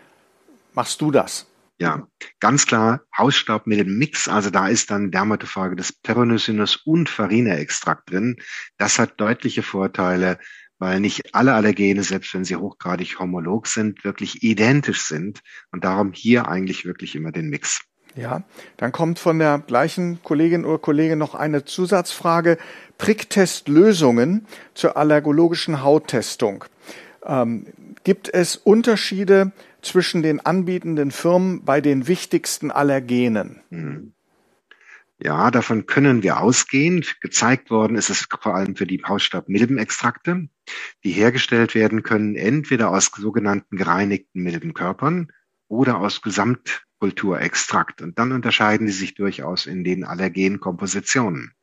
machst 0.74 1.00
du 1.00 1.12
das? 1.12 1.46
Ja, 1.78 2.08
ganz 2.40 2.66
klar 2.66 3.02
Hausstaubmilbenmix. 3.16 4.28
Also 4.28 4.50
da 4.50 4.68
ist 4.68 4.90
dann 4.90 5.12
Dermatophage 5.12 5.76
des 5.76 5.94
Peronosinus 5.94 6.78
und 6.78 7.08
Farina-Extrakt 7.08 8.10
drin. 8.10 8.38
Das 8.80 8.98
hat 8.98 9.20
deutliche 9.22 9.62
Vorteile, 9.62 10.40
weil 10.80 11.00
nicht 11.00 11.36
alle 11.36 11.54
Allergene, 11.54 12.02
selbst 12.02 12.34
wenn 12.34 12.44
sie 12.44 12.56
hochgradig 12.56 13.20
homolog 13.20 13.68
sind, 13.68 14.04
wirklich 14.04 14.42
identisch 14.42 15.02
sind. 15.02 15.42
Und 15.72 15.84
darum 15.84 16.14
hier 16.14 16.48
eigentlich 16.48 16.86
wirklich 16.86 17.16
immer 17.16 17.32
den 17.32 17.50
Mix. 17.50 17.82
Ja, 18.16 18.44
dann 18.78 18.92
kommt 18.92 19.20
von 19.20 19.40
der 19.40 19.60
gleichen 19.60 20.24
Kollegin 20.24 20.64
oder 20.64 20.78
Kollege 20.78 21.16
noch 21.16 21.36
eine 21.36 21.66
Zusatzfrage. 21.66 22.58
Pricktestlösungen 22.98 24.46
zur 24.74 24.96
allergologischen 24.96 25.84
Hauttestung. 25.84 26.64
Ähm, 27.26 27.68
gibt 28.06 28.34
es 28.34 28.56
Unterschiede 28.56 29.52
zwischen 29.82 30.24
den 30.24 30.40
anbietenden 30.46 31.12
Firmen 31.12 31.66
bei 31.66 31.82
den 31.82 32.08
wichtigsten 32.08 32.72
Allergenen? 32.72 33.62
Hm. 33.70 34.14
Ja, 35.18 35.50
davon 35.50 35.86
können 35.86 36.24
wir 36.24 36.42
ausgehen. 36.42 37.06
Gezeigt 37.22 37.70
worden 37.70 37.96
ist 37.96 38.10
es 38.10 38.28
vor 38.42 38.56
allem 38.56 38.76
für 38.76 38.86
die 38.86 39.02
Hausstaub-Milbenextrakte, 39.04 40.50
die 41.04 41.12
hergestellt 41.12 41.74
werden 41.74 42.04
können, 42.04 42.36
entweder 42.36 42.92
aus 42.92 43.12
sogenannten 43.16 43.78
gereinigten 43.78 44.42
Milbenkörpern 44.44 45.32
oder 45.70 46.00
aus 46.00 46.22
Gesamt 46.22 46.86
Kulturextrakt. 47.06 48.02
Und 48.02 48.18
dann 48.18 48.32
unterscheiden 48.32 48.88
die 48.88 48.94
sich 48.94 49.14
durchaus 49.14 49.68
in 49.68 49.84
den 49.84 50.04
Allergenkompositionen. 50.04 51.54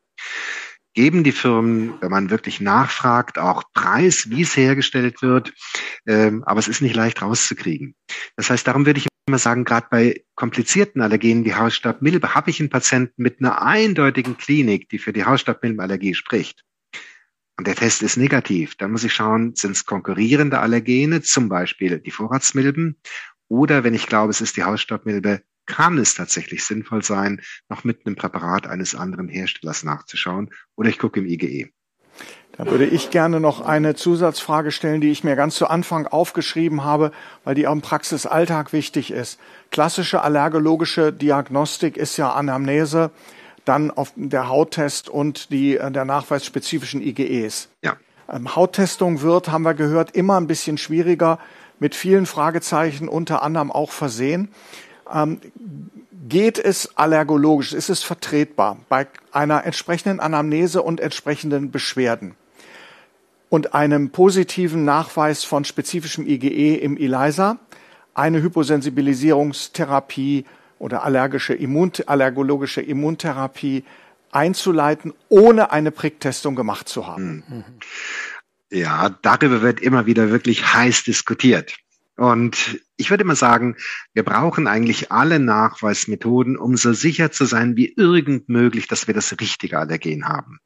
Geben 0.94 1.24
die 1.24 1.32
Firmen, 1.32 1.94
wenn 2.00 2.12
man 2.12 2.30
wirklich 2.30 2.60
nachfragt, 2.60 3.38
auch 3.38 3.64
Preis, 3.74 4.30
wie 4.30 4.42
es 4.42 4.56
hergestellt 4.56 5.20
wird, 5.20 5.52
ähm, 6.06 6.44
aber 6.44 6.60
es 6.60 6.68
ist 6.68 6.80
nicht 6.80 6.94
leicht 6.94 7.22
rauszukriegen. 7.22 7.96
Das 8.36 8.50
heißt, 8.50 8.68
darum 8.68 8.86
würde 8.86 9.00
ich 9.00 9.08
immer 9.26 9.38
sagen, 9.38 9.64
gerade 9.64 9.88
bei 9.90 10.24
komplizierten 10.36 11.00
Allergenen 11.00 11.44
wie 11.44 11.54
Hausstaubmilbe 11.54 12.36
habe 12.36 12.50
ich 12.50 12.60
einen 12.60 12.70
Patienten 12.70 13.20
mit 13.22 13.40
einer 13.40 13.62
eindeutigen 13.62 14.36
Klinik, 14.36 14.90
die 14.90 14.98
für 14.98 15.12
die 15.12 15.24
Hausstaubmilbenallergie 15.24 16.14
spricht. 16.14 16.62
Und 17.58 17.66
der 17.66 17.74
Test 17.74 18.02
ist 18.02 18.16
negativ. 18.16 18.76
Dann 18.76 18.92
muss 18.92 19.04
ich 19.04 19.12
schauen, 19.12 19.54
sind 19.56 19.72
es 19.72 19.86
konkurrierende 19.86 20.60
Allergene, 20.60 21.22
zum 21.22 21.48
Beispiel 21.48 21.98
die 21.98 22.10
Vorratsmilben, 22.10 22.96
oder 23.52 23.84
wenn 23.84 23.92
ich 23.92 24.06
glaube, 24.06 24.30
es 24.30 24.40
ist 24.40 24.56
die 24.56 24.64
Hausstaubmilbe, 24.64 25.42
kann 25.66 25.98
es 25.98 26.14
tatsächlich 26.14 26.64
sinnvoll 26.64 27.02
sein, 27.02 27.42
noch 27.68 27.84
mit 27.84 28.06
einem 28.06 28.16
Präparat 28.16 28.66
eines 28.66 28.94
anderen 28.94 29.28
Herstellers 29.28 29.84
nachzuschauen. 29.84 30.48
Oder 30.74 30.88
ich 30.88 30.98
gucke 30.98 31.20
im 31.20 31.26
IGE. 31.26 31.68
Da 32.56 32.66
würde 32.66 32.86
ich 32.86 33.10
gerne 33.10 33.40
noch 33.40 33.60
eine 33.60 33.94
Zusatzfrage 33.94 34.72
stellen, 34.72 35.02
die 35.02 35.10
ich 35.10 35.22
mir 35.22 35.36
ganz 35.36 35.56
zu 35.56 35.66
Anfang 35.66 36.06
aufgeschrieben 36.06 36.82
habe, 36.82 37.12
weil 37.44 37.54
die 37.54 37.66
auch 37.66 37.72
im 37.72 37.82
Praxisalltag 37.82 38.72
wichtig 38.72 39.10
ist. 39.10 39.38
Klassische 39.70 40.22
allergologische 40.22 41.12
Diagnostik 41.12 41.98
ist 41.98 42.16
ja 42.16 42.32
Anamnese. 42.32 43.10
dann 43.66 43.90
auf 43.92 44.12
der 44.16 44.48
Hauttest 44.48 45.08
und 45.08 45.50
die, 45.50 45.76
äh, 45.76 45.90
der 45.92 46.04
Nachweis 46.04 46.44
spezifischen 46.44 47.02
IGEs. 47.02 47.68
Ja. 47.84 47.96
Ähm, 48.28 48.56
Hauttestung 48.56 49.22
wird, 49.22 49.50
haben 49.50 49.62
wir 49.62 49.74
gehört, 49.74 50.16
immer 50.16 50.36
ein 50.40 50.46
bisschen 50.46 50.78
schwieriger, 50.78 51.38
mit 51.82 51.94
vielen 51.96 52.26
Fragezeichen 52.26 53.08
unter 53.08 53.42
anderem 53.42 53.72
auch 53.72 53.90
versehen. 53.90 54.50
Ähm, 55.12 55.40
geht 56.28 56.60
es 56.60 56.96
allergologisch? 56.96 57.72
Ist 57.72 57.90
es 57.90 58.04
vertretbar 58.04 58.78
bei 58.88 59.08
einer 59.32 59.64
entsprechenden 59.64 60.20
Anamnese 60.20 60.80
und 60.80 61.00
entsprechenden 61.00 61.72
Beschwerden? 61.72 62.36
Und 63.48 63.74
einem 63.74 64.10
positiven 64.10 64.84
Nachweis 64.84 65.42
von 65.42 65.64
spezifischem 65.64 66.24
IgE 66.24 66.76
im 66.76 66.96
ELISA, 66.96 67.58
eine 68.14 68.40
Hyposensibilisierungstherapie 68.40 70.44
oder 70.78 71.02
allergische 71.02 71.54
Immun, 71.54 71.90
allergologische 72.06 72.80
Immuntherapie 72.80 73.82
einzuleiten, 74.30 75.14
ohne 75.28 75.72
eine 75.72 75.90
Pricktestung 75.90 76.54
gemacht 76.54 76.88
zu 76.88 77.08
haben. 77.08 77.42
Mhm. 77.48 77.64
Ja, 78.72 79.10
darüber 79.10 79.60
wird 79.60 79.80
immer 79.80 80.06
wieder 80.06 80.30
wirklich 80.30 80.72
heiß 80.72 81.04
diskutiert. 81.04 81.76
Und 82.16 82.80
ich 82.96 83.10
würde 83.10 83.24
mal 83.24 83.36
sagen, 83.36 83.76
wir 84.14 84.22
brauchen 84.22 84.66
eigentlich 84.66 85.12
alle 85.12 85.38
Nachweismethoden, 85.38 86.56
um 86.56 86.78
so 86.78 86.94
sicher 86.94 87.30
zu 87.30 87.44
sein 87.44 87.76
wie 87.76 87.92
irgend 87.94 88.48
möglich, 88.48 88.88
dass 88.88 89.06
wir 89.06 89.12
das 89.12 89.38
richtige 89.38 89.78
Allergen 89.78 90.26
haben. 90.26 90.58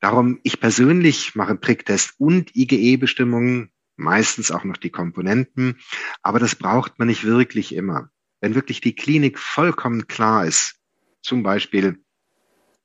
Darum, 0.00 0.38
ich 0.42 0.60
persönlich 0.60 1.34
mache 1.34 1.54
Pricktest 1.54 2.12
und 2.18 2.54
IgE-Bestimmungen, 2.54 3.70
meistens 3.96 4.50
auch 4.50 4.64
noch 4.64 4.76
die 4.76 4.90
Komponenten, 4.90 5.78
aber 6.20 6.38
das 6.38 6.54
braucht 6.54 6.98
man 6.98 7.08
nicht 7.08 7.24
wirklich 7.24 7.74
immer. 7.74 8.10
Wenn 8.42 8.54
wirklich 8.54 8.82
die 8.82 8.94
Klinik 8.94 9.38
vollkommen 9.38 10.08
klar 10.08 10.44
ist, 10.44 10.74
zum 11.22 11.42
Beispiel 11.42 12.04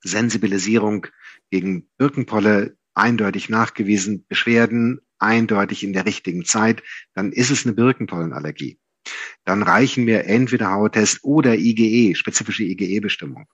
Sensibilisierung 0.02 1.08
gegen 1.50 1.90
Birkenpolle 1.98 2.78
eindeutig 3.00 3.48
nachgewiesen, 3.48 4.24
Beschwerden 4.28 5.00
eindeutig 5.18 5.82
in 5.82 5.92
der 5.92 6.06
richtigen 6.06 6.44
Zeit, 6.44 6.82
dann 7.14 7.32
ist 7.32 7.50
es 7.50 7.64
eine 7.64 7.74
Birkenpollenallergie. 7.74 8.78
Dann 9.44 9.62
reichen 9.62 10.04
mir 10.04 10.24
entweder 10.24 10.70
Hauttest 10.70 11.24
oder 11.24 11.56
IgE, 11.56 12.14
spezifische 12.14 12.64
IgE-Bestimmung. 12.64 13.46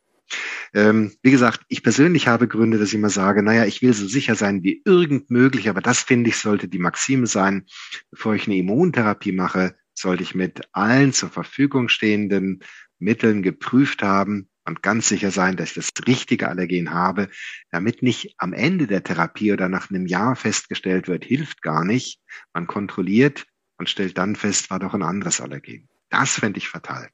Ähm, 0.75 1.13
wie 1.23 1.31
gesagt, 1.31 1.63
ich 1.69 1.83
persönlich 1.83 2.27
habe 2.27 2.49
Gründe, 2.49 2.79
dass 2.79 2.89
ich 2.89 2.97
immer 2.97 3.11
sage, 3.11 3.43
naja, 3.43 3.65
ich 3.65 3.81
will 3.83 3.95
so 3.95 4.07
sicher 4.07 4.35
sein 4.35 4.63
wie 4.65 4.83
irgend 4.85 5.31
möglich, 5.31 5.69
aber 5.69 5.81
das 5.81 6.01
finde 6.01 6.31
ich 6.31 6.37
sollte 6.37 6.69
die 6.69 6.81
Maxime 6.81 7.27
sein. 7.27 7.67
Bevor 8.11 8.35
ich 8.35 8.47
eine 8.47 8.57
Immuntherapie 8.57 9.33
mache, 9.33 9.77
sollte 9.95 10.25
ich 10.25 10.35
mit 10.35 10.63
allen 10.73 11.13
zur 11.13 11.31
Verfügung 11.31 11.89
stehenden 11.89 12.65
Mitteln 12.99 13.43
geprüft 13.43 14.03
haben, 14.03 14.49
und 14.67 14.83
ganz 14.83 15.09
sicher 15.09 15.31
sein, 15.31 15.57
dass 15.57 15.71
ich 15.71 15.75
das 15.75 16.07
richtige 16.07 16.49
Allergen 16.49 16.93
habe, 16.93 17.29
damit 17.71 18.03
nicht 18.03 18.35
am 18.39 18.53
Ende 18.53 18.87
der 18.87 19.03
Therapie 19.03 19.53
oder 19.53 19.69
nach 19.69 19.91
einem 19.91 20.07
Jahr 20.07 20.37
festgestellt 20.37 21.09
wird, 21.09 21.25
hilft 21.25 21.63
gar 21.63 21.85
nicht. 21.85 22.21
Man 22.53 22.67
kontrolliert 22.67 23.47
und 23.79 23.89
stellt 23.89 24.19
dann 24.19 24.37
fest, 24.37 24.71
war 24.71 24.79
doch 24.79 24.95
ein 24.95 25.03
anderes 25.03 25.41
Allergen. 25.41 25.89
Das 26.11 26.33
fände 26.33 26.59
ich 26.59 26.69
fatal. 26.69 27.09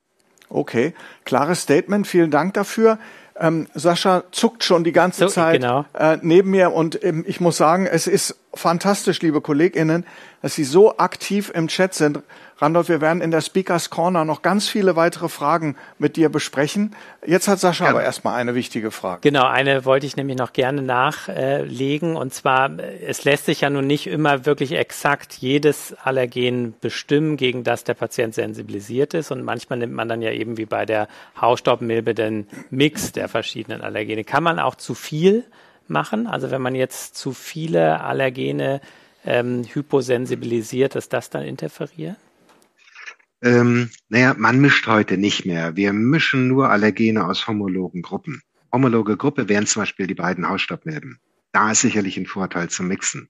Okay, 0.49 0.95
klares 1.25 1.63
Statement. 1.63 2.07
Vielen 2.07 2.31
Dank 2.31 2.55
dafür. 2.55 2.99
Ähm, 3.37 3.67
Sascha 3.75 4.25
zuckt 4.31 4.63
schon 4.63 4.85
die 4.85 4.93
ganze 4.93 5.21
so, 5.21 5.29
Zeit 5.29 5.63
genau. 5.63 5.87
äh, 5.95 6.19
neben 6.21 6.51
mir 6.51 6.73
und 6.73 7.03
ähm, 7.03 7.25
ich 7.27 7.41
muss 7.41 7.57
sagen, 7.57 7.87
es 7.87 8.07
ist 8.07 8.37
fantastisch, 8.53 9.23
liebe 9.23 9.41
KollegInnen, 9.41 10.05
dass 10.43 10.55
Sie 10.55 10.65
so 10.65 10.99
aktiv 10.99 11.51
im 11.55 11.69
Chat 11.69 11.95
sind. 11.95 12.23
Randolph, 12.63 12.89
wir 12.89 13.01
werden 13.01 13.21
in 13.23 13.33
der 13.33 13.41
Speakers 13.41 13.91
Corner 13.91 14.25
noch 14.25 14.41
ganz 14.41 14.69
viele 14.69 14.95
weitere 14.95 15.29
Fragen 15.29 15.75
mit 15.99 16.15
dir 16.15 16.29
besprechen. 16.29 16.95
Jetzt 17.27 17.49
hat 17.49 17.59
Sascha 17.59 17.87
ja. 17.87 17.91
aber 17.91 18.05
erstmal 18.05 18.37
eine 18.41 18.55
wichtige 18.55 18.93
Frage. 18.93 19.19
Genau, 19.23 19.47
eine 19.47 19.85
wollte 19.85 20.07
ich 20.07 20.17
nämlich 20.17 20.39
noch 20.39 20.53
gerne 20.53 20.81
nachlegen. 20.81 22.15
Und 22.15 22.33
zwar, 22.33 22.71
es 22.79 23.25
lässt 23.25 23.47
sich 23.47 23.63
ja 23.63 23.71
nun 23.71 23.89
nicht 23.89 24.07
immer 24.07 24.47
wirklich 24.47 24.75
exakt 24.75 25.35
jedes 25.35 25.97
Allergen 26.05 26.75
bestimmen, 26.81 27.37
gegen 27.37 27.65
das 27.65 27.83
der 27.83 27.95
Patient 27.95 28.33
sensibilisiert 28.33 29.13
ist. 29.13 29.33
Und 29.33 29.43
manchmal 29.43 29.81
nimmt 29.81 29.95
man 29.95 30.09
dann 30.09 30.23
ja 30.23 30.31
eben 30.31 30.57
wie 30.57 30.67
bei 30.67 30.87
der 30.87 31.09
Hausstaubmilbe 31.41 32.15
den 32.15 32.47
Mix 32.71 33.11
der 33.11 33.27
verschiedenen 33.27 33.81
Allergene. 33.81 34.23
Kann 34.23 34.45
man 34.45 34.61
auch 34.61 34.77
zu 34.77 34.95
viel 34.95 35.43
machen? 35.89 36.29
Also 36.29 36.53
wenn 36.53 36.63
man 36.63 36.77
jetzt 36.77 37.17
zu 37.17 37.33
viele 37.33 38.03
Allergene 38.03 38.81
ähm, 39.27 39.65
hyposensibilisiert, 39.65 40.95
dass 40.95 41.09
das 41.09 41.29
dann 41.29 41.43
interferiert? 41.43 42.15
Ähm, 43.43 43.91
naja, 44.09 44.35
man 44.39 44.61
mischt 44.61 44.87
heute 44.87 45.19
nicht 45.19 45.45
mehr. 45.47 45.75
Wir 45.75 45.93
mischen 45.93 46.47
nur 46.47 46.71
Allergene 46.71 47.27
aus 47.27 47.49
homologen 47.49 48.01
Gruppen. 48.01 48.41
Homologe 48.73 49.17
Gruppe 49.17 49.49
wären 49.49 49.67
zum 49.67 49.83
Beispiel 49.83 50.07
die 50.07 50.15
beiden 50.15 50.49
Hausstaubmilben. 50.49 51.19
Da 51.51 51.73
ist 51.73 51.81
sicherlich 51.81 52.17
ein 52.17 52.27
Vorteil 52.27 52.71
zum 52.71 52.87
Mixen. 52.87 53.29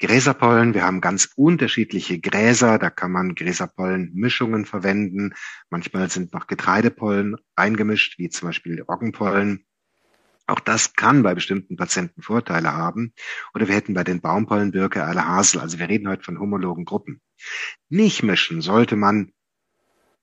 Gräserpollen, 0.00 0.74
wir 0.74 0.84
haben 0.84 1.00
ganz 1.00 1.30
unterschiedliche 1.36 2.18
Gräser, 2.18 2.78
da 2.78 2.90
kann 2.90 3.12
man 3.12 3.34
Gräserpollenmischungen 3.36 4.64
verwenden. 4.64 5.34
Manchmal 5.70 6.10
sind 6.10 6.32
noch 6.32 6.48
Getreidepollen 6.48 7.36
eingemischt, 7.54 8.18
wie 8.18 8.30
zum 8.30 8.48
Beispiel 8.48 8.82
Roggenpollen. 8.82 9.64
Auch 10.46 10.60
das 10.60 10.94
kann 10.94 11.22
bei 11.22 11.34
bestimmten 11.34 11.76
Patienten 11.76 12.22
Vorteile 12.22 12.72
haben. 12.72 13.12
Oder 13.54 13.68
wir 13.68 13.76
hätten 13.76 13.94
bei 13.94 14.02
den 14.02 14.20
Baumpollen 14.20 14.72
Birke, 14.72 15.00
Erle, 15.00 15.24
Hasel. 15.24 15.60
Also 15.60 15.78
wir 15.78 15.88
reden 15.88 16.08
heute 16.08 16.24
von 16.24 16.40
homologen 16.40 16.84
Gruppen. 16.84 17.20
Nicht 17.90 18.24
mischen 18.24 18.60
sollte 18.60 18.96
man 18.96 19.30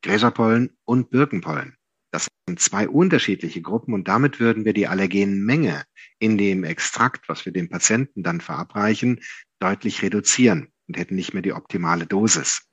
Gräserpollen 0.02 0.78
und 0.86 1.10
Birkenpollen. 1.10 1.76
Das 2.12 2.28
sind 2.48 2.60
zwei 2.60 2.88
unterschiedliche 2.90 3.62
Gruppen 3.62 3.94
und 3.94 4.08
damit 4.08 4.40
würden 4.40 4.66
wir 4.66 4.74
die 4.74 4.88
Allergenmenge 4.88 5.84
in 6.18 6.38
dem 6.38 6.64
Extrakt, 6.64 7.30
was 7.30 7.46
wir 7.46 7.54
dem 7.54 7.70
Patienten 7.70 8.24
dann 8.24 8.42
verabreichen, 8.42 9.20
deutlich 9.60 10.02
reduzieren 10.02 10.70
und 10.88 10.98
hätten 10.98 11.16
nicht 11.16 11.34
mehr 11.34 11.44
die 11.44 11.54
optimale 11.54 12.08
Dosis. 12.08 12.64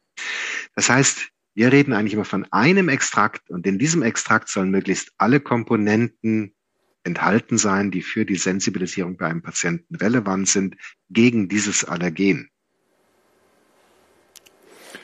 Das 0.75 0.89
heißt, 0.89 1.31
wir 1.55 1.73
reden 1.73 1.93
eigentlich 1.93 2.15
immer 2.15 2.25
von 2.25 2.47
einem 2.53 2.89
Extrakt 2.89 3.51
und 3.51 3.67
in 3.67 3.79
diesem 3.79 4.03
Extrakt 4.03 4.49
sollen 4.49 4.71
möglichst 4.71 5.13
alle 5.19 5.41
Komponenten 5.41 6.55
enthalten 7.03 7.57
sein, 7.57 7.91
die 7.91 8.03
für 8.03 8.27
die 8.27 8.37
Sensibilisierung 8.37 9.17
bei 9.17 9.27
einem 9.27 9.43
Patienten 9.43 9.95
relevant 9.97 10.49
sind 10.49 10.77
gegen 11.09 11.49
dieses 11.49 11.85
Allergen. 11.85 12.51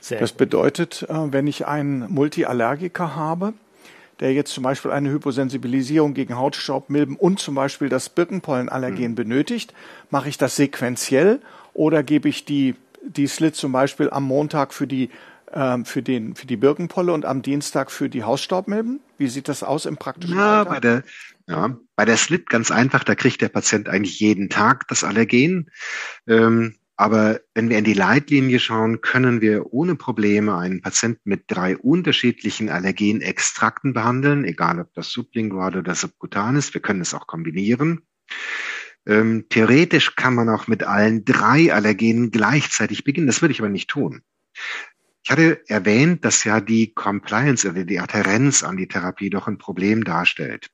Sehr 0.03 0.19
das 0.19 0.33
bedeutet, 0.33 1.07
äh, 1.09 1.33
wenn 1.33 1.47
ich 1.47 1.69
einen 1.69 2.13
Multiallergiker 2.13 3.15
habe, 3.15 3.55
der 4.19 4.33
jetzt 4.33 4.53
zum 4.53 4.65
Beispiel 4.65 4.91
eine 4.91 5.11
Hyposensibilisierung 5.11 6.13
gegen 6.13 6.37
Hautstaubmilben 6.37 7.15
und 7.15 7.39
zum 7.39 7.55
Beispiel 7.55 7.89
das 7.89 8.09
Birkenpollenallergen 8.09 9.13
mhm. 9.13 9.15
benötigt, 9.15 9.73
mache 10.11 10.29
ich 10.29 10.39
das 10.39 10.57
sequenziell 10.57 11.41
oder 11.73 12.03
gebe 12.03 12.29
ich 12.29 12.45
die, 12.45 12.75
die 13.07 13.29
Slit 13.29 13.55
zum 13.55 13.71
Beispiel 13.71 14.11
am 14.11 14.25
Montag 14.25 14.75
für 14.75 14.89
die, 14.89 15.09
ähm, 15.53 15.85
für, 15.85 16.03
den, 16.03 16.35
für 16.35 16.49
die 16.49 16.57
Birkenpolle 16.57 17.13
und 17.13 17.25
am 17.25 17.43
Dienstag 17.43 17.93
für 17.93 18.09
die 18.09 18.25
Hausstaubmilben? 18.25 18.99
Wie 19.19 19.29
sieht 19.29 19.47
das 19.47 19.63
aus 19.63 19.87
im 19.87 19.99
praktischen 19.99 20.37
ja, 20.37 20.59
Alltag? 20.59 20.75
Bei 20.75 20.81
der, 20.81 21.03
ja, 21.47 21.77
bei 21.95 22.05
der 22.05 22.17
Slit 22.17 22.51
ganz 22.51 22.73
einfach, 22.73 23.05
da 23.05 23.15
kriegt 23.15 23.41
der 23.41 23.51
Patient 23.51 23.89
eigentlich 23.89 24.19
jeden 24.19 24.51
Tag 24.51 24.89
das 24.89 25.05
Allergen. 25.05 25.71
Ähm, 26.27 26.75
aber 27.03 27.41
wenn 27.53 27.69
wir 27.69 27.79
in 27.79 27.85
die 27.85 27.95
Leitlinie 27.95 28.61
schauen, 28.61 29.01
können 29.01 29.41
wir 29.41 29.73
ohne 29.73 29.97
Probleme 29.97 30.57
einen 30.57 30.83
Patienten 30.83 31.29
mit 31.31 31.47
drei 31.49 31.77
unterschiedlichen 31.77 32.69
Allergenextrakten 32.69 33.93
behandeln, 33.93 34.45
egal 34.45 34.79
ob 34.79 34.95
das 34.95 35.11
sublingual 35.11 35.77
oder 35.77 35.97
subkutan 35.97 36.55
ist. 36.55 36.75
Wir 36.75 36.81
können 36.81 37.01
es 37.01 37.13
auch 37.13 37.27
kombinieren. 37.27 38.03
Ähm, 39.05 39.47
theoretisch 39.49 40.15
kann 40.15 40.37
man 40.37 40.49
auch 40.49 40.69
mit 40.69 40.85
allen 40.85 41.25
drei 41.25 41.75
Allergenen 41.75 42.31
gleichzeitig 42.31 43.03
beginnen. 43.03 43.27
Das 43.27 43.43
würde 43.43 43.51
ich 43.51 43.59
aber 43.59 43.69
nicht 43.69 43.91
tun. 43.91 44.23
Ich 45.25 45.31
hatte 45.33 45.61
erwähnt, 45.67 46.25
dass 46.25 46.45
ja 46.45 46.61
die 46.61 46.95
Compliance 46.95 47.69
oder 47.69 47.83
die 47.85 47.99
Adherenz 47.99 48.63
an 48.63 48.77
die 48.77 48.87
Therapie 48.87 49.29
doch 49.29 49.49
ein 49.49 49.59
Problem 49.59 50.05
darstellt. 50.05 50.71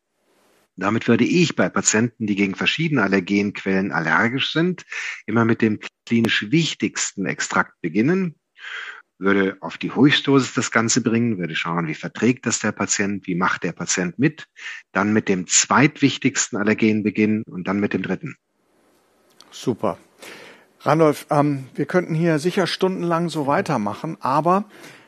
Damit 0.79 1.09
würde 1.09 1.24
ich 1.24 1.57
bei 1.57 1.68
Patienten, 1.68 2.26
die 2.26 2.37
gegen 2.37 2.55
verschiedene 2.55 3.03
Allergenquellen 3.03 3.91
allergisch 3.91 4.53
sind, 4.53 4.85
immer 5.26 5.45
mit 5.45 5.61
dem 5.61 5.81
klinisch 6.07 6.51
wichtigsten 6.51 7.26
Extrakt 7.26 7.72
beginnen, 7.83 8.37
würde 9.18 9.57
auf 9.61 9.76
die 9.76 9.93
Höchstdosis 9.93 10.55
das 10.55 10.70
Ganze 10.70 11.01
bringen, 11.01 11.39
würde 11.39 11.57
schauen, 11.57 11.89
wie 11.89 11.95
verträgt 11.95 12.47
das 12.47 12.61
der 12.61 12.70
Patient, 12.70 13.26
wie 13.26 13.35
macht 13.35 13.64
der 13.64 13.72
Patient 13.72 14.20
mit, 14.20 14.47
dann 14.93 15.12
mit 15.12 15.29
dem 15.29 15.49
zweitwichtigsten 15.49 16.57
Allergen 16.57 17.03
beginnen 17.03 17.43
und 17.43 17.66
dann 17.66 17.81
mit 17.81 17.93
dem 17.93 18.03
dritten. 18.03 18.37
Super. 19.51 19.99
Randolph, 20.83 21.26
ähm, 21.31 21.66
wir 21.74 21.87
könnten 21.87 22.14
hier 22.14 22.39
sicher 22.39 22.68
stundenlang 22.68 23.29
so 23.29 23.49
weitermachen, 23.49 24.16
aber 24.20 24.66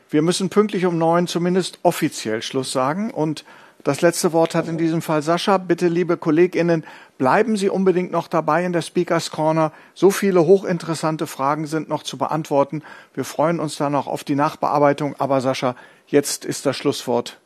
wir 0.09 0.21
müssen 0.21 0.49
pünktlich 0.49 0.85
um 0.85 0.97
neun 0.97 1.27
zumindest 1.27 1.79
offiziell 1.83 2.41
Schluss 2.41 2.73
sagen 2.73 3.11
und 3.11 3.45
das 3.83 4.01
letzte 4.01 4.33
Wort 4.33 4.55
hat 4.55 4.67
in 4.67 4.77
diesem 4.77 5.01
Fall 5.01 5.21
Sascha. 5.21 5.57
Bitte, 5.57 5.87
liebe 5.87 6.17
KollegInnen, 6.17 6.83
bleiben 7.17 7.57
Sie 7.57 7.69
unbedingt 7.69 8.11
noch 8.11 8.27
dabei 8.27 8.63
in 8.63 8.73
der 8.73 8.81
Speakers 8.81 9.31
Corner. 9.31 9.71
So 9.93 10.11
viele 10.11 10.45
hochinteressante 10.45 11.27
Fragen 11.27 11.65
sind 11.65 11.89
noch 11.89 12.03
zu 12.03 12.17
beantworten. 12.17 12.83
Wir 13.13 13.23
freuen 13.23 13.59
uns 13.59 13.77
dann 13.77 13.93
noch 13.93 14.07
auf 14.07 14.23
die 14.23 14.35
Nachbearbeitung. 14.35 15.15
Aber 15.17 15.41
Sascha, 15.41 15.75
jetzt 16.07 16.45
ist 16.45 16.65
das 16.65 16.77
Schlusswort 16.77 17.39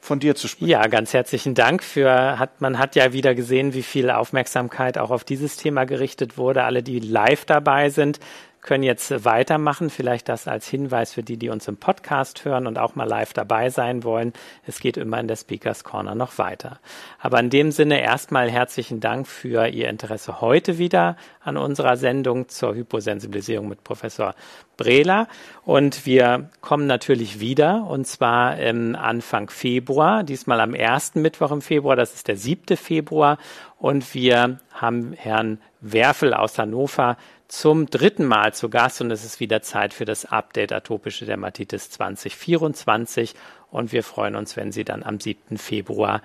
von 0.00 0.20
dir 0.20 0.34
zu 0.34 0.48
sprechen. 0.48 0.68
Ja, 0.68 0.86
ganz 0.86 1.12
herzlichen 1.12 1.54
Dank 1.54 1.82
für, 1.82 2.38
hat, 2.38 2.60
man 2.60 2.78
hat 2.78 2.94
ja 2.94 3.12
wieder 3.12 3.34
gesehen, 3.34 3.74
wie 3.74 3.82
viel 3.82 4.10
Aufmerksamkeit 4.10 4.98
auch 4.98 5.10
auf 5.10 5.24
dieses 5.24 5.56
Thema 5.56 5.84
gerichtet 5.84 6.36
wurde. 6.36 6.64
Alle, 6.64 6.82
die 6.82 7.00
live 7.00 7.44
dabei 7.46 7.90
sind, 7.90 8.20
können 8.64 8.82
jetzt 8.82 9.24
weitermachen. 9.24 9.90
Vielleicht 9.90 10.28
das 10.28 10.48
als 10.48 10.66
Hinweis 10.66 11.12
für 11.12 11.22
die, 11.22 11.36
die 11.36 11.50
uns 11.50 11.68
im 11.68 11.76
Podcast 11.76 12.44
hören 12.44 12.66
und 12.66 12.78
auch 12.78 12.96
mal 12.96 13.06
live 13.06 13.32
dabei 13.32 13.70
sein 13.70 14.02
wollen. 14.02 14.32
Es 14.66 14.80
geht 14.80 14.96
immer 14.96 15.20
in 15.20 15.28
der 15.28 15.36
Speakers 15.36 15.84
Corner 15.84 16.14
noch 16.14 16.38
weiter. 16.38 16.80
Aber 17.20 17.38
in 17.38 17.50
dem 17.50 17.70
Sinne 17.70 18.00
erstmal 18.00 18.50
herzlichen 18.50 19.00
Dank 19.00 19.28
für 19.28 19.68
Ihr 19.68 19.88
Interesse 19.88 20.40
heute 20.40 20.78
wieder 20.78 21.16
an 21.42 21.56
unserer 21.56 21.96
Sendung 21.96 22.48
zur 22.48 22.74
Hyposensibilisierung 22.74 23.68
mit 23.68 23.84
Professor 23.84 24.34
Brehler. 24.76 25.28
Und 25.64 26.06
wir 26.06 26.50
kommen 26.60 26.86
natürlich 26.86 27.40
wieder 27.40 27.86
und 27.86 28.06
zwar 28.06 28.58
im 28.58 28.96
Anfang 28.96 29.50
Februar, 29.50 30.24
diesmal 30.24 30.60
am 30.60 30.74
ersten 30.74 31.22
Mittwoch 31.22 31.52
im 31.52 31.62
Februar, 31.62 31.96
das 31.96 32.14
ist 32.14 32.28
der 32.28 32.36
siebte 32.36 32.76
Februar. 32.76 33.38
Und 33.78 34.14
wir 34.14 34.58
haben 34.72 35.12
Herrn 35.12 35.58
Werfel 35.80 36.32
aus 36.32 36.58
Hannover 36.58 37.18
zum 37.48 37.86
dritten 37.86 38.24
Mal 38.24 38.54
zu 38.54 38.68
Gast 38.68 39.00
und 39.00 39.10
es 39.10 39.24
ist 39.24 39.40
wieder 39.40 39.62
Zeit 39.62 39.94
für 39.94 40.04
das 40.04 40.24
Update 40.24 40.72
Atopische 40.72 41.26
Dermatitis 41.26 41.90
2024 41.90 43.34
und 43.70 43.92
wir 43.92 44.02
freuen 44.02 44.36
uns, 44.36 44.56
wenn 44.56 44.72
Sie 44.72 44.84
dann 44.84 45.02
am 45.02 45.20
7. 45.20 45.58
Februar 45.58 46.22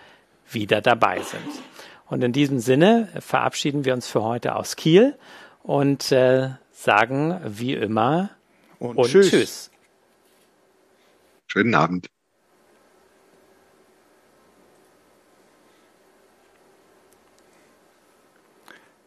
wieder 0.50 0.82
dabei 0.82 1.22
sind. 1.22 1.50
Und 2.08 2.24
in 2.24 2.32
diesem 2.32 2.60
Sinne 2.60 3.10
verabschieden 3.20 3.86
wir 3.86 3.94
uns 3.94 4.08
für 4.08 4.24
heute 4.24 4.56
aus 4.56 4.76
Kiel 4.76 5.16
und 5.62 6.12
äh, 6.12 6.50
sagen 6.72 7.40
wie 7.46 7.74
immer 7.74 8.32
und, 8.80 8.98
und 8.98 9.08
tschüss. 9.08 9.30
tschüss. 9.30 9.72
Schönen 11.48 11.76
Abend. 11.76 12.08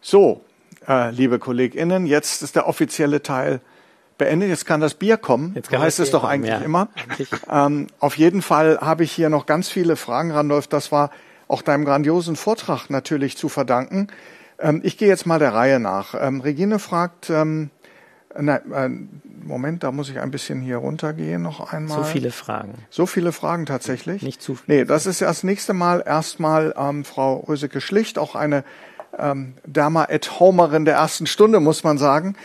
So, 0.00 0.44
äh, 0.88 1.10
liebe 1.10 1.38
KollegInnen. 1.38 2.06
Jetzt 2.06 2.42
ist 2.42 2.56
der 2.56 2.66
offizielle 2.66 3.22
Teil 3.22 3.60
beendet. 4.18 4.48
Jetzt 4.48 4.66
kann 4.66 4.80
das 4.80 4.94
Bier 4.94 5.16
kommen. 5.16 5.52
Jetzt 5.54 5.70
heißt 5.70 6.00
es 6.00 6.10
doch 6.10 6.24
eigentlich 6.24 6.52
ja. 6.52 6.58
immer. 6.58 6.88
Ähm, 7.50 7.88
auf 7.98 8.16
jeden 8.16 8.42
Fall 8.42 8.78
habe 8.80 9.04
ich 9.04 9.12
hier 9.12 9.28
noch 9.28 9.46
ganz 9.46 9.68
viele 9.68 9.96
Fragen, 9.96 10.30
Randolph. 10.30 10.66
Das 10.68 10.92
war 10.92 11.10
auch 11.48 11.62
deinem 11.62 11.84
grandiosen 11.84 12.36
Vortrag 12.36 12.88
natürlich 12.88 13.36
zu 13.36 13.48
verdanken. 13.48 14.08
Ähm, 14.58 14.80
ich 14.84 14.96
gehe 14.96 15.08
jetzt 15.08 15.26
mal 15.26 15.38
der 15.38 15.54
Reihe 15.54 15.80
nach. 15.80 16.14
Ähm, 16.18 16.40
Regine 16.40 16.78
fragt, 16.78 17.30
ähm, 17.30 17.70
na, 18.38 18.56
äh, 18.56 18.90
Moment, 19.44 19.82
da 19.82 19.92
muss 19.92 20.08
ich 20.08 20.20
ein 20.20 20.30
bisschen 20.30 20.60
hier 20.60 20.78
runtergehen 20.78 21.42
noch 21.42 21.72
einmal. 21.72 21.98
So 21.98 22.04
viele 22.04 22.30
Fragen. 22.30 22.74
So 22.90 23.06
viele 23.06 23.32
Fragen 23.32 23.66
tatsächlich. 23.66 24.22
Nicht 24.22 24.40
zu 24.40 24.54
viele. 24.54 24.78
Nee, 24.78 24.84
das 24.84 25.06
ist 25.06 25.20
ja 25.20 25.26
das 25.26 25.42
nächste 25.42 25.74
Mal 25.74 26.02
erstmal 26.06 26.74
ähm, 26.78 27.04
Frau 27.04 27.36
Röseke 27.48 27.80
Schlicht, 27.80 28.18
auch 28.18 28.34
eine 28.34 28.64
ähm, 29.18 29.54
Derma-at-Homerin 29.66 30.84
der 30.84 30.94
ersten 30.94 31.26
Stunde, 31.26 31.60
muss 31.60 31.84
man 31.84 31.98
sagen. 31.98 32.36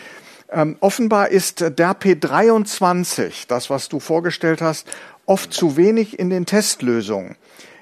Ähm, 0.50 0.78
offenbar 0.80 1.30
ist 1.30 1.62
der 1.62 1.94
P23, 1.94 3.48
das 3.48 3.70
was 3.70 3.90
du 3.90 4.00
vorgestellt 4.00 4.62
hast, 4.62 4.88
oft 5.26 5.54
zu 5.54 5.76
wenig 5.78 6.20
in 6.20 6.30
den 6.30 6.46
Testlösungen. 6.46 7.36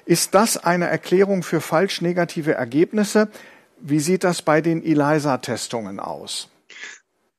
Ist 0.04 0.34
das 0.34 0.56
eine 0.56 0.86
Erklärung 0.86 1.42
für 1.42 1.60
falsch 1.60 2.00
negative 2.00 2.54
Ergebnisse? 2.54 3.28
Wie 3.80 4.00
sieht 4.00 4.24
das 4.24 4.42
bei 4.42 4.60
den 4.60 4.82
ELISA-Testungen 4.84 6.00
aus? 6.00 6.48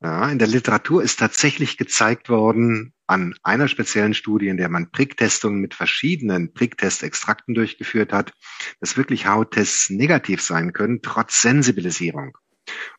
Ja, 0.01 0.29
in 0.29 0.37
der 0.37 0.47
Literatur 0.47 1.01
ist 1.01 1.19
tatsächlich 1.19 1.77
gezeigt 1.77 2.29
worden, 2.29 2.93
an 3.07 3.35
einer 3.41 3.67
speziellen 3.67 4.13
Studie, 4.13 4.49
in 4.49 4.57
der 4.57 4.69
man 4.69 4.91
Pricktestungen 4.91 5.59
mit 5.59 5.73
verschiedenen 5.73 6.53
Pricktest-Extrakten 6.53 7.53
durchgeführt 7.55 8.13
hat, 8.13 8.33
dass 8.79 8.97
wirklich 8.97 9.25
Hauttests 9.25 9.89
negativ 9.89 10.41
sein 10.41 10.73
können, 10.73 11.01
trotz 11.01 11.41
Sensibilisierung. 11.41 12.37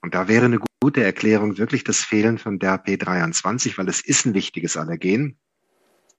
Und 0.00 0.14
da 0.14 0.28
wäre 0.28 0.46
eine 0.46 0.60
gute 0.80 1.04
Erklärung 1.04 1.58
wirklich 1.58 1.84
das 1.84 2.02
Fehlen 2.02 2.38
von 2.38 2.58
der 2.58 2.82
P23, 2.82 3.76
weil 3.76 3.88
es 3.88 4.00
ist 4.00 4.24
ein 4.24 4.34
wichtiges 4.34 4.76
Allergen. 4.76 5.38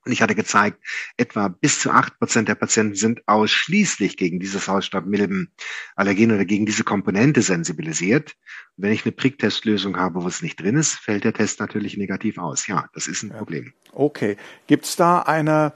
Und 0.05 0.13
ich 0.13 0.21
hatte 0.21 0.35
gezeigt, 0.35 0.79
etwa 1.17 1.49
bis 1.49 1.79
zu 1.79 1.91
acht 1.91 2.17
Prozent 2.19 2.47
der 2.47 2.55
Patienten 2.55 2.95
sind 2.95 3.27
ausschließlich 3.27 4.15
gegen 4.15 4.39
dieses 4.39 4.67
Hausstaubmilbenallergen 4.67 6.31
oder 6.31 6.45
gegen 6.45 6.65
diese 6.65 6.83
Komponente 6.83 7.41
sensibilisiert. 7.41 8.33
Und 8.77 8.83
wenn 8.85 8.93
ich 8.93 9.05
eine 9.05 9.11
Pricktestlösung 9.11 9.97
habe, 9.97 10.23
wo 10.23 10.27
es 10.27 10.41
nicht 10.41 10.59
drin 10.61 10.77
ist, 10.77 10.95
fällt 10.95 11.25
der 11.25 11.33
Test 11.33 11.59
natürlich 11.59 11.97
negativ 11.97 12.37
aus. 12.37 12.67
Ja, 12.67 12.85
das 12.93 13.07
ist 13.07 13.23
ein 13.23 13.31
ja. 13.31 13.37
Problem. 13.37 13.73
Okay. 13.91 14.37
Gibt 14.67 14.85
es 14.85 14.95
da 14.95 15.19
eine, 15.19 15.73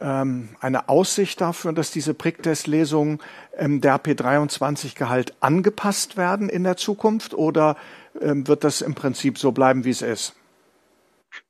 ähm, 0.00 0.48
eine 0.60 0.88
Aussicht 0.88 1.40
dafür, 1.42 1.74
dass 1.74 1.90
diese 1.90 2.14
Pricktestlesungen 2.14 3.18
ähm, 3.58 3.82
der 3.82 4.02
P23-Gehalt 4.02 5.34
angepasst 5.40 6.16
werden 6.16 6.48
in 6.48 6.64
der 6.64 6.78
Zukunft 6.78 7.34
oder 7.34 7.76
ähm, 8.22 8.48
wird 8.48 8.64
das 8.64 8.80
im 8.80 8.94
Prinzip 8.94 9.38
so 9.38 9.52
bleiben, 9.52 9.84
wie 9.84 9.90
es 9.90 10.00
ist? 10.00 10.34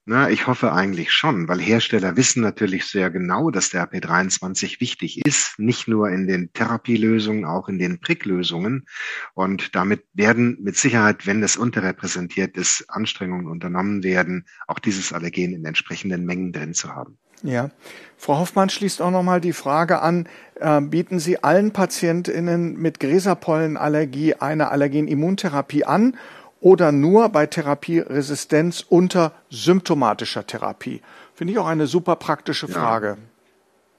Na, 0.05 0.31
ich 0.31 0.47
hoffe 0.47 0.73
eigentlich 0.73 1.11
schon, 1.11 1.49
weil 1.49 1.61
Hersteller 1.61 2.17
wissen 2.17 2.41
natürlich 2.41 2.85
sehr 2.85 3.11
genau, 3.11 3.51
dass 3.51 3.71
der 3.71 3.91
AP23 3.91 4.81
wichtig 4.81 5.27
ist, 5.27 5.59
nicht 5.59 5.89
nur 5.89 6.11
in 6.11 6.29
den 6.29 6.53
Therapielösungen, 6.53 7.45
auch 7.45 7.69
in 7.69 7.79
den 7.79 8.01
Pricklösungen. 8.01 8.87
Und 9.35 9.75
damit 9.75 10.05
werden 10.15 10.59
mit 10.63 10.77
Sicherheit, 10.77 11.27
wenn 11.27 11.43
es 11.43 11.57
unterrepräsentiert 11.57 12.57
ist, 12.57 12.85
Anstrengungen 12.89 13.49
unternommen 13.49 14.05
werden, 14.05 14.47
auch 14.69 14.79
dieses 14.79 15.13
Allergen 15.13 15.55
in 15.55 15.65
entsprechenden 15.65 16.25
Mengen 16.25 16.53
drin 16.53 16.73
zu 16.73 16.95
haben. 16.95 17.19
Ja, 17.43 17.71
Frau 18.17 18.39
Hoffmann 18.39 18.71
schließt 18.71 19.03
auch 19.03 19.11
nochmal 19.11 19.41
die 19.41 19.53
Frage 19.53 20.01
an, 20.01 20.29
äh, 20.59 20.81
bieten 20.81 21.19
Sie 21.19 21.43
allen 21.43 21.73
PatientInnen 21.73 22.77
mit 22.77 22.99
Gräserpollenallergie 22.99 24.35
eine 24.35 24.71
Allergenimmuntherapie 24.71 25.85
an 25.85 26.17
oder 26.61 26.93
nur 26.93 27.29
bei 27.29 27.47
Therapieresistenz 27.47 28.85
unter 28.89 29.33
symptomatischer 29.51 30.47
Therapie? 30.47 31.03
Finde 31.35 31.53
ich 31.53 31.59
auch 31.59 31.67
eine 31.67 31.87
super 31.87 32.17
praktische 32.17 32.69
Frage. 32.69 33.19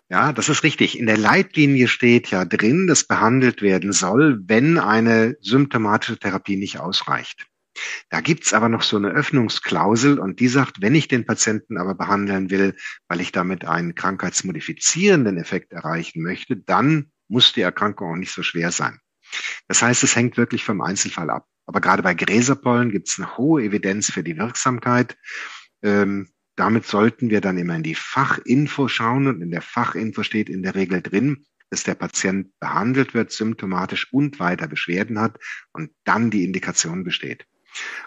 Ja. 0.10 0.28
ja, 0.28 0.34
das 0.34 0.50
ist 0.50 0.64
richtig. 0.64 0.98
In 0.98 1.06
der 1.06 1.18
Leitlinie 1.18 1.88
steht 1.88 2.32
ja 2.32 2.46
drin, 2.46 2.88
dass 2.88 3.04
behandelt 3.04 3.62
werden 3.62 3.92
soll, 3.92 4.42
wenn 4.46 4.78
eine 4.78 5.38
symptomatische 5.42 6.18
Therapie 6.18 6.58
nicht 6.58 6.80
ausreicht. 6.80 7.48
Da 8.10 8.22
gibt's 8.22 8.54
aber 8.54 8.70
noch 8.70 8.82
so 8.82 8.98
eine 8.98 9.10
Öffnungsklausel 9.10 10.20
und 10.20 10.40
die 10.40 10.48
sagt, 10.48 10.82
wenn 10.82 10.96
ich 10.96 11.08
den 11.08 11.26
Patienten 11.26 11.78
aber 11.78 11.96
behandeln 11.96 12.50
will, 12.50 12.76
weil 13.08 13.22
ich 13.22 13.32
damit 13.32 13.66
einen 13.66 13.96
krankheitsmodifizierenden 13.96 15.38
Effekt 15.38 15.74
erreichen 15.74 16.24
möchte, 16.24 16.58
dann 16.58 17.12
muss 17.28 17.54
die 17.54 17.62
Erkrankung 17.62 18.14
auch 18.14 18.18
nicht 18.18 18.34
so 18.34 18.44
schwer 18.44 18.72
sein. 18.72 19.00
Das 19.68 19.82
heißt, 19.82 20.04
es 20.04 20.16
hängt 20.16 20.38
wirklich 20.38 20.64
vom 20.64 20.82
Einzelfall 20.82 21.30
ab. 21.30 21.46
Aber 21.68 21.82
gerade 21.82 22.02
bei 22.02 22.16
Gräserpollen 22.16 22.92
gibt 22.92 23.10
es 23.10 23.20
eine 23.20 23.38
hohe 23.38 23.62
Evidenz 23.64 24.10
für 24.12 24.24
die 24.24 24.38
Wirksamkeit. 24.38 25.18
Ähm, 25.84 26.30
damit 26.56 26.86
sollten 26.88 27.30
wir 27.30 27.42
dann 27.42 27.58
immer 27.58 27.76
in 27.76 27.84
die 27.84 27.94
Fachinfo 27.94 28.88
schauen 28.88 29.28
und 29.28 29.42
in 29.42 29.52
der 29.52 29.62
Fachinfo 29.62 30.24
steht 30.24 30.50
in 30.50 30.64
der 30.64 30.74
Regel 30.74 31.02
drin, 31.02 31.46
dass 31.70 31.84
der 31.84 31.96
Patient 31.96 32.58
behandelt 32.60 33.14
wird, 33.14 33.32
symptomatisch 33.32 34.12
und 34.12 34.40
weiter 34.40 34.68
Beschwerden 34.68 35.20
hat 35.20 35.38
und 35.74 35.92
dann 36.04 36.32
die 36.32 36.46
Indikation 36.46 37.04
besteht. 37.04 37.46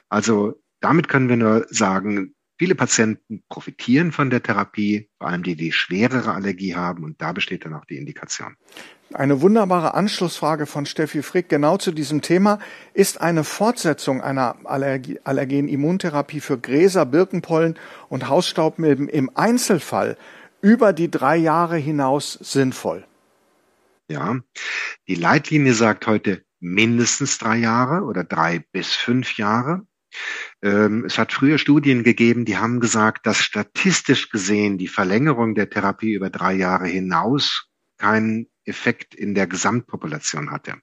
Also 0.09 0.61
damit 0.81 1.09
können 1.09 1.29
wir 1.29 1.37
nur 1.37 1.67
sagen, 1.69 2.35
viele 2.61 2.75
Patienten 2.75 3.43
profitieren 3.49 4.13
von 4.13 4.29
der 4.29 4.43
Therapie, 4.43 5.09
vor 5.17 5.29
allem 5.29 5.43
die, 5.43 5.57
die 5.57 5.73
schwerere 5.73 6.35
Allergie 6.35 6.75
haben 6.75 7.05
und 7.05 7.23
da 7.23 7.33
besteht 7.33 7.65
dann 7.65 7.73
auch 7.73 7.87
die 7.87 7.97
Indikation. 7.97 8.55
Eine 9.15 9.41
wunderbare 9.41 9.95
Anschlussfrage 9.95 10.67
von 10.67 10.85
Steffi 10.85 11.23
Frick 11.23 11.49
genau 11.49 11.79
zu 11.79 11.91
diesem 11.91 12.21
Thema. 12.21 12.59
Ist 12.93 13.19
eine 13.19 13.45
Fortsetzung 13.45 14.21
einer 14.21 14.57
Allergen-Immuntherapie 14.65 16.41
für 16.41 16.59
Gräser, 16.59 17.07
Birkenpollen 17.07 17.79
und 18.11 18.29
Hausstaubmilben 18.29 19.09
im 19.09 19.35
Einzelfall 19.35 20.19
über 20.61 20.93
die 20.93 21.11
drei 21.11 21.39
Jahre 21.39 21.79
hinaus 21.79 22.35
sinnvoll? 22.35 23.07
Ja, 24.09 24.37
die 25.09 25.15
Leitlinie 25.15 25.73
sagt 25.73 26.07
heute 26.07 26.45
mindestens 26.59 27.39
drei 27.39 27.57
Jahre 27.57 28.05
oder 28.05 28.23
drei 28.23 28.59
bis 28.71 28.95
fünf 28.95 29.39
Jahre. 29.39 29.87
Ähm, 30.63 31.05
es 31.07 31.19
hat 31.19 31.33
früher 31.33 31.59
Studien 31.59 32.03
gegeben, 32.03 32.45
die 32.45 32.59
haben 32.59 32.81
gesagt, 32.81 33.27
dass 33.27 33.39
statistisch 33.39 34.31
gesehen 34.31 34.79
die 34.79 34.89
Verlängerung 34.89 35.55
der 35.55 35.71
Therapie 35.71 36.13
über 36.13 36.31
drei 36.31 36.55
Jahre 36.55 36.87
hinaus 36.87 37.69
keinen 37.99 38.47
Effekt 38.65 39.15
in 39.15 39.35
der 39.35 39.47
Gesamtpopulation 39.47 40.51
hatte. 40.51 40.77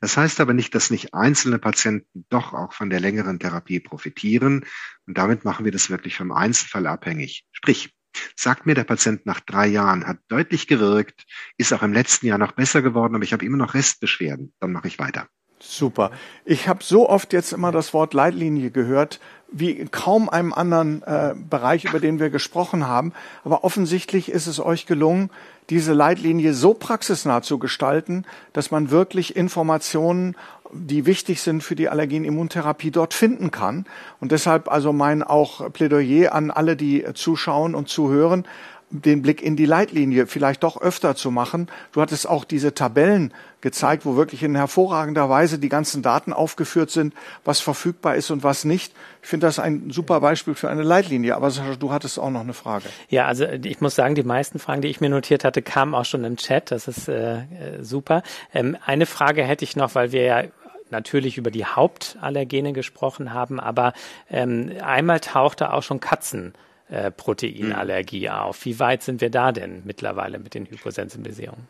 Das 0.00 0.16
heißt 0.16 0.40
aber 0.40 0.54
nicht, 0.54 0.74
dass 0.74 0.90
nicht 0.90 1.14
einzelne 1.14 1.58
Patienten 1.58 2.24
doch 2.30 2.52
auch 2.52 2.72
von 2.72 2.90
der 2.90 3.00
längeren 3.00 3.38
Therapie 3.38 3.80
profitieren. 3.80 4.64
Und 5.06 5.18
damit 5.18 5.44
machen 5.44 5.64
wir 5.64 5.72
das 5.72 5.90
wirklich 5.90 6.16
vom 6.16 6.30
Einzelfall 6.32 6.86
abhängig. 6.86 7.44
Sprich, 7.52 7.92
sagt 8.36 8.66
mir 8.66 8.74
der 8.74 8.84
Patient 8.84 9.26
nach 9.26 9.40
drei 9.40 9.66
Jahren, 9.66 10.06
hat 10.06 10.18
deutlich 10.28 10.66
gewirkt, 10.66 11.24
ist 11.56 11.72
auch 11.72 11.82
im 11.82 11.92
letzten 11.92 12.26
Jahr 12.26 12.38
noch 12.38 12.52
besser 12.52 12.82
geworden, 12.82 13.14
aber 13.14 13.24
ich 13.24 13.32
habe 13.32 13.44
immer 13.44 13.56
noch 13.56 13.74
Restbeschwerden, 13.74 14.54
dann 14.60 14.72
mache 14.72 14.88
ich 14.88 14.98
weiter. 14.98 15.28
Super. 15.60 16.10
Ich 16.44 16.68
habe 16.68 16.84
so 16.84 17.08
oft 17.08 17.32
jetzt 17.32 17.52
immer 17.52 17.72
das 17.72 17.92
Wort 17.92 18.14
Leitlinie 18.14 18.70
gehört, 18.70 19.18
wie 19.50 19.86
kaum 19.86 20.28
einem 20.28 20.52
anderen 20.52 21.02
äh, 21.02 21.34
Bereich, 21.34 21.84
über 21.84 22.00
den 22.00 22.20
wir 22.20 22.30
gesprochen 22.30 22.86
haben. 22.86 23.12
Aber 23.44 23.64
offensichtlich 23.64 24.30
ist 24.30 24.46
es 24.46 24.60
euch 24.60 24.86
gelungen, 24.86 25.30
diese 25.70 25.92
Leitlinie 25.92 26.54
so 26.54 26.74
praxisnah 26.74 27.42
zu 27.42 27.58
gestalten, 27.58 28.24
dass 28.52 28.70
man 28.70 28.90
wirklich 28.90 29.36
Informationen 29.36 30.36
die 30.72 31.06
wichtig 31.06 31.40
sind 31.40 31.62
für 31.62 31.74
die 31.74 31.88
Allergenimmuntherapie 31.88 32.90
dort 32.90 33.14
finden 33.14 33.50
kann. 33.50 33.86
Und 34.20 34.32
deshalb 34.32 34.70
also 34.70 34.92
mein 34.92 35.22
auch 35.22 35.72
Plädoyer 35.72 36.34
an 36.34 36.50
alle, 36.50 36.76
die 36.76 37.04
zuschauen 37.14 37.74
und 37.74 37.88
zuhören, 37.88 38.44
den 38.90 39.22
Blick 39.22 39.42
in 39.42 39.56
die 39.56 39.66
Leitlinie 39.66 40.26
vielleicht 40.26 40.62
doch 40.62 40.80
öfter 40.80 41.14
zu 41.14 41.30
machen. 41.30 41.68
Du 41.92 42.00
hattest 42.00 42.28
auch 42.28 42.44
diese 42.44 42.74
Tabellen 42.74 43.34
gezeigt, 43.60 44.06
wo 44.06 44.16
wirklich 44.16 44.42
in 44.42 44.54
hervorragender 44.54 45.28
Weise 45.28 45.58
die 45.58 45.68
ganzen 45.68 46.02
Daten 46.02 46.32
aufgeführt 46.32 46.90
sind, 46.90 47.12
was 47.44 47.60
verfügbar 47.60 48.14
ist 48.14 48.30
und 48.30 48.44
was 48.44 48.64
nicht. 48.64 48.94
Ich 49.22 49.28
finde 49.28 49.46
das 49.46 49.58
ein 49.58 49.90
super 49.90 50.20
Beispiel 50.20 50.54
für 50.54 50.70
eine 50.70 50.82
Leitlinie. 50.82 51.36
Aber 51.36 51.50
du 51.50 51.92
hattest 51.92 52.18
auch 52.18 52.30
noch 52.30 52.40
eine 52.40 52.54
Frage. 52.54 52.86
Ja, 53.08 53.26
also 53.26 53.44
ich 53.44 53.80
muss 53.80 53.94
sagen, 53.94 54.14
die 54.14 54.22
meisten 54.22 54.58
Fragen, 54.58 54.80
die 54.80 54.88
ich 54.88 55.00
mir 55.00 55.10
notiert 55.10 55.44
hatte, 55.44 55.60
kamen 55.60 55.94
auch 55.94 56.04
schon 56.04 56.24
im 56.24 56.36
Chat. 56.36 56.70
Das 56.70 56.88
ist 56.88 57.08
äh, 57.08 57.42
super. 57.80 58.22
Ähm, 58.54 58.76
eine 58.86 59.06
Frage 59.06 59.44
hätte 59.44 59.64
ich 59.64 59.76
noch, 59.76 59.94
weil 59.94 60.12
wir 60.12 60.22
ja 60.22 60.42
natürlich 60.90 61.36
über 61.36 61.50
die 61.50 61.66
Hauptallergene 61.66 62.72
gesprochen 62.72 63.34
haben, 63.34 63.60
aber 63.60 63.92
ähm, 64.30 64.72
einmal 64.82 65.20
tauchte 65.20 65.72
auch 65.72 65.82
schon 65.82 66.00
Katzen 66.00 66.54
äh, 66.88 67.10
Proteinallergie 67.10 68.28
mhm. 68.28 68.34
auf. 68.34 68.64
Wie 68.64 68.78
weit 68.78 69.02
sind 69.02 69.20
wir 69.20 69.30
da 69.30 69.52
denn 69.52 69.82
mittlerweile 69.84 70.38
mit 70.38 70.54
den 70.54 70.66
Hyposensibilisierungen? 70.66 71.66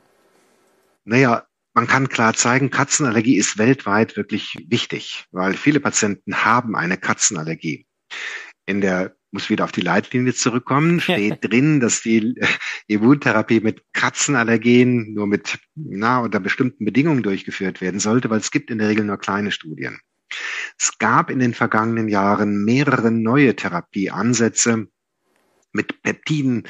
Naja, 1.04 1.46
man 1.74 1.86
kann 1.86 2.08
klar 2.08 2.34
zeigen, 2.34 2.70
Katzenallergie 2.70 3.36
ist 3.36 3.58
weltweit 3.58 4.16
wirklich 4.16 4.56
wichtig, 4.68 5.26
weil 5.30 5.54
viele 5.54 5.80
Patienten 5.80 6.44
haben 6.44 6.76
eine 6.76 6.96
Katzenallergie. 6.96 7.86
In 8.66 8.80
der 8.80 9.16
muss 9.30 9.50
wieder 9.50 9.64
auf 9.64 9.72
die 9.72 9.80
Leitlinie 9.80 10.34
zurückkommen, 10.34 11.00
steht 11.00 11.38
drin, 11.44 11.80
dass 11.80 12.02
die 12.02 12.34
Immuntherapie 12.86 13.60
mit 13.60 13.82
Katzenallergen 13.92 15.14
nur 15.14 15.26
mit, 15.26 15.58
na, 15.74 16.20
unter 16.20 16.40
bestimmten 16.40 16.84
Bedingungen 16.84 17.22
durchgeführt 17.22 17.80
werden 17.80 18.00
sollte, 18.00 18.30
weil 18.30 18.40
es 18.40 18.50
gibt 18.50 18.70
in 18.70 18.78
der 18.78 18.88
Regel 18.88 19.04
nur 19.04 19.18
kleine 19.18 19.52
Studien. 19.52 19.98
Es 20.78 20.98
gab 20.98 21.30
in 21.30 21.38
den 21.38 21.54
vergangenen 21.54 22.08
Jahren 22.08 22.64
mehrere 22.64 23.10
neue 23.10 23.56
Therapieansätze, 23.56 24.88
mit 25.78 26.02
Peptiden 26.02 26.64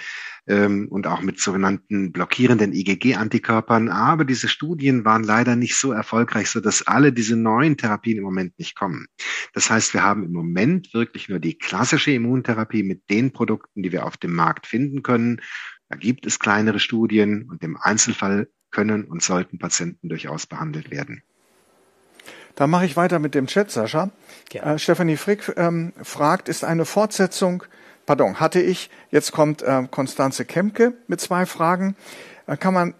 ähm, 0.46 0.86
und 0.90 1.06
auch 1.06 1.22
mit 1.22 1.40
sogenannten 1.40 2.12
blockierenden 2.12 2.72
IgG-Antikörpern. 2.72 3.88
Aber 3.88 4.24
diese 4.24 4.48
Studien 4.48 5.04
waren 5.04 5.24
leider 5.24 5.56
nicht 5.56 5.76
so 5.76 5.92
erfolgreich, 5.92 6.50
so 6.50 6.61
dass 6.61 6.86
alle 6.86 7.12
diese 7.12 7.36
neuen 7.36 7.76
Therapien 7.76 8.18
im 8.18 8.24
Moment 8.24 8.59
nicht 8.59 8.76
kommen. 8.76 9.06
Das 9.54 9.70
heißt, 9.70 9.94
wir 9.94 10.02
haben 10.02 10.24
im 10.24 10.32
Moment 10.32 10.92
wirklich 10.94 11.28
nur 11.28 11.38
die 11.38 11.56
klassische 11.56 12.12
Immuntherapie 12.12 12.82
mit 12.82 13.09
den 13.11 13.32
Produkten, 13.32 13.82
die 13.82 13.92
wir 13.92 14.04
auf 14.04 14.16
dem 14.16 14.34
Markt 14.34 14.66
finden 14.66 15.02
können. 15.02 15.40
Da 15.88 15.96
gibt 15.96 16.26
es 16.26 16.38
kleinere 16.38 16.80
Studien 16.80 17.48
und 17.50 17.64
im 17.64 17.76
Einzelfall 17.76 18.48
können 18.70 19.04
und 19.04 19.22
sollten 19.22 19.59
Patienten 19.59 20.11
durchaus 20.11 20.46
behandelt 20.46 20.90
werden. 20.90 21.22
Da 22.59 22.66
mache 22.66 22.86
ich 22.86 22.96
weiter 22.96 23.20
mit 23.20 23.36
dem 23.36 23.46
Chat, 23.46 23.70
Sascha. 23.70 24.11
Äh, 24.52 24.78
Stephanie 24.78 25.16
Frick 25.16 25.52
ähm, 25.56 25.92
fragt, 26.02 26.48
ist 26.48 26.64
eine 26.64 26.84
Fortsetzung 26.84 27.62
pardon, 28.09 28.40
hatte 28.40 28.59
ich. 28.62 28.88
Jetzt 29.11 29.32
kommt 29.32 29.61
äh, 29.61 29.82
Konstanze 29.90 30.46
Kemke 30.46 30.94
mit 31.09 31.20
zwei 31.20 31.44
Fragen. 31.44 31.94
Da 32.46 32.56
kann 32.56 32.72
man 32.72 32.94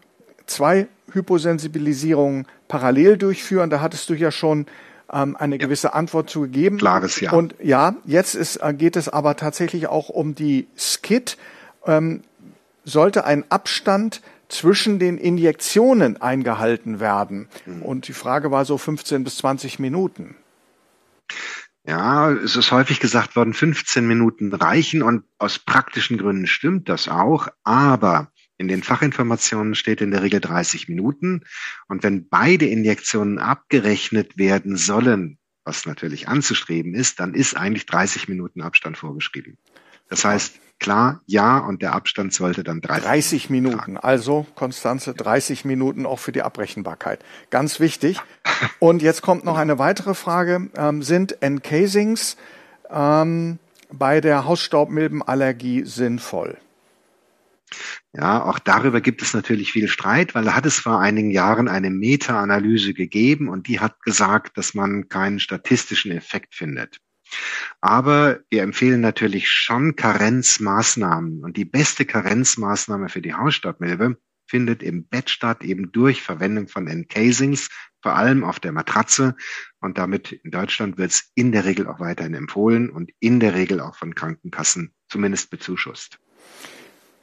zwei 0.45 0.87
Hyposensibilisierungen 1.11 2.47
parallel 2.69 3.17
durchführen. 3.17 3.71
Da 3.71 3.81
hattest 3.81 4.11
du 4.11 4.15
ja 4.15 4.31
schon 4.31 4.67
ähm, 5.11 5.35
eine 5.35 5.55
ja. 5.57 5.65
gewisse 5.65 5.95
Antwort 5.95 6.29
zu 6.29 6.43
gegeben. 6.43 6.77
Klares 6.77 7.19
Ja. 7.21 7.33
Und 7.33 7.55
ja, 7.63 7.95
jetzt 8.05 8.35
ist, 8.35 8.57
äh, 8.57 8.75
geht 8.75 8.97
es 8.97 9.09
aber 9.09 9.37
tatsächlich 9.37 9.87
auch 9.87 10.11
um 10.11 10.35
die 10.35 10.69
Skit. 10.77 11.39
Ähm, 11.87 12.23
sollte 12.85 13.25
ein 13.25 13.51
Abstand 13.51 14.21
zwischen 14.51 14.99
den 14.99 15.17
Injektionen 15.17 16.21
eingehalten 16.21 17.01
werden? 17.01 17.49
Mhm. 17.65 17.81
Und 17.81 18.09
die 18.09 18.13
Frage 18.13 18.51
war 18.51 18.67
so 18.67 18.77
15 18.77 19.25
bis 19.25 19.39
20 19.39 19.79
Minuten. 19.79 20.37
Ja, 21.89 22.31
es 22.33 22.55
ist 22.55 22.71
häufig 22.71 23.01
gesagt 23.01 23.35
worden, 23.35 23.55
15 23.55 24.07
Minuten 24.07 24.53
reichen 24.53 25.03
und 25.03 25.25
aus 25.39 25.59
praktischen 25.59 26.19
Gründen 26.19 26.47
stimmt 26.47 26.87
das 26.91 27.09
auch, 27.09 27.49
aber 27.65 28.31
in 28.59 28.69
den 28.69 28.83
Fachinformationen 28.83 29.75
steht 29.75 30.03
in 30.03 30.11
der 30.11 30.23
Regel 30.23 30.41
30 30.41 30.91
Minuten 30.91 31.45
und 31.87 32.03
wenn 32.03 32.29
beide 32.29 32.67
Injektionen 32.67 33.39
abgerechnet 33.39 34.37
werden 34.37 34.77
sollen, 34.77 35.39
was 35.65 35.87
natürlich 35.87 36.29
anzustreben 36.29 36.93
ist, 36.93 37.21
dann 37.21 37.33
ist 37.33 37.57
eigentlich 37.57 37.87
30 37.87 38.29
Minuten 38.29 38.61
Abstand 38.61 38.99
vorgeschrieben. 38.99 39.57
Das 40.11 40.27
heißt, 40.27 40.61
klar, 40.79 41.21
ja, 41.27 41.59
und 41.59 41.83
der 41.83 41.95
Abstand 41.95 42.33
sollte 42.33 42.65
dann 42.65 42.81
30, 42.81 43.05
30 43.05 43.51
Minuten. 43.51 43.77
Minuten. 43.77 43.97
Also, 43.97 44.47
Konstanze, 44.55 45.15
30 45.15 45.65
Minuten 45.65 46.07
auch 46.07 46.19
für 46.19 46.33
die 46.33 46.43
Abrechenbarkeit. 46.43 47.25
Ganz 47.51 47.81
wichtig. 47.81 48.21
Und 48.79 49.03
jetzt 49.03 49.23
kommt 49.23 49.45
noch 49.45 49.57
eine 49.57 49.79
weitere 49.79 50.15
Frage. 50.15 50.71
Ähm, 50.77 51.03
sind 51.03 51.43
Encasings 51.43 52.37
ähm, 52.91 53.59
bei 53.91 54.21
der 54.21 54.45
Hausstaubmilbenallergie 54.45 55.85
sinnvoll? 55.85 56.59
Ja, 58.15 58.45
auch 58.45 58.59
darüber 58.59 59.01
gibt 59.01 59.21
es 59.21 59.35
natürlich 59.35 59.73
viel 59.73 59.89
Streit, 59.89 60.35
weil 60.35 60.45
da 60.45 60.55
hat 60.55 60.65
es 60.65 60.79
vor 60.79 61.01
einigen 61.01 61.31
Jahren 61.31 61.69
eine 61.69 61.91
Meta-Analyse 61.91 62.95
gegeben 62.95 63.49
und 63.49 63.69
die 63.69 63.81
hat 63.81 64.03
gesagt, 64.03 64.57
dass 64.57 64.75
man 64.75 65.09
keinen 65.09 65.39
statistischen 65.39 66.11
Effekt 66.11 66.55
findet. 66.55 67.01
Aber 67.81 68.41
wir 68.51 68.63
empfehlen 68.63 69.01
natürlich 69.01 69.49
schon 69.51 69.97
Karenzmaßnahmen. 69.97 71.45
Und 71.45 71.57
die 71.57 71.65
beste 71.65 72.05
Karenzmaßnahme 72.05 73.09
für 73.09 73.23
die 73.23 73.35
Hausstaubmilbe 73.35 74.17
findet 74.47 74.83
im 74.83 75.07
Bett 75.07 75.31
statt, 75.31 75.63
eben 75.63 75.93
durch 75.93 76.23
Verwendung 76.23 76.69
von 76.69 76.87
Encasings, 76.89 77.69
vor 78.03 78.17
allem 78.17 78.45
auf 78.45 78.61
der 78.61 78.73
Matratze. 78.73 79.37
Und 79.81 79.99
damit 79.99 80.33
in 80.33 80.51
Deutschland 80.51 80.99
wird 80.99 81.11
es 81.11 81.31
in 81.35 81.53
der 81.53 81.65
Regel 81.65 81.87
auch 81.87 82.01
weiterhin 82.01 82.35
empfohlen 82.35 82.91
und 82.91 83.11
in 83.21 83.41
der 83.41 83.55
Regel 83.55 83.81
auch 83.81 83.95
von 83.95 84.15
Krankenkassen 84.15 84.95
zumindest 85.09 85.51
bezuschusst. 85.51 86.19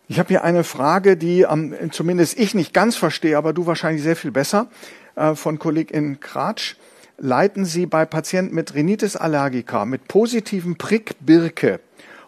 Ich 0.07 0.19
habe 0.19 0.29
hier 0.29 0.43
eine 0.43 0.63
Frage, 0.63 1.17
die 1.17 1.41
ähm, 1.41 1.73
zumindest 1.91 2.37
ich 2.37 2.53
nicht 2.53 2.73
ganz 2.73 2.95
verstehe, 2.95 3.37
aber 3.37 3.53
du 3.53 3.65
wahrscheinlich 3.65 4.03
sehr 4.03 4.15
viel 4.15 4.31
besser, 4.31 4.69
äh, 5.15 5.33
von 5.33 5.57
Kollegin 5.57 6.19
Kratsch 6.19 6.75
leiten 7.17 7.65
Sie 7.65 7.85
bei 7.85 8.05
Patienten 8.05 8.55
mit 8.55 8.73
Rhinitis 8.73 9.15
allergica 9.15 9.85
mit 9.85 10.07
positivem 10.07 10.77
Prick 10.77 11.15
Birke 11.19 11.79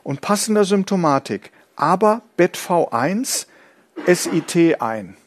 und 0.03 0.21
passender 0.21 0.65
Symptomatik, 0.65 1.51
aber 1.75 2.21
BET-V1 2.37 3.47
SIT 4.05 4.81
ein. 4.81 5.17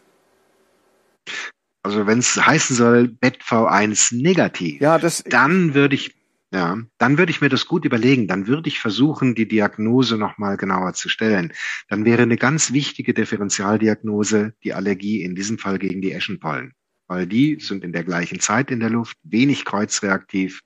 Also 1.83 2.07
wenn 2.07 2.19
es 2.19 2.37
heißen 2.37 2.77
soll 2.77 3.09
BET-V1 3.09 4.21
negativ, 4.21 4.81
ja, 4.81 4.99
das, 4.99 5.25
dann 5.25 5.75
würde 5.75 5.95
ich 5.95 6.15
ja, 6.53 6.79
dann 6.99 7.17
würde 7.17 7.31
ich 7.31 7.41
mir 7.41 7.49
das 7.49 7.69
gut 7.69 7.85
überlegen. 7.85 8.27
Dann 8.27 8.49
würde 8.49 8.69
ich 8.69 8.81
versuchen, 8.81 9.37
die 9.37 9.47
Diagnose 9.47 10.17
nochmal 10.17 10.57
genauer 10.57 10.95
zu 10.95 11.09
stellen. 11.09 11.53
Dann 11.89 12.05
wäre 12.05 12.23
eine 12.23 12.37
ganz 12.37 12.73
wichtige 12.73 13.15
Differentialdiagnose 13.15 14.55
die 14.65 14.75
Allergie, 14.75 15.23
in 15.23 15.37
diesem 15.37 15.59
Fall 15.59 15.79
gegen 15.79 16.03
die 16.03 16.11
Eschenpollen 16.11 16.75
weil 17.11 17.27
die 17.27 17.59
sind 17.59 17.83
in 17.83 17.93
der 17.93 18.05
gleichen 18.05 18.39
Zeit 18.39 18.71
in 18.71 18.79
der 18.79 18.89
Luft, 18.89 19.17
wenig 19.25 19.65
kreuzreaktiv 19.65 20.61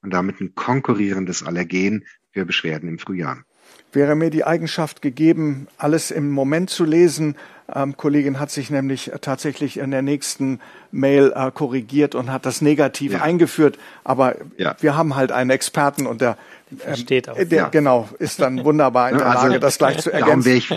und 0.00 0.14
damit 0.14 0.40
ein 0.40 0.54
konkurrierendes 0.54 1.42
Allergen 1.42 2.04
für 2.30 2.46
Beschwerden 2.46 2.88
im 2.88 3.00
Frühjahr. 3.00 3.42
Wäre 3.92 4.14
mir 4.14 4.30
die 4.30 4.44
Eigenschaft 4.44 5.02
gegeben, 5.02 5.66
alles 5.76 6.12
im 6.12 6.30
Moment 6.30 6.70
zu 6.70 6.84
lesen. 6.84 7.34
Ähm, 7.74 7.96
Kollegin 7.96 8.38
hat 8.38 8.52
sich 8.52 8.70
nämlich 8.70 9.10
tatsächlich 9.20 9.78
in 9.78 9.90
der 9.90 10.02
nächsten 10.02 10.60
Mail 10.92 11.32
äh, 11.34 11.50
korrigiert 11.50 12.14
und 12.14 12.30
hat 12.30 12.46
das 12.46 12.62
Negativ 12.62 13.14
ja. 13.14 13.22
eingeführt. 13.22 13.76
Aber 14.04 14.36
ja. 14.56 14.76
wir 14.78 14.96
haben 14.96 15.16
halt 15.16 15.32
einen 15.32 15.50
Experten 15.50 16.06
und 16.06 16.20
der 16.20 16.38
Versteht 16.76 17.28
auch. 17.28 17.36
Der, 17.36 17.46
ja. 17.46 17.68
genau, 17.68 18.08
ist 18.18 18.40
dann 18.40 18.64
wunderbar 18.64 19.10
in 19.10 19.18
der 19.18 19.26
also, 19.26 19.46
Lage, 19.46 19.60
das 19.60 19.78
gleich 19.78 19.98
zu 19.98 20.12
ergänzen. 20.12 20.56
Ich, 20.56 20.68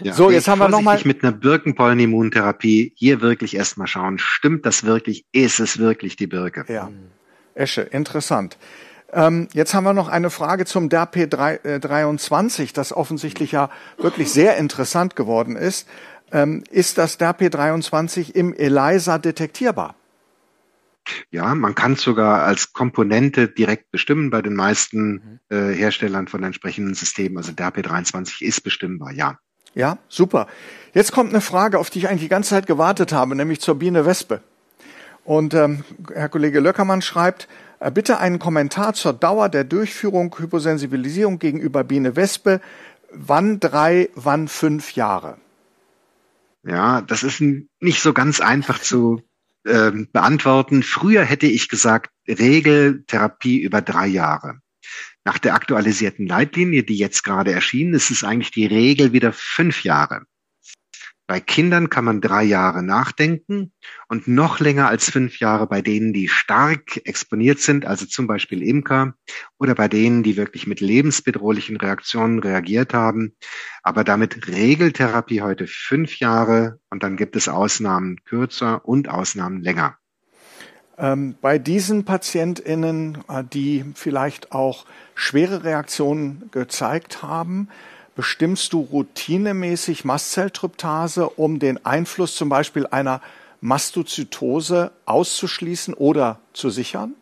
ja, 0.00 0.12
so, 0.12 0.30
jetzt 0.30 0.48
haben 0.48 0.58
wir 0.58 0.68
nochmal. 0.68 1.00
mit 1.04 1.22
einer 1.22 1.32
Birkenpollenimmuntherapie 1.32 2.92
hier 2.96 3.20
wirklich 3.20 3.56
erstmal 3.56 3.86
schauen, 3.86 4.18
stimmt 4.18 4.66
das 4.66 4.84
wirklich? 4.84 5.24
Ist 5.32 5.60
es 5.60 5.78
wirklich 5.78 6.16
die 6.16 6.26
Birke? 6.26 6.64
Ja. 6.68 6.90
Esche, 7.54 7.82
interessant. 7.82 8.58
Ähm, 9.12 9.48
jetzt 9.52 9.72
haben 9.72 9.84
wir 9.84 9.92
noch 9.92 10.08
eine 10.08 10.30
Frage 10.30 10.64
zum 10.64 10.88
DAP23, 10.88 12.62
äh, 12.62 12.66
das 12.74 12.92
offensichtlich 12.92 13.52
ja 13.52 13.70
wirklich 13.98 14.30
sehr 14.30 14.56
interessant 14.56 15.16
geworden 15.16 15.56
ist. 15.56 15.88
Ähm, 16.32 16.64
ist 16.70 16.98
das 16.98 17.20
DAP23 17.20 18.34
im 18.34 18.52
ELISA 18.52 19.18
detektierbar? 19.18 19.94
Ja, 21.30 21.54
man 21.54 21.74
kann 21.74 21.92
es 21.92 22.02
sogar 22.02 22.42
als 22.42 22.72
Komponente 22.72 23.48
direkt 23.48 23.90
bestimmen 23.90 24.30
bei 24.30 24.42
den 24.42 24.54
meisten 24.54 25.40
mhm. 25.50 25.56
äh, 25.56 25.72
Herstellern 25.74 26.28
von 26.28 26.42
entsprechenden 26.42 26.94
Systemen. 26.94 27.38
Also 27.38 27.52
der 27.52 27.72
AP23 27.72 28.42
ist 28.42 28.62
bestimmbar, 28.62 29.12
ja. 29.12 29.38
Ja, 29.74 29.98
super. 30.08 30.46
Jetzt 30.94 31.12
kommt 31.12 31.30
eine 31.30 31.42
Frage, 31.42 31.78
auf 31.78 31.90
die 31.90 31.98
ich 31.98 32.08
eigentlich 32.08 32.22
die 32.22 32.28
ganze 32.28 32.50
Zeit 32.50 32.66
gewartet 32.66 33.12
habe, 33.12 33.36
nämlich 33.36 33.60
zur 33.60 33.78
Biene 33.78 34.06
Wespe. 34.06 34.40
Und 35.24 35.54
ähm, 35.54 35.84
Herr 36.14 36.28
Kollege 36.28 36.60
Löckermann 36.60 37.02
schreibt, 37.02 37.48
äh, 37.80 37.90
bitte 37.90 38.18
einen 38.18 38.38
Kommentar 38.38 38.94
zur 38.94 39.12
Dauer 39.12 39.48
der 39.48 39.64
Durchführung 39.64 40.34
Hyposensibilisierung 40.38 41.38
gegenüber 41.38 41.84
Biene 41.84 42.16
Wespe. 42.16 42.60
Wann 43.12 43.60
drei, 43.60 44.08
wann 44.14 44.48
fünf 44.48 44.92
Jahre? 44.92 45.36
Ja, 46.62 47.00
das 47.00 47.22
ist 47.22 47.40
nicht 47.40 48.02
so 48.02 48.12
ganz 48.12 48.40
einfach 48.40 48.80
zu 48.80 49.22
äh, 49.66 49.92
beantworten. 50.12 50.82
Früher 50.82 51.24
hätte 51.24 51.46
ich 51.46 51.68
gesagt, 51.68 52.10
Regeltherapie 52.28 53.60
über 53.60 53.82
drei 53.82 54.06
Jahre. 54.06 54.60
Nach 55.24 55.38
der 55.38 55.54
aktualisierten 55.54 56.26
Leitlinie, 56.26 56.84
die 56.84 56.96
jetzt 56.96 57.24
gerade 57.24 57.52
erschienen 57.52 57.94
ist, 57.94 58.10
ist 58.10 58.24
eigentlich 58.24 58.52
die 58.52 58.66
Regel 58.66 59.12
wieder 59.12 59.32
fünf 59.32 59.82
Jahre. 59.82 60.22
Bei 61.28 61.40
Kindern 61.40 61.90
kann 61.90 62.04
man 62.04 62.20
drei 62.20 62.44
Jahre 62.44 62.84
nachdenken 62.84 63.72
und 64.08 64.28
noch 64.28 64.60
länger 64.60 64.88
als 64.88 65.10
fünf 65.10 65.40
Jahre 65.40 65.66
bei 65.66 65.82
denen, 65.82 66.12
die 66.12 66.28
stark 66.28 67.00
exponiert 67.04 67.58
sind, 67.58 67.84
also 67.84 68.06
zum 68.06 68.28
Beispiel 68.28 68.62
Imker 68.62 69.14
oder 69.58 69.74
bei 69.74 69.88
denen, 69.88 70.22
die 70.22 70.36
wirklich 70.36 70.68
mit 70.68 70.80
lebensbedrohlichen 70.80 71.78
Reaktionen 71.78 72.38
reagiert 72.38 72.94
haben. 72.94 73.34
Aber 73.82 74.04
damit 74.04 74.46
Regeltherapie 74.46 75.42
heute 75.42 75.66
fünf 75.66 76.20
Jahre 76.20 76.78
und 76.90 77.02
dann 77.02 77.16
gibt 77.16 77.34
es 77.34 77.48
Ausnahmen 77.48 78.22
kürzer 78.24 78.84
und 78.84 79.08
Ausnahmen 79.08 79.62
länger. 79.62 79.96
Ähm, 80.98 81.34
bei 81.40 81.58
diesen 81.58 82.04
PatientInnen, 82.04 83.18
äh, 83.28 83.42
die 83.44 83.84
vielleicht 83.94 84.52
auch 84.52 84.86
schwere 85.14 85.64
Reaktionen 85.64 86.48
gezeigt 86.52 87.22
haben, 87.22 87.68
bestimmst 88.16 88.72
du 88.72 88.80
routinemäßig 88.80 90.04
Mastzelltryptase, 90.04 91.28
um 91.28 91.58
den 91.58 91.84
Einfluss 91.86 92.34
zum 92.34 92.48
Beispiel 92.48 92.86
einer 92.86 93.20
Mastozytose 93.60 94.90
auszuschließen 95.04 95.94
oder 95.94 96.40
zu 96.52 96.70
sichern? 96.70 97.14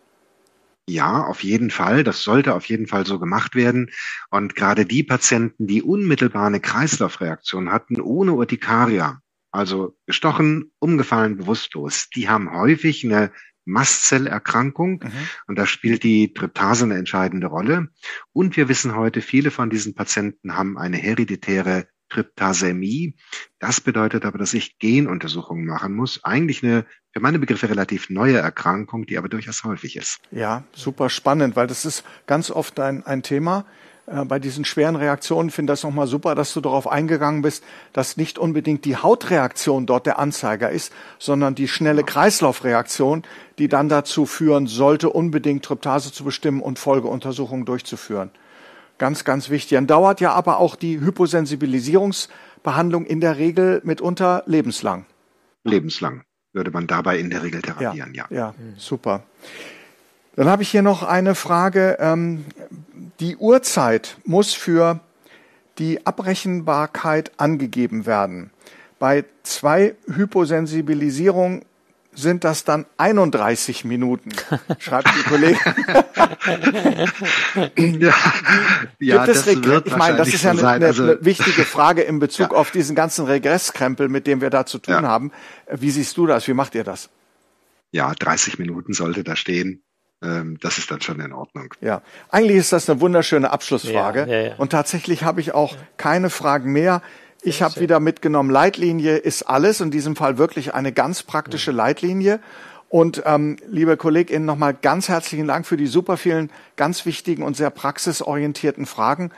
Ja, 0.88 1.24
auf 1.24 1.42
jeden 1.42 1.70
Fall. 1.70 2.04
Das 2.04 2.22
sollte 2.22 2.54
auf 2.54 2.66
jeden 2.66 2.86
Fall 2.86 3.06
so 3.06 3.18
gemacht 3.18 3.54
werden. 3.54 3.90
Und 4.30 4.54
gerade 4.54 4.84
die 4.84 5.02
Patienten, 5.02 5.66
die 5.66 5.82
unmittelbar 5.82 6.46
eine 6.46 6.60
Kreislaufreaktion 6.60 7.72
hatten, 7.72 8.00
ohne 8.00 8.34
Urtikaria, 8.34 9.20
also 9.50 9.96
gestochen, 10.06 10.72
umgefallen, 10.78 11.38
bewusstlos, 11.38 12.08
die 12.14 12.28
haben 12.28 12.52
häufig 12.52 13.04
eine 13.04 13.32
Mastzellerkrankung. 13.64 15.00
Mhm. 15.02 15.28
Und 15.46 15.58
da 15.58 15.66
spielt 15.66 16.02
die 16.02 16.32
Tryptase 16.32 16.84
eine 16.84 16.96
entscheidende 16.96 17.46
Rolle. 17.46 17.88
Und 18.32 18.56
wir 18.56 18.68
wissen 18.68 18.94
heute, 18.94 19.20
viele 19.20 19.50
von 19.50 19.70
diesen 19.70 19.94
Patienten 19.94 20.56
haben 20.56 20.78
eine 20.78 20.96
hereditäre 20.96 21.86
Tryptasämie. 22.10 23.16
Das 23.58 23.80
bedeutet 23.80 24.24
aber, 24.24 24.38
dass 24.38 24.54
ich 24.54 24.78
Genuntersuchungen 24.78 25.66
machen 25.66 25.94
muss. 25.94 26.22
Eigentlich 26.22 26.62
eine 26.62 26.86
für 27.12 27.20
meine 27.20 27.38
Begriffe 27.38 27.68
relativ 27.68 28.10
neue 28.10 28.38
Erkrankung, 28.38 29.06
die 29.06 29.18
aber 29.18 29.28
durchaus 29.28 29.62
häufig 29.64 29.96
ist. 29.96 30.20
Ja, 30.32 30.64
super 30.72 31.08
spannend, 31.08 31.54
weil 31.54 31.68
das 31.68 31.84
ist 31.84 32.04
ganz 32.26 32.50
oft 32.50 32.80
ein, 32.80 33.06
ein 33.06 33.22
Thema 33.22 33.66
bei 34.06 34.38
diesen 34.38 34.66
schweren 34.66 34.96
Reaktionen 34.96 35.50
finde 35.50 35.72
das 35.72 35.82
nochmal 35.82 36.06
super, 36.06 36.34
dass 36.34 36.52
du 36.52 36.60
darauf 36.60 36.86
eingegangen 36.86 37.40
bist, 37.40 37.64
dass 37.94 38.18
nicht 38.18 38.38
unbedingt 38.38 38.84
die 38.84 38.96
Hautreaktion 38.96 39.86
dort 39.86 40.04
der 40.04 40.18
Anzeiger 40.18 40.70
ist, 40.70 40.92
sondern 41.18 41.54
die 41.54 41.68
schnelle 41.68 42.04
Kreislaufreaktion, 42.04 43.22
die 43.58 43.68
dann 43.68 43.88
dazu 43.88 44.26
führen 44.26 44.66
sollte, 44.66 45.08
unbedingt 45.08 45.64
Tryptase 45.64 46.12
zu 46.12 46.24
bestimmen 46.24 46.60
und 46.60 46.78
Folgeuntersuchungen 46.78 47.64
durchzuführen. 47.64 48.30
Ganz, 48.98 49.24
ganz 49.24 49.48
wichtig. 49.48 49.76
Dann 49.76 49.86
dauert 49.86 50.20
ja 50.20 50.32
aber 50.32 50.58
auch 50.58 50.76
die 50.76 51.00
Hyposensibilisierungsbehandlung 51.00 53.06
in 53.06 53.20
der 53.20 53.38
Regel 53.38 53.80
mitunter 53.84 54.42
lebenslang. 54.46 55.06
Lebenslang 55.64 56.24
würde 56.52 56.70
man 56.70 56.86
dabei 56.86 57.18
in 57.18 57.30
der 57.30 57.42
Regel 57.42 57.62
therapieren, 57.62 58.14
ja. 58.14 58.26
Ja, 58.30 58.36
ja 58.36 58.54
super. 58.76 59.22
Dann 60.36 60.48
habe 60.48 60.62
ich 60.62 60.70
hier 60.70 60.82
noch 60.82 61.02
eine 61.02 61.34
Frage. 61.34 61.96
Ähm, 62.00 62.44
die 63.20 63.36
Uhrzeit 63.36 64.16
muss 64.24 64.54
für 64.54 65.00
die 65.78 66.06
Abrechenbarkeit 66.06 67.32
angegeben 67.38 68.06
werden. 68.06 68.50
Bei 68.98 69.24
zwei 69.42 69.94
Hyposensibilisierung 70.06 71.64
sind 72.16 72.44
das 72.44 72.64
dann 72.64 72.86
31 72.96 73.84
Minuten, 73.84 74.30
schreibt 74.78 75.08
die 75.08 75.22
Kollegin. 75.24 75.58
ja, 78.00 78.14
ja 79.00 79.26
das 79.26 79.46
wird 79.46 79.86
Ich 79.86 79.96
meine, 79.96 80.16
das 80.16 80.28
ist 80.28 80.44
ja 80.44 80.52
eine, 80.52 80.68
eine, 80.68 80.86
also, 80.86 81.16
wichtige 81.20 81.64
Frage 81.64 82.02
in 82.02 82.20
Bezug 82.20 82.52
ja. 82.52 82.56
auf 82.56 82.70
diesen 82.70 82.94
ganzen 82.94 83.26
Regresskrempel, 83.26 84.08
mit 84.08 84.26
dem 84.26 84.40
wir 84.40 84.50
da 84.50 84.64
zu 84.64 84.78
tun 84.78 84.94
ja. 84.94 85.02
haben. 85.02 85.32
Wie 85.70 85.90
siehst 85.90 86.16
du 86.16 86.26
das? 86.26 86.46
Wie 86.46 86.54
macht 86.54 86.74
ihr 86.76 86.84
das? 86.84 87.10
Ja, 87.90 88.14
30 88.14 88.58
Minuten 88.58 88.92
sollte 88.92 89.22
da 89.22 89.36
stehen. 89.36 89.83
Ähm, 90.24 90.58
das 90.60 90.78
ist 90.78 90.90
dann 90.90 91.00
schon 91.00 91.20
in 91.20 91.32
Ordnung. 91.32 91.74
Ja, 91.80 92.02
eigentlich 92.30 92.56
ist 92.56 92.72
das 92.72 92.88
eine 92.88 93.00
wunderschöne 93.00 93.50
Abschlussfrage. 93.50 94.20
Ja, 94.20 94.26
ja, 94.26 94.48
ja. 94.48 94.54
Und 94.56 94.70
tatsächlich 94.70 95.22
habe 95.22 95.40
ich 95.40 95.52
auch 95.52 95.76
keine 95.96 96.30
Fragen 96.30 96.72
mehr. 96.72 97.02
Ich 97.42 97.62
habe 97.62 97.78
wieder 97.78 98.00
mitgenommen, 98.00 98.48
Leitlinie 98.48 99.16
ist 99.16 99.42
alles, 99.42 99.80
in 99.80 99.90
diesem 99.90 100.16
Fall 100.16 100.38
wirklich 100.38 100.72
eine 100.74 100.92
ganz 100.92 101.22
praktische 101.22 101.72
Leitlinie. 101.72 102.40
Und 102.88 103.22
ähm, 103.26 103.56
liebe 103.68 103.96
KollegInnen, 103.96 104.46
nochmal 104.46 104.72
ganz 104.72 105.08
herzlichen 105.08 105.48
Dank 105.48 105.66
für 105.66 105.76
die 105.76 105.86
super 105.86 106.16
vielen 106.16 106.50
ganz 106.76 107.04
wichtigen 107.04 107.42
und 107.42 107.56
sehr 107.56 107.70
praxisorientierten 107.70 108.86
Fragen. 108.86 109.30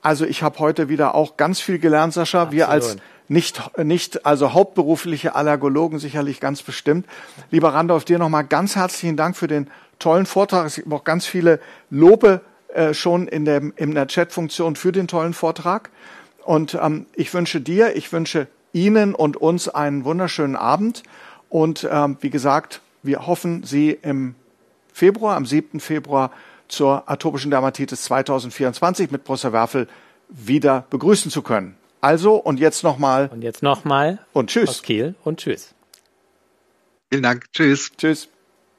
Also 0.00 0.24
ich 0.24 0.42
habe 0.42 0.58
heute 0.58 0.88
wieder 0.88 1.14
auch 1.14 1.36
ganz 1.36 1.60
viel 1.60 1.78
gelernt, 1.78 2.14
Sascha. 2.14 2.42
Absolut. 2.42 2.56
Wir 2.56 2.68
als 2.68 2.96
nicht, 3.28 3.78
nicht, 3.78 4.26
also 4.26 4.52
hauptberufliche 4.52 5.34
Allergologen 5.34 5.98
sicherlich 5.98 6.40
ganz 6.40 6.62
bestimmt. 6.62 7.06
Lieber 7.50 7.72
Randolph, 7.72 8.04
dir 8.04 8.18
nochmal 8.18 8.44
ganz 8.44 8.76
herzlichen 8.76 9.16
Dank 9.16 9.36
für 9.36 9.46
den 9.46 9.70
tollen 10.02 10.26
Vortrag. 10.26 10.66
Es 10.66 10.76
gibt 10.76 10.92
auch 10.92 11.04
ganz 11.04 11.26
viele 11.26 11.60
Lobe 11.90 12.40
äh, 12.68 12.94
schon 12.94 13.28
in, 13.28 13.44
dem, 13.44 13.72
in 13.76 13.94
der 13.94 14.06
Chat-Funktion 14.06 14.76
für 14.76 14.92
den 14.92 15.08
tollen 15.08 15.34
Vortrag. 15.34 15.90
Und 16.44 16.78
ähm, 16.80 17.06
ich 17.14 17.32
wünsche 17.32 17.60
dir, 17.60 17.96
ich 17.96 18.12
wünsche 18.12 18.48
Ihnen 18.72 19.14
und 19.14 19.36
uns 19.36 19.68
einen 19.68 20.04
wunderschönen 20.04 20.56
Abend. 20.56 21.02
Und 21.48 21.86
ähm, 21.90 22.16
wie 22.20 22.30
gesagt, 22.30 22.80
wir 23.02 23.26
hoffen, 23.26 23.62
Sie 23.64 23.90
im 23.90 24.34
Februar, 24.92 25.36
am 25.36 25.46
7. 25.46 25.80
Februar 25.80 26.30
zur 26.68 27.08
atopischen 27.10 27.50
Dermatitis 27.50 28.02
2024 28.04 29.10
mit 29.10 29.24
Professor 29.24 29.52
Werfel 29.52 29.88
wieder 30.28 30.86
begrüßen 30.90 31.30
zu 31.30 31.42
können. 31.42 31.76
Also 32.00 32.36
und 32.36 32.58
jetzt 32.58 32.82
nochmal. 32.82 33.28
Und 33.32 33.42
jetzt 33.42 33.62
nochmal. 33.62 34.18
Und 34.32 34.50
tschüss. 34.50 34.68
Aus 34.70 34.82
Kiel 34.82 35.14
und 35.22 35.40
tschüss. 35.40 35.74
Vielen 37.10 37.22
Dank. 37.22 37.44
Tschüss. 37.52 37.92
Tschüss. 37.96 38.31